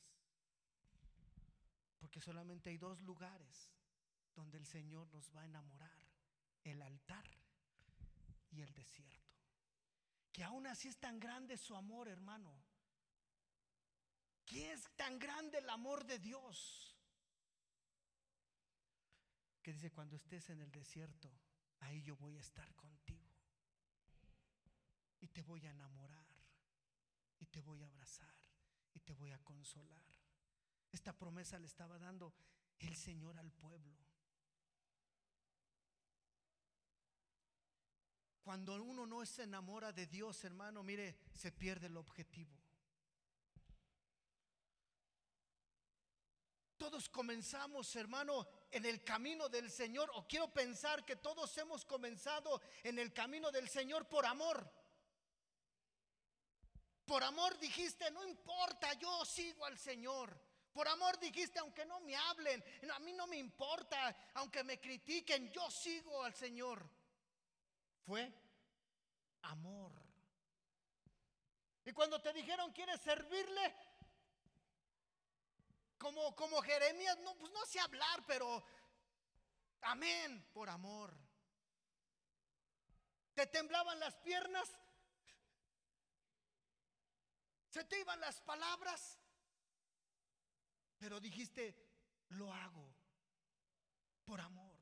porque 1.97 2.21
solamente 2.21 2.69
hay 2.69 2.77
dos 2.77 3.01
lugares 3.01 3.71
donde 4.35 4.57
el 4.57 4.65
Señor 4.65 5.07
nos 5.09 5.35
va 5.35 5.41
a 5.41 5.45
enamorar, 5.45 5.97
el 6.63 6.81
altar 6.81 7.25
y 8.51 8.61
el 8.61 8.73
desierto. 8.73 9.33
Que 10.31 10.43
aún 10.43 10.67
así 10.67 10.87
es 10.87 10.97
tan 10.97 11.19
grande 11.19 11.57
su 11.57 11.75
amor, 11.75 12.07
hermano. 12.07 12.51
Que 14.45 14.73
es 14.73 14.89
tan 14.95 15.19
grande 15.19 15.59
el 15.59 15.69
amor 15.69 16.05
de 16.05 16.19
Dios 16.19 16.92
que 19.63 19.71
dice, 19.71 19.91
cuando 19.91 20.17
estés 20.17 20.49
en 20.49 20.59
el 20.59 20.71
desierto, 20.71 21.31
ahí 21.79 22.03
yo 22.03 22.15
voy 22.17 22.37
a 22.37 22.41
estar 22.41 22.75
contigo. 22.75 23.31
Y 25.21 25.29
te 25.29 25.41
voy 25.41 25.65
a 25.65 25.71
enamorar, 25.71 26.27
y 27.39 27.45
te 27.45 27.61
voy 27.61 27.81
a 27.81 27.85
abrazar, 27.85 28.35
y 28.93 28.99
te 28.99 29.13
voy 29.13 29.31
a 29.31 29.39
consolar. 29.39 30.03
Esta 30.91 31.17
promesa 31.17 31.57
le 31.57 31.67
estaba 31.67 31.97
dando 31.97 32.33
el 32.77 32.95
Señor 32.95 33.39
al 33.39 33.51
pueblo. 33.53 33.97
Cuando 38.43 38.75
uno 38.83 39.05
no 39.05 39.25
se 39.25 39.43
enamora 39.43 39.93
de 39.93 40.05
Dios, 40.07 40.43
hermano, 40.43 40.83
mire, 40.83 41.17
se 41.33 41.53
pierde 41.53 41.87
el 41.87 41.95
objetivo. 41.95 42.53
Todos 46.77 47.07
comenzamos, 47.07 47.95
hermano, 47.95 48.45
en 48.73 48.85
el 48.85 49.03
camino 49.03 49.47
del 49.49 49.69
Señor, 49.69 50.09
o 50.15 50.27
quiero 50.27 50.51
pensar 50.51 51.05
que 51.05 51.15
todos 51.15 51.55
hemos 51.57 51.85
comenzado 51.85 52.61
en 52.83 52.97
el 52.97 53.13
camino 53.13 53.51
del 53.51 53.69
Señor 53.69 54.07
por 54.09 54.25
amor. 54.25 54.69
Por 57.05 57.23
amor 57.23 57.57
dijiste, 57.59 58.09
no 58.11 58.25
importa, 58.25 58.93
yo 58.93 59.23
sigo 59.25 59.65
al 59.65 59.77
Señor. 59.77 60.35
Por 60.73 60.87
amor 60.87 61.19
dijiste, 61.19 61.59
aunque 61.59 61.85
no 61.85 61.99
me 61.99 62.15
hablen, 62.15 62.63
a 62.91 62.99
mí 62.99 63.13
no 63.13 63.27
me 63.27 63.37
importa, 63.37 64.15
aunque 64.33 64.63
me 64.63 64.79
critiquen, 64.79 65.51
yo 65.51 65.69
sigo 65.69 66.23
al 66.23 66.33
Señor. 66.33 66.89
Fue 68.05 68.33
amor. 69.43 69.91
Y 71.85 71.91
cuando 71.91 72.19
te 72.21 72.33
dijeron, 72.33 72.71
¿quieres 72.71 73.01
servirle? 73.01 73.75
Como, 76.03 76.35
como 76.35 76.61
Jeremías, 76.61 77.17
no, 77.19 77.33
pues 77.37 77.49
no 77.53 77.65
sé 77.65 77.79
hablar, 77.79 78.25
pero 78.27 78.61
amén, 79.83 80.45
por 80.51 80.69
amor. 80.69 81.17
¿Te 83.33 83.47
temblaban 83.47 83.97
las 84.01 84.13
piernas? 84.17 84.69
¿Se 87.69 87.85
te 87.85 88.01
iban 88.01 88.19
las 88.19 88.41
palabras? 88.41 89.17
Pero 90.97 91.21
dijiste, 91.21 91.73
lo 92.31 92.51
hago 92.51 92.93
por 94.25 94.41
amor. 94.41 94.72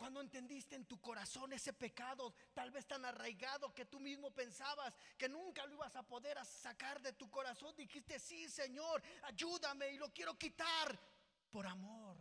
Cuando 0.00 0.22
entendiste 0.22 0.76
en 0.76 0.86
tu 0.86 0.98
corazón 0.98 1.52
ese 1.52 1.74
pecado, 1.74 2.32
tal 2.54 2.70
vez 2.70 2.86
tan 2.86 3.04
arraigado 3.04 3.74
que 3.74 3.84
tú 3.84 4.00
mismo 4.00 4.30
pensabas 4.30 4.96
que 5.18 5.28
nunca 5.28 5.66
lo 5.66 5.74
ibas 5.74 5.94
a 5.94 6.02
poder 6.02 6.42
sacar 6.42 7.02
de 7.02 7.12
tu 7.12 7.30
corazón, 7.30 7.76
dijiste, 7.76 8.18
sí, 8.18 8.48
Señor, 8.48 9.02
ayúdame 9.24 9.90
y 9.90 9.98
lo 9.98 10.10
quiero 10.10 10.38
quitar 10.38 10.98
por 11.50 11.66
amor, 11.66 12.16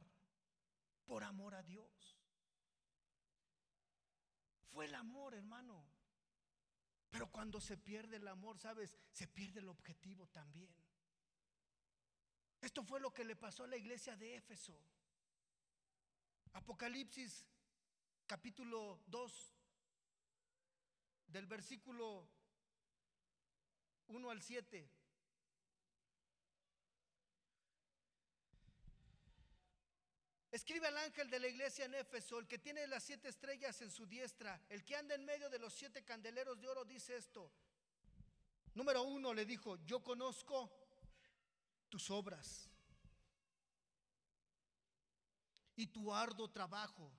por 1.05 1.23
amor 1.23 1.55
a 1.55 1.63
Dios. 1.63 2.17
Fue 4.73 4.83
el 4.83 4.93
amor, 4.93 5.33
hermano. 5.33 5.81
Pero 7.09 7.31
cuando 7.31 7.61
se 7.61 7.77
pierde 7.77 8.17
el 8.17 8.27
amor, 8.27 8.59
sabes, 8.59 8.93
se 9.13 9.25
pierde 9.25 9.61
el 9.61 9.69
objetivo 9.69 10.27
también. 10.27 10.75
Esto 12.59 12.83
fue 12.83 12.99
lo 12.99 13.13
que 13.13 13.23
le 13.23 13.37
pasó 13.37 13.63
a 13.63 13.67
la 13.67 13.77
iglesia 13.77 14.17
de 14.17 14.35
Éfeso. 14.35 14.77
Apocalipsis 16.51 17.45
capítulo 18.29 19.01
2, 19.07 19.55
del 21.25 21.47
versículo 21.47 22.29
1 24.05 24.29
al 24.29 24.39
7. 24.39 24.87
Escribe 30.51 30.85
al 30.85 30.97
ángel 30.99 31.27
de 31.31 31.39
la 31.39 31.47
iglesia 31.47 31.85
en 31.85 31.95
Éfeso, 31.95 32.37
el 32.37 32.47
que 32.47 32.59
tiene 32.59 32.85
las 32.85 33.03
siete 33.03 33.29
estrellas 33.29 33.81
en 33.81 33.89
su 33.89 34.05
diestra, 34.05 34.61
el 34.69 34.85
que 34.85 34.95
anda 34.95 35.15
en 35.15 35.25
medio 35.25 35.49
de 35.49 35.57
los 35.57 35.73
siete 35.73 36.05
candeleros 36.05 36.59
de 36.61 36.67
oro, 36.67 36.85
dice 36.85 37.17
esto. 37.17 37.51
Número 38.75 39.01
uno 39.01 39.33
le 39.33 39.43
dijo, 39.43 39.77
yo 39.85 40.03
conozco 40.03 40.71
tus 41.89 42.11
obras 42.11 42.69
y 45.75 45.87
tu 45.87 46.13
arduo 46.13 46.51
trabajo 46.51 47.18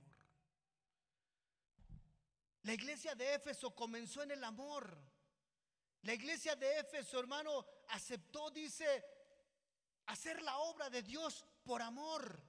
La 2.63 2.73
iglesia 2.73 3.15
de 3.15 3.33
Éfeso 3.33 3.73
comenzó 3.75 4.21
en 4.21 4.31
el 4.31 4.43
amor. 4.43 4.97
La 6.03 6.13
iglesia 6.13 6.55
de 6.55 6.79
Éfeso, 6.79 7.19
hermano, 7.19 7.65
aceptó, 7.89 8.51
dice, 8.51 9.05
hacer 10.07 10.41
la 10.41 10.57
obra 10.59 10.89
de 10.89 11.01
Dios 11.01 11.45
por 11.63 11.81
amor. 11.81 12.39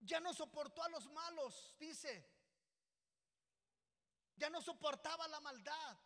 Ya 0.00 0.20
no 0.20 0.32
soportó 0.32 0.82
a 0.82 0.88
los 0.88 1.06
malos, 1.10 1.74
dice. 1.78 2.28
Ya 4.36 4.48
no 4.48 4.62
soportaba 4.62 5.28
la 5.28 5.40
maldad. 5.40 5.98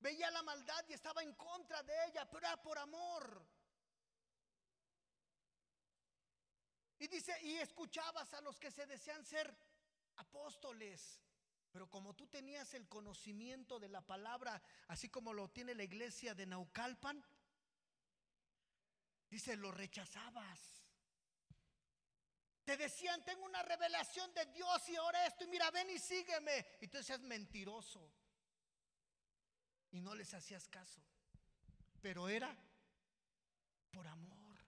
Veía 0.00 0.30
la 0.32 0.42
maldad 0.42 0.84
y 0.88 0.92
estaba 0.92 1.22
en 1.22 1.34
contra 1.34 1.82
de 1.84 1.94
ella, 2.06 2.28
pero 2.28 2.46
era 2.46 2.60
por 2.60 2.76
amor. 2.78 3.46
Y 6.98 7.06
dice, 7.08 7.36
y 7.42 7.56
escuchabas 7.56 8.32
a 8.34 8.40
los 8.40 8.58
que 8.58 8.70
se 8.70 8.86
desean 8.86 9.24
ser 9.24 9.56
apóstoles. 10.16 11.20
Pero 11.72 11.88
como 11.88 12.14
tú 12.14 12.26
tenías 12.26 12.74
el 12.74 12.86
conocimiento 12.88 13.80
de 13.80 13.88
la 13.88 14.02
palabra, 14.02 14.62
así 14.88 15.08
como 15.08 15.32
lo 15.32 15.48
tiene 15.50 15.74
la 15.74 15.84
iglesia 15.84 16.34
de 16.34 16.44
Naucalpan, 16.44 17.24
dice, 19.30 19.56
lo 19.56 19.70
rechazabas. 19.70 20.84
Te 22.64 22.76
decían, 22.76 23.24
tengo 23.24 23.44
una 23.44 23.62
revelación 23.62 24.32
de 24.34 24.46
Dios 24.46 24.88
y 24.88 24.96
ahora 24.96 25.26
esto, 25.26 25.44
y 25.44 25.48
mira, 25.48 25.70
ven 25.70 25.88
y 25.90 25.98
sígueme. 25.98 26.66
Y 26.80 26.88
tú 26.88 26.98
decías, 26.98 27.20
mentiroso. 27.20 28.12
Y 29.90 30.00
no 30.00 30.14
les 30.14 30.32
hacías 30.34 30.68
caso. 30.68 31.02
Pero 32.02 32.28
era 32.28 32.54
por 33.90 34.06
amor. 34.06 34.58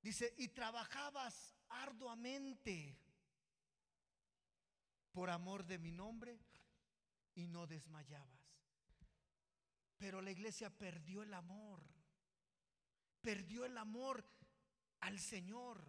Dice, 0.00 0.34
y 0.38 0.48
trabajabas 0.48 1.54
arduamente 1.68 3.01
por 5.12 5.30
amor 5.30 5.64
de 5.64 5.78
mi 5.78 5.92
nombre 5.92 6.38
y 7.34 7.46
no 7.46 7.66
desmayabas. 7.66 8.42
Pero 9.98 10.20
la 10.20 10.30
iglesia 10.30 10.70
perdió 10.70 11.22
el 11.22 11.32
amor. 11.32 11.80
Perdió 13.20 13.64
el 13.64 13.76
amor 13.78 14.24
al 15.00 15.20
Señor. 15.20 15.88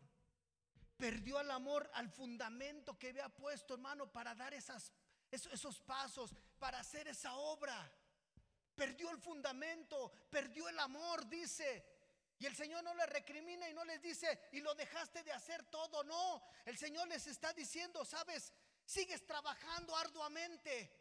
Perdió 0.98 1.40
el 1.40 1.50
amor 1.50 1.90
al 1.96 2.10
fundamento 2.10 2.98
que 3.00 3.10
había 3.10 3.30
puesto, 3.30 3.74
hermano, 3.74 4.12
para 4.12 4.36
dar 4.36 4.54
esas, 4.54 4.94
esos, 5.32 5.52
esos 5.52 5.80
pasos, 5.82 6.36
para 6.60 6.80
hacer 6.80 7.08
esa 7.08 7.34
obra. 7.36 7.92
Perdió 8.76 9.10
el 9.10 9.18
fundamento, 9.18 10.12
perdió 10.30 10.70
el 10.70 10.80
amor, 10.80 11.28
dice. 11.28 11.94
Y 12.40 12.46
el 12.46 12.56
Señor 12.56 12.84
no 12.84 12.94
le 12.94 13.06
recrimina 13.06 13.70
y 13.70 13.74
no 13.74 13.86
les 13.86 14.02
dice, 14.02 14.50
y 14.52 14.60
lo 14.60 14.76
dejaste 14.76 15.24
de 15.24 15.32
hacer 15.32 15.64
todo. 15.68 16.04
No, 16.04 16.44
el 16.66 16.78
Señor 16.78 17.08
les 17.08 17.26
está 17.28 17.54
diciendo, 17.54 18.04
sabes, 18.04 18.52
sigues 18.86 19.26
trabajando 19.26 19.96
arduamente, 19.96 20.92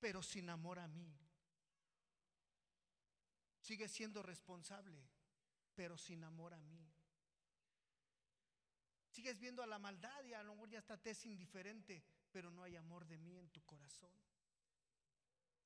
pero 0.00 0.22
sin 0.22 0.48
amor 0.50 0.78
a 0.78 0.88
mí. 0.88 1.16
Sigues 3.60 3.92
siendo 3.92 4.22
responsable, 4.22 5.08
pero 5.74 5.98
sin 5.98 6.24
amor 6.24 6.54
a 6.54 6.60
mí. 6.60 6.88
Sigues 9.10 9.38
viendo 9.38 9.62
a 9.62 9.66
la 9.66 9.78
maldad 9.78 10.24
y 10.24 10.32
a 10.32 10.42
lo 10.42 10.54
mejor 10.54 10.70
ya 10.70 10.78
está 10.78 10.96
te 10.96 11.10
es 11.10 11.26
indiferente, 11.26 12.04
pero 12.30 12.50
no 12.50 12.62
hay 12.62 12.76
amor 12.76 13.06
de 13.06 13.18
mí 13.18 13.36
en 13.36 13.50
tu 13.50 13.64
corazón. 13.64 14.12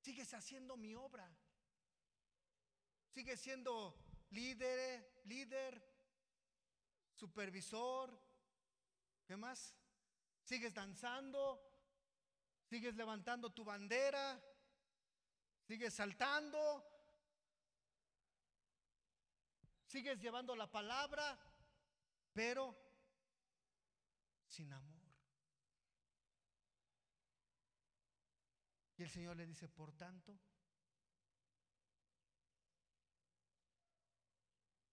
Sigues 0.00 0.32
haciendo 0.34 0.76
mi 0.76 0.94
obra. 0.94 1.30
Sigues 3.10 3.40
siendo 3.40 3.94
líder, 4.30 5.22
líder, 5.26 5.80
supervisor, 7.14 8.18
¿qué 9.26 9.36
más? 9.36 9.76
Sigues 10.42 10.74
danzando, 10.74 11.60
sigues 12.64 12.94
levantando 12.94 13.50
tu 13.50 13.64
bandera, 13.64 14.40
sigues 15.66 15.94
saltando, 15.94 16.84
sigues 19.86 20.20
llevando 20.20 20.54
la 20.56 20.70
palabra, 20.70 21.38
pero 22.32 22.76
sin 24.46 24.72
amor. 24.72 25.02
Y 28.96 29.02
el 29.02 29.10
Señor 29.10 29.36
le 29.36 29.46
dice, 29.46 29.68
por 29.68 29.92
tanto, 29.92 30.38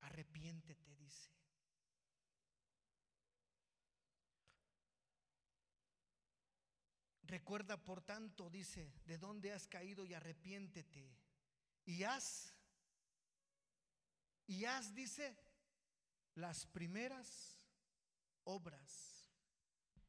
Arrepiéntete, 0.10 0.96
dice. 0.96 1.30
Recuerda, 7.30 7.78
por 7.78 8.02
tanto, 8.02 8.50
dice, 8.50 8.92
de 9.06 9.20
dónde 9.20 9.54
has 9.54 9.68
caído 9.68 10.04
y 10.04 10.16
arrepiéntete. 10.16 11.16
Y 11.86 12.04
haz, 12.04 12.56
y 14.48 14.66
haz, 14.66 14.96
dice, 14.96 15.38
las 16.34 16.66
primeras 16.66 17.56
obras. 18.46 19.30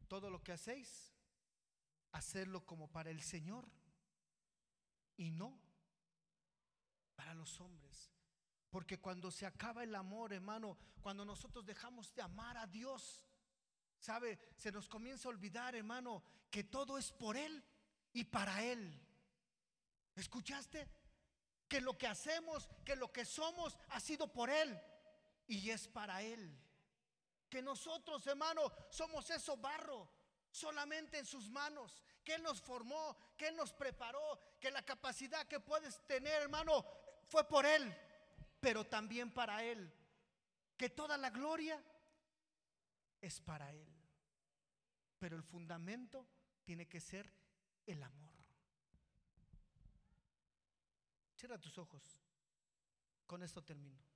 Todo 0.08 0.30
lo 0.30 0.42
que 0.42 0.52
hacéis, 0.52 1.12
hacerlo 2.12 2.64
como 2.64 2.90
para 2.90 3.10
el 3.10 3.20
Señor 3.20 3.70
y 5.18 5.30
no 5.30 5.60
para 7.16 7.34
los 7.34 7.60
hombres. 7.60 8.10
Porque 8.70 8.98
cuando 8.98 9.30
se 9.30 9.44
acaba 9.44 9.84
el 9.84 9.94
amor, 9.94 10.32
hermano, 10.32 10.78
cuando 11.02 11.26
nosotros 11.26 11.66
dejamos 11.66 12.14
de 12.14 12.22
amar 12.22 12.56
a 12.56 12.66
Dios, 12.66 13.26
¿sabe? 14.00 14.38
Se 14.56 14.72
nos 14.72 14.88
comienza 14.88 15.28
a 15.28 15.30
olvidar, 15.30 15.74
hermano, 15.76 16.22
que 16.50 16.64
todo 16.64 16.98
es 16.98 17.12
por 17.12 17.36
Él 17.36 17.62
y 18.12 18.24
para 18.24 18.64
Él. 18.64 18.98
¿Escuchaste? 20.16 20.88
Que 21.68 21.80
lo 21.80 21.96
que 21.96 22.08
hacemos, 22.08 22.68
que 22.84 22.96
lo 22.96 23.12
que 23.12 23.24
somos 23.24 23.78
ha 23.90 24.00
sido 24.00 24.32
por 24.32 24.50
Él 24.50 24.80
y 25.46 25.70
es 25.70 25.86
para 25.86 26.22
Él. 26.22 26.58
Que 27.48 27.62
nosotros, 27.62 28.26
hermano, 28.26 28.72
somos 28.90 29.28
eso 29.30 29.56
barro 29.56 30.10
solamente 30.50 31.18
en 31.18 31.26
sus 31.26 31.48
manos, 31.48 32.02
que 32.24 32.34
Él 32.34 32.42
nos 32.42 32.60
formó, 32.60 33.16
que 33.36 33.48
Él 33.48 33.56
nos 33.56 33.72
preparó, 33.72 34.40
que 34.58 34.70
la 34.70 34.82
capacidad 34.82 35.46
que 35.46 35.60
puedes 35.60 36.04
tener, 36.06 36.42
hermano, 36.42 36.84
fue 37.26 37.46
por 37.46 37.66
Él, 37.66 37.94
pero 38.60 38.86
también 38.86 39.32
para 39.32 39.62
Él. 39.62 39.92
Que 40.76 40.88
toda 40.88 41.18
la 41.18 41.30
gloria 41.30 41.80
es 43.20 43.40
para 43.40 43.70
Él. 43.70 43.86
Pero 45.18 45.36
el 45.36 45.42
fundamento 45.42 46.26
tiene 46.64 46.88
que 46.88 47.00
ser 47.00 47.32
el 47.86 48.02
amor. 48.02 48.30
Cierra 51.36 51.58
tus 51.58 51.78
ojos. 51.78 52.02
Con 53.26 53.42
esto 53.42 53.62
termino. 53.62 54.10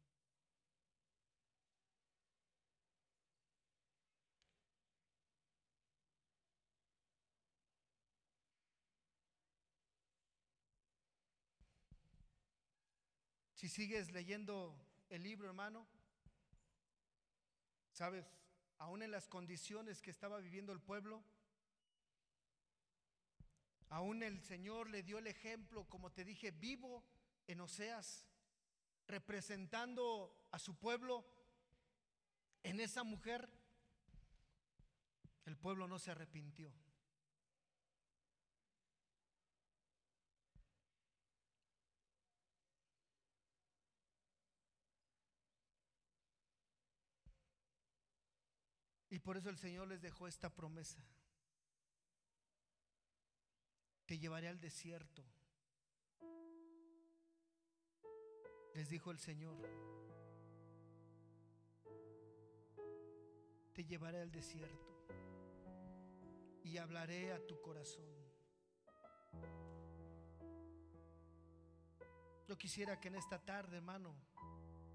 Si 13.64 13.70
sigues 13.70 14.12
leyendo 14.12 14.76
el 15.08 15.22
libro, 15.22 15.48
hermano, 15.48 15.86
sabes, 17.92 18.26
aún 18.84 19.02
en 19.02 19.10
las 19.10 19.28
condiciones 19.28 20.02
que 20.02 20.10
estaba 20.10 20.38
viviendo 20.38 20.70
el 20.70 20.78
pueblo, 20.78 21.24
aún 23.88 24.22
el 24.22 24.42
Señor 24.42 24.90
le 24.90 25.02
dio 25.02 25.16
el 25.16 25.26
ejemplo, 25.26 25.88
como 25.88 26.12
te 26.12 26.22
dije, 26.22 26.50
vivo 26.50 27.02
en 27.46 27.62
Oseas, 27.62 28.26
representando 29.06 30.36
a 30.50 30.58
su 30.58 30.78
pueblo 30.78 31.24
en 32.62 32.78
esa 32.78 33.04
mujer, 33.04 33.48
el 35.46 35.56
pueblo 35.56 35.88
no 35.88 35.98
se 35.98 36.10
arrepintió. 36.10 36.70
Y 49.14 49.20
por 49.20 49.36
eso 49.36 49.48
el 49.48 49.56
Señor 49.56 49.86
les 49.86 50.02
dejó 50.02 50.26
esta 50.26 50.50
promesa. 50.52 51.00
Te 54.06 54.18
llevaré 54.18 54.48
al 54.48 54.58
desierto. 54.60 55.24
Les 58.74 58.88
dijo 58.88 59.12
el 59.12 59.20
Señor. 59.20 59.56
Te 63.72 63.84
llevaré 63.84 64.20
al 64.20 64.32
desierto 64.32 65.06
y 66.64 66.76
hablaré 66.78 67.32
a 67.34 67.46
tu 67.46 67.60
corazón. 67.60 68.12
Yo 72.48 72.58
quisiera 72.58 72.98
que 72.98 73.06
en 73.06 73.14
esta 73.14 73.38
tarde, 73.38 73.76
hermano, 73.76 74.12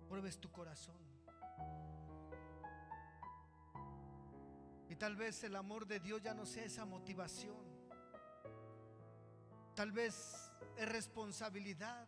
pruebes 0.09 0.41
tu 0.41 0.51
corazón. 0.51 1.08
Tal 4.99 5.15
vez 5.15 5.43
el 5.45 5.55
amor 5.55 5.87
de 5.87 6.01
Dios 6.01 6.21
ya 6.21 6.33
no 6.33 6.45
sea 6.45 6.65
esa 6.65 6.85
motivación. 6.85 7.57
Tal 9.73 9.93
vez 9.93 10.51
es 10.75 10.89
responsabilidad. 10.89 12.05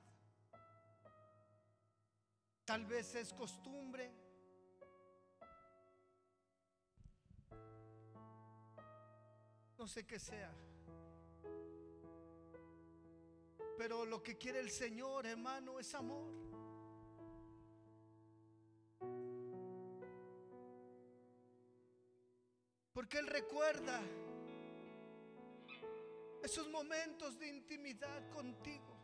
Tal 2.66 2.86
vez 2.86 3.16
es 3.16 3.34
costumbre. 3.34 4.14
No 9.78 9.88
sé 9.88 10.06
qué 10.06 10.20
sea. 10.20 10.54
Pero 13.78 14.06
lo 14.06 14.22
que 14.22 14.38
quiere 14.38 14.60
el 14.60 14.70
Señor, 14.70 15.26
hermano, 15.26 15.80
es 15.80 15.96
amor. 15.96 16.41
Porque 23.02 23.18
Él 23.18 23.26
recuerda 23.26 23.99
esos 26.43 26.70
momentos 26.70 27.39
de 27.39 27.47
intimidad 27.47 28.30
contigo. 28.30 28.95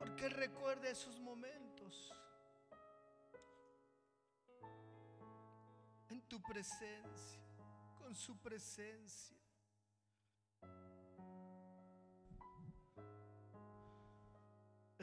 Porque 0.00 0.26
Él 0.26 0.32
recuerda 0.32 0.88
esos 0.88 1.20
momentos 1.20 2.12
en 6.08 6.20
tu 6.22 6.42
presencia, 6.42 7.40
con 7.96 8.12
su 8.12 8.36
presencia. 8.38 9.45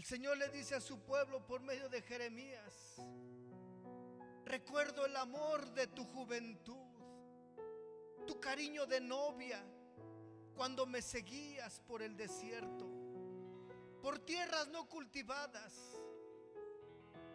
El 0.03 0.07
Señor 0.07 0.37
le 0.37 0.49
dice 0.49 0.75
a 0.75 0.81
su 0.81 0.99
pueblo 0.99 1.45
por 1.45 1.61
medio 1.61 1.87
de 1.87 2.01
Jeremías, 2.01 2.97
recuerdo 4.43 5.05
el 5.05 5.15
amor 5.15 5.73
de 5.73 5.87
tu 5.87 6.03
juventud, 6.03 6.75
tu 8.27 8.37
cariño 8.37 8.85
de 8.85 8.99
novia, 8.99 9.63
cuando 10.57 10.85
me 10.85 11.01
seguías 11.01 11.79
por 11.87 12.01
el 12.01 12.17
desierto, 12.17 12.85
por 14.01 14.19
tierras 14.19 14.67
no 14.67 14.89
cultivadas. 14.89 15.73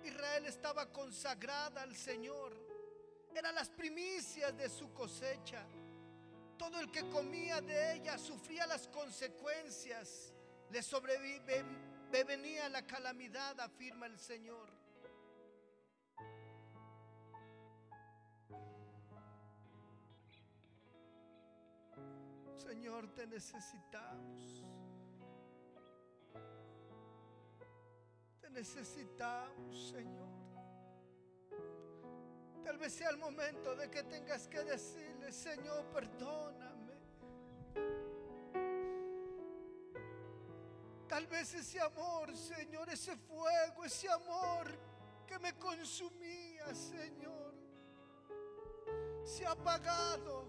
Israel 0.04 0.44
estaba 0.44 0.92
consagrada 0.92 1.80
al 1.80 1.96
Señor, 1.96 2.52
eran 3.34 3.54
las 3.54 3.70
primicias 3.70 4.54
de 4.58 4.68
su 4.68 4.92
cosecha. 4.92 5.66
Todo 6.58 6.80
el 6.80 6.90
que 6.90 7.08
comía 7.08 7.62
de 7.62 7.94
ella 7.94 8.18
sufría 8.18 8.66
las 8.66 8.88
consecuencias, 8.88 10.34
le 10.68 10.82
sobrevive 10.82 11.64
me 12.10 12.24
venía 12.24 12.68
la 12.68 12.86
calamidad, 12.86 13.58
afirma 13.60 14.06
el 14.06 14.18
Señor. 14.18 14.68
Señor, 22.56 23.08
te 23.14 23.26
necesitamos. 23.26 24.64
Te 28.40 28.50
necesitamos, 28.50 29.88
Señor. 29.88 30.28
Tal 32.64 32.78
vez 32.78 32.92
sea 32.92 33.10
el 33.10 33.16
momento 33.16 33.74
de 33.76 33.90
que 33.90 34.02
tengas 34.02 34.46
que 34.48 34.62
decirle, 34.64 35.32
Señor, 35.32 35.84
perdona. 35.86 36.67
Tal 41.18 41.26
vez 41.26 41.52
ese 41.52 41.80
amor, 41.80 42.32
Señor, 42.36 42.88
ese 42.90 43.16
fuego, 43.16 43.84
ese 43.84 44.08
amor 44.08 44.70
que 45.26 45.36
me 45.40 45.52
consumía, 45.54 46.72
Señor, 46.72 47.54
se 49.24 49.44
ha 49.44 49.50
apagado. 49.50 50.46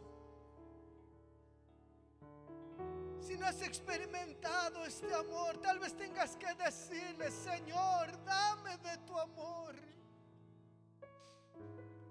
Si 3.20 3.36
no 3.36 3.48
has 3.48 3.60
experimentado 3.64 4.86
este 4.86 5.12
amor, 5.12 5.58
tal 5.58 5.80
vez 5.80 5.98
tengas 5.98 6.36
que 6.36 6.54
decirle, 6.54 7.32
Señor, 7.32 8.24
dame 8.24 8.78
de 8.78 8.98
tu 9.08 9.18
amor. 9.18 9.76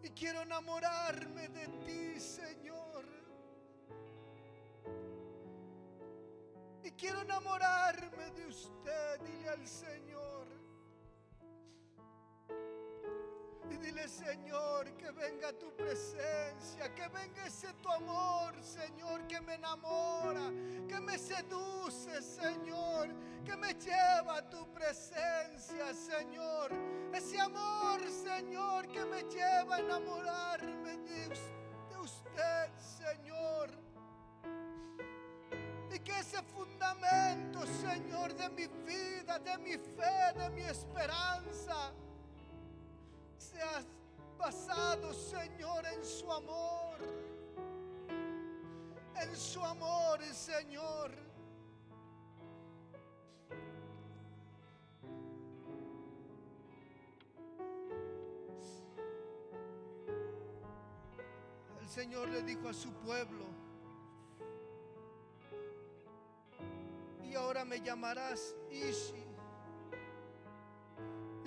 Y 0.03 0.11
quiero 0.11 0.43
enamorarme 0.43 1.49
de 1.51 1.69
ti, 1.87 2.19
Señor. 2.19 2.88
Quiero 6.99 7.23
enamorarme 7.23 8.31
de 8.33 8.47
usted. 8.47 9.21
Dile 9.25 9.49
al 9.49 9.67
Señor. 9.67 10.47
Y 13.71 13.77
dile 13.77 14.09
Señor, 14.09 14.97
que 14.97 15.11
venga 15.13 15.53
tu 15.53 15.75
presencia, 15.77 16.93
que 16.95 17.07
venga 17.09 17.47
ese 17.47 17.73
tu 17.75 17.89
amor, 17.91 18.55
Señor, 18.63 19.27
que 19.27 19.41
me 19.43 19.55
enamora, 19.55 20.51
que 20.89 20.99
me 21.01 21.19
seduce, 21.19 22.21
Señor, 22.23 23.09
que 23.45 23.57
me 23.57 23.75
lleva 23.75 24.39
a 24.39 24.51
tu 24.51 24.73
presencia, 24.73 25.93
Señor. 25.95 26.73
Ese 27.13 27.39
amor, 27.39 28.01
Señor, 28.11 28.89
que 28.89 29.05
me 29.05 29.23
lleva 29.25 29.77
a 29.77 29.81
enamorarme 29.81 30.97
de 30.97 31.99
usted, 31.99 32.71
Señor. 32.79 33.88
Que 36.09 36.21
ese 36.21 36.43
fundamento, 36.43 37.67
Señor, 37.67 38.33
de 38.33 38.49
mi 38.49 38.67
vida, 38.67 39.39
de 39.41 39.59
mi 39.59 39.73
fe, 39.73 40.39
de 40.39 40.49
mi 40.55 40.63
esperanza, 40.63 41.93
seas 43.37 43.87
basado, 44.39 45.13
Señor, 45.13 45.85
en 45.85 46.03
su 46.03 46.33
amor. 46.33 46.97
En 49.17 49.37
su 49.37 49.63
amor, 49.63 50.25
Señor. 50.33 51.11
El 61.83 61.89
Señor 61.91 62.31
le 62.31 62.43
dijo 62.45 62.67
a 62.67 62.73
su 62.73 62.95
pueblo, 62.95 63.48
llamarás 67.81 68.55
Ishi 68.71 69.29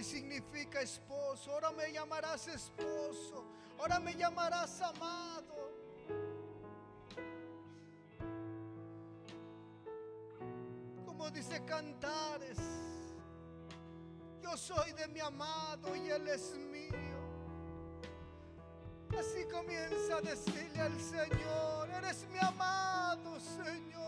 significa 0.03 0.82
esposo. 0.82 1.51
Ahora 1.51 1.71
me 1.71 1.91
llamarás 1.91 2.47
esposo. 2.47 3.45
Ahora 3.79 3.99
me 3.99 4.15
llamarás 4.15 4.82
amado. 4.82 5.71
Como 11.05 11.29
dice 11.32 11.63
Cantares, 11.65 12.57
yo 14.41 14.57
soy 14.57 14.91
de 14.93 15.07
mi 15.07 15.19
amado 15.19 15.95
y 15.95 16.09
él 16.09 16.27
es 16.27 16.55
mío. 16.57 16.91
Así 19.17 19.45
comienza 19.51 20.17
a 20.17 20.21
decirle 20.21 20.79
al 20.79 20.99
Señor, 20.99 21.89
eres 21.89 22.27
mi 22.29 22.39
amado, 22.39 23.39
Señor 23.39 24.00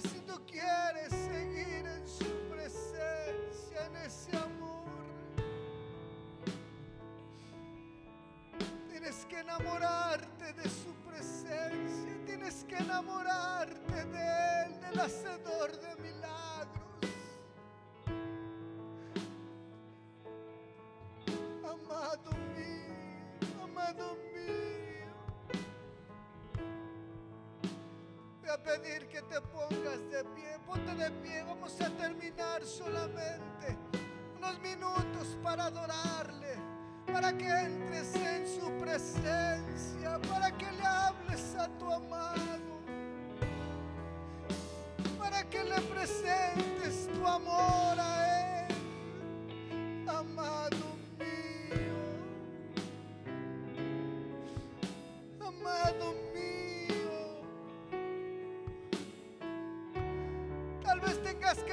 si 0.00 0.20
tú 0.20 0.34
quieres 0.46 1.10
seguir 1.10 1.86
en 1.86 2.08
su 2.08 2.24
presencia, 2.50 3.86
en 3.86 3.96
ese 3.96 4.36
amor, 4.36 4.84
tienes 8.88 9.26
que 9.26 9.40
enamorarte 9.40 10.52
de 10.54 10.68
su 10.68 10.94
presencia, 11.06 12.24
tienes 12.24 12.64
que 12.64 12.76
enamorarte 12.76 14.04
de 14.06 14.64
Él, 14.64 14.80
del 14.80 15.00
Hacedor 15.00 15.72
de 15.80 15.97
pedir 28.68 29.08
que 29.08 29.22
te 29.22 29.40
pongas 29.40 30.00
de 30.10 30.22
pie. 30.34 30.58
Ponte 30.66 30.94
de 30.94 31.10
pie. 31.22 31.42
Vamos 31.44 31.80
a 31.80 31.88
terminar 31.90 32.62
solamente 32.62 33.76
unos 34.36 34.60
minutos 34.60 35.36
para 35.42 35.66
adorarle. 35.66 36.54
Para 37.10 37.32
que 37.32 37.48
entres 37.48 38.14
en 38.14 38.46
su 38.46 38.70
presencia. 38.78 40.18
Para 40.28 40.50
que 40.52 40.70
le 40.72 40.86
hables 40.86 41.54
a 41.56 41.68
tu 41.78 41.90
amado. 41.90 42.78
Para 45.18 45.42
que 45.44 45.64
le 45.64 45.80
presentes 45.80 47.08
tu 47.14 47.26
amor 47.26 47.98
a 47.98 48.17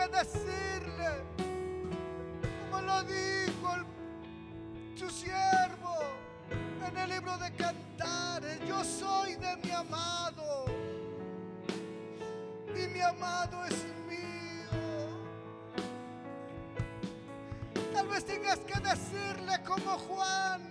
decirle, 0.07 1.23
como 2.69 2.81
lo 2.81 3.03
dijo 3.03 3.75
su 4.95 5.09
siervo 5.09 5.95
en 6.87 6.97
el 6.97 7.09
libro 7.09 7.37
de 7.37 7.51
Cantares, 7.53 8.59
yo 8.67 8.83
soy 8.83 9.35
de 9.35 9.57
mi 9.57 9.71
amado 9.71 10.65
y 12.75 12.87
mi 12.87 13.01
amado 13.01 13.65
es 13.65 13.85
mío. 14.07 15.15
Tal 17.93 18.07
vez 18.07 18.25
tengas 18.25 18.59
que 18.59 18.79
decirle 18.79 19.63
como 19.65 19.97
Juan, 19.97 20.61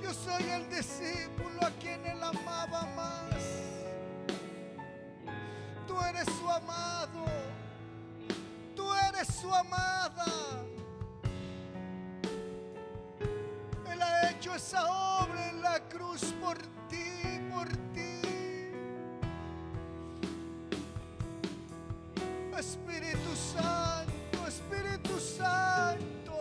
yo 0.00 0.12
soy 0.12 0.42
el 0.50 0.68
discípulo 0.68 1.66
a 1.66 1.70
quien 1.80 2.04
él 2.06 2.22
amaba 2.22 2.86
más 2.94 3.61
tú 5.92 6.00
eres 6.00 6.26
su 6.38 6.48
amado, 6.48 7.24
tú 8.74 8.84
eres 9.08 9.28
su 9.28 9.54
amada. 9.54 10.24
Él 13.90 14.00
ha 14.00 14.30
hecho 14.30 14.54
esa 14.54 14.86
obra 15.20 15.50
en 15.50 15.60
la 15.60 15.80
cruz 15.90 16.34
por 16.40 16.56
ti, 16.88 17.40
por 17.52 17.68
ti. 17.92 18.20
Espíritu 22.58 23.34
Santo, 23.52 24.46
Espíritu 24.46 25.20
Santo, 25.20 26.38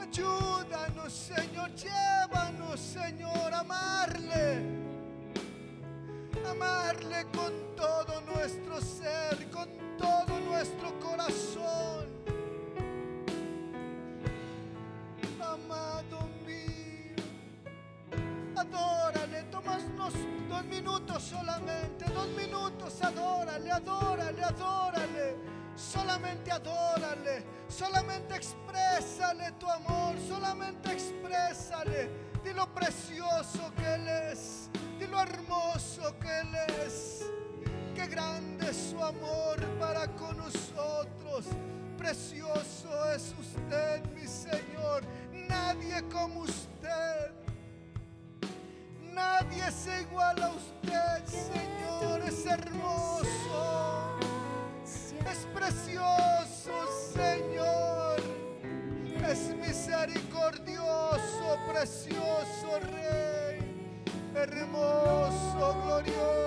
ayúdanos 0.00 1.12
Señor, 1.12 1.70
llévanos 1.74 2.80
Señor, 2.80 3.52
a 3.52 3.60
amarle 3.60 4.95
amarle 6.46 7.26
con 7.34 7.52
todo 7.76 8.20
nuestro 8.22 8.80
ser, 8.80 9.50
con 9.50 9.68
todo 9.98 10.40
nuestro 10.40 10.98
corazón. 11.00 12.06
Amado 15.40 16.28
mío, 16.46 17.16
adórale, 18.56 19.42
tomasnos 19.44 20.14
dos 20.48 20.64
minutos 20.66 21.22
solamente, 21.22 22.04
dos 22.06 22.28
minutos, 22.28 23.02
adórale, 23.02 23.70
adórale, 23.70 24.42
adórale. 24.42 25.56
Solamente 25.76 26.50
adórale, 26.50 27.44
solamente 27.68 28.34
exprésale 28.34 29.52
tu 29.60 29.68
amor, 29.68 30.14
solamente 30.26 30.90
exprésale 30.90 32.08
de 32.42 32.54
lo 32.54 32.66
precioso 32.72 33.70
que 33.76 33.94
Él 33.94 34.08
es 34.08 34.70
y 35.00 35.06
lo 35.06 35.20
hermoso 35.20 36.14
que 36.20 36.40
Él 36.40 36.54
es. 36.86 37.24
Qué 37.94 38.06
grande 38.06 38.70
es 38.70 38.76
su 38.90 39.02
amor 39.02 39.58
para 39.78 40.06
con 40.08 40.36
nosotros. 40.36 41.46
Precioso 41.98 43.12
es 43.14 43.34
usted, 43.38 44.02
mi 44.14 44.26
Señor. 44.26 45.02
Nadie 45.32 46.02
como 46.12 46.40
usted. 46.40 47.30
Nadie 49.12 49.70
se 49.70 50.02
iguala 50.02 50.46
a 50.46 50.50
usted, 50.50 51.24
Señor. 51.26 52.20
Es 52.26 52.44
hermoso. 52.46 54.18
Es 54.84 55.46
precioso, 55.54 56.72
Señor. 57.14 58.20
Es 59.28 59.54
misericordioso, 59.56 61.58
precioso 61.66 62.80
Rey 62.92 63.55
hermoso, 64.36 65.74
glorioso, 65.82 66.45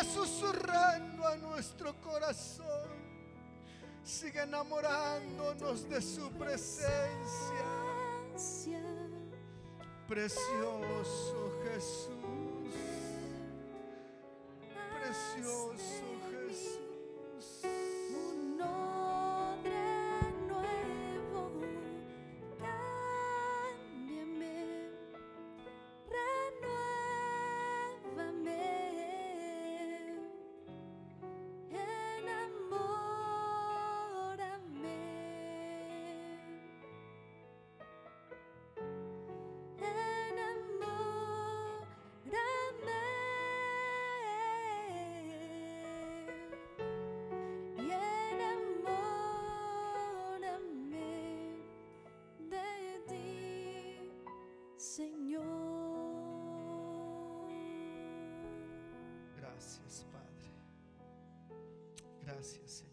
sigue 0.00 0.12
susurrando 0.12 1.26
a 1.26 1.36
nuestro 1.36 1.94
corazón. 2.00 2.66
Sigue 4.02 4.42
enamorándonos 4.42 5.88
de 5.88 6.00
su 6.00 6.30
presencia. 6.32 7.64
Precioso 10.08 11.52
Jesús. 11.64 12.49
Gracias. 62.40 62.84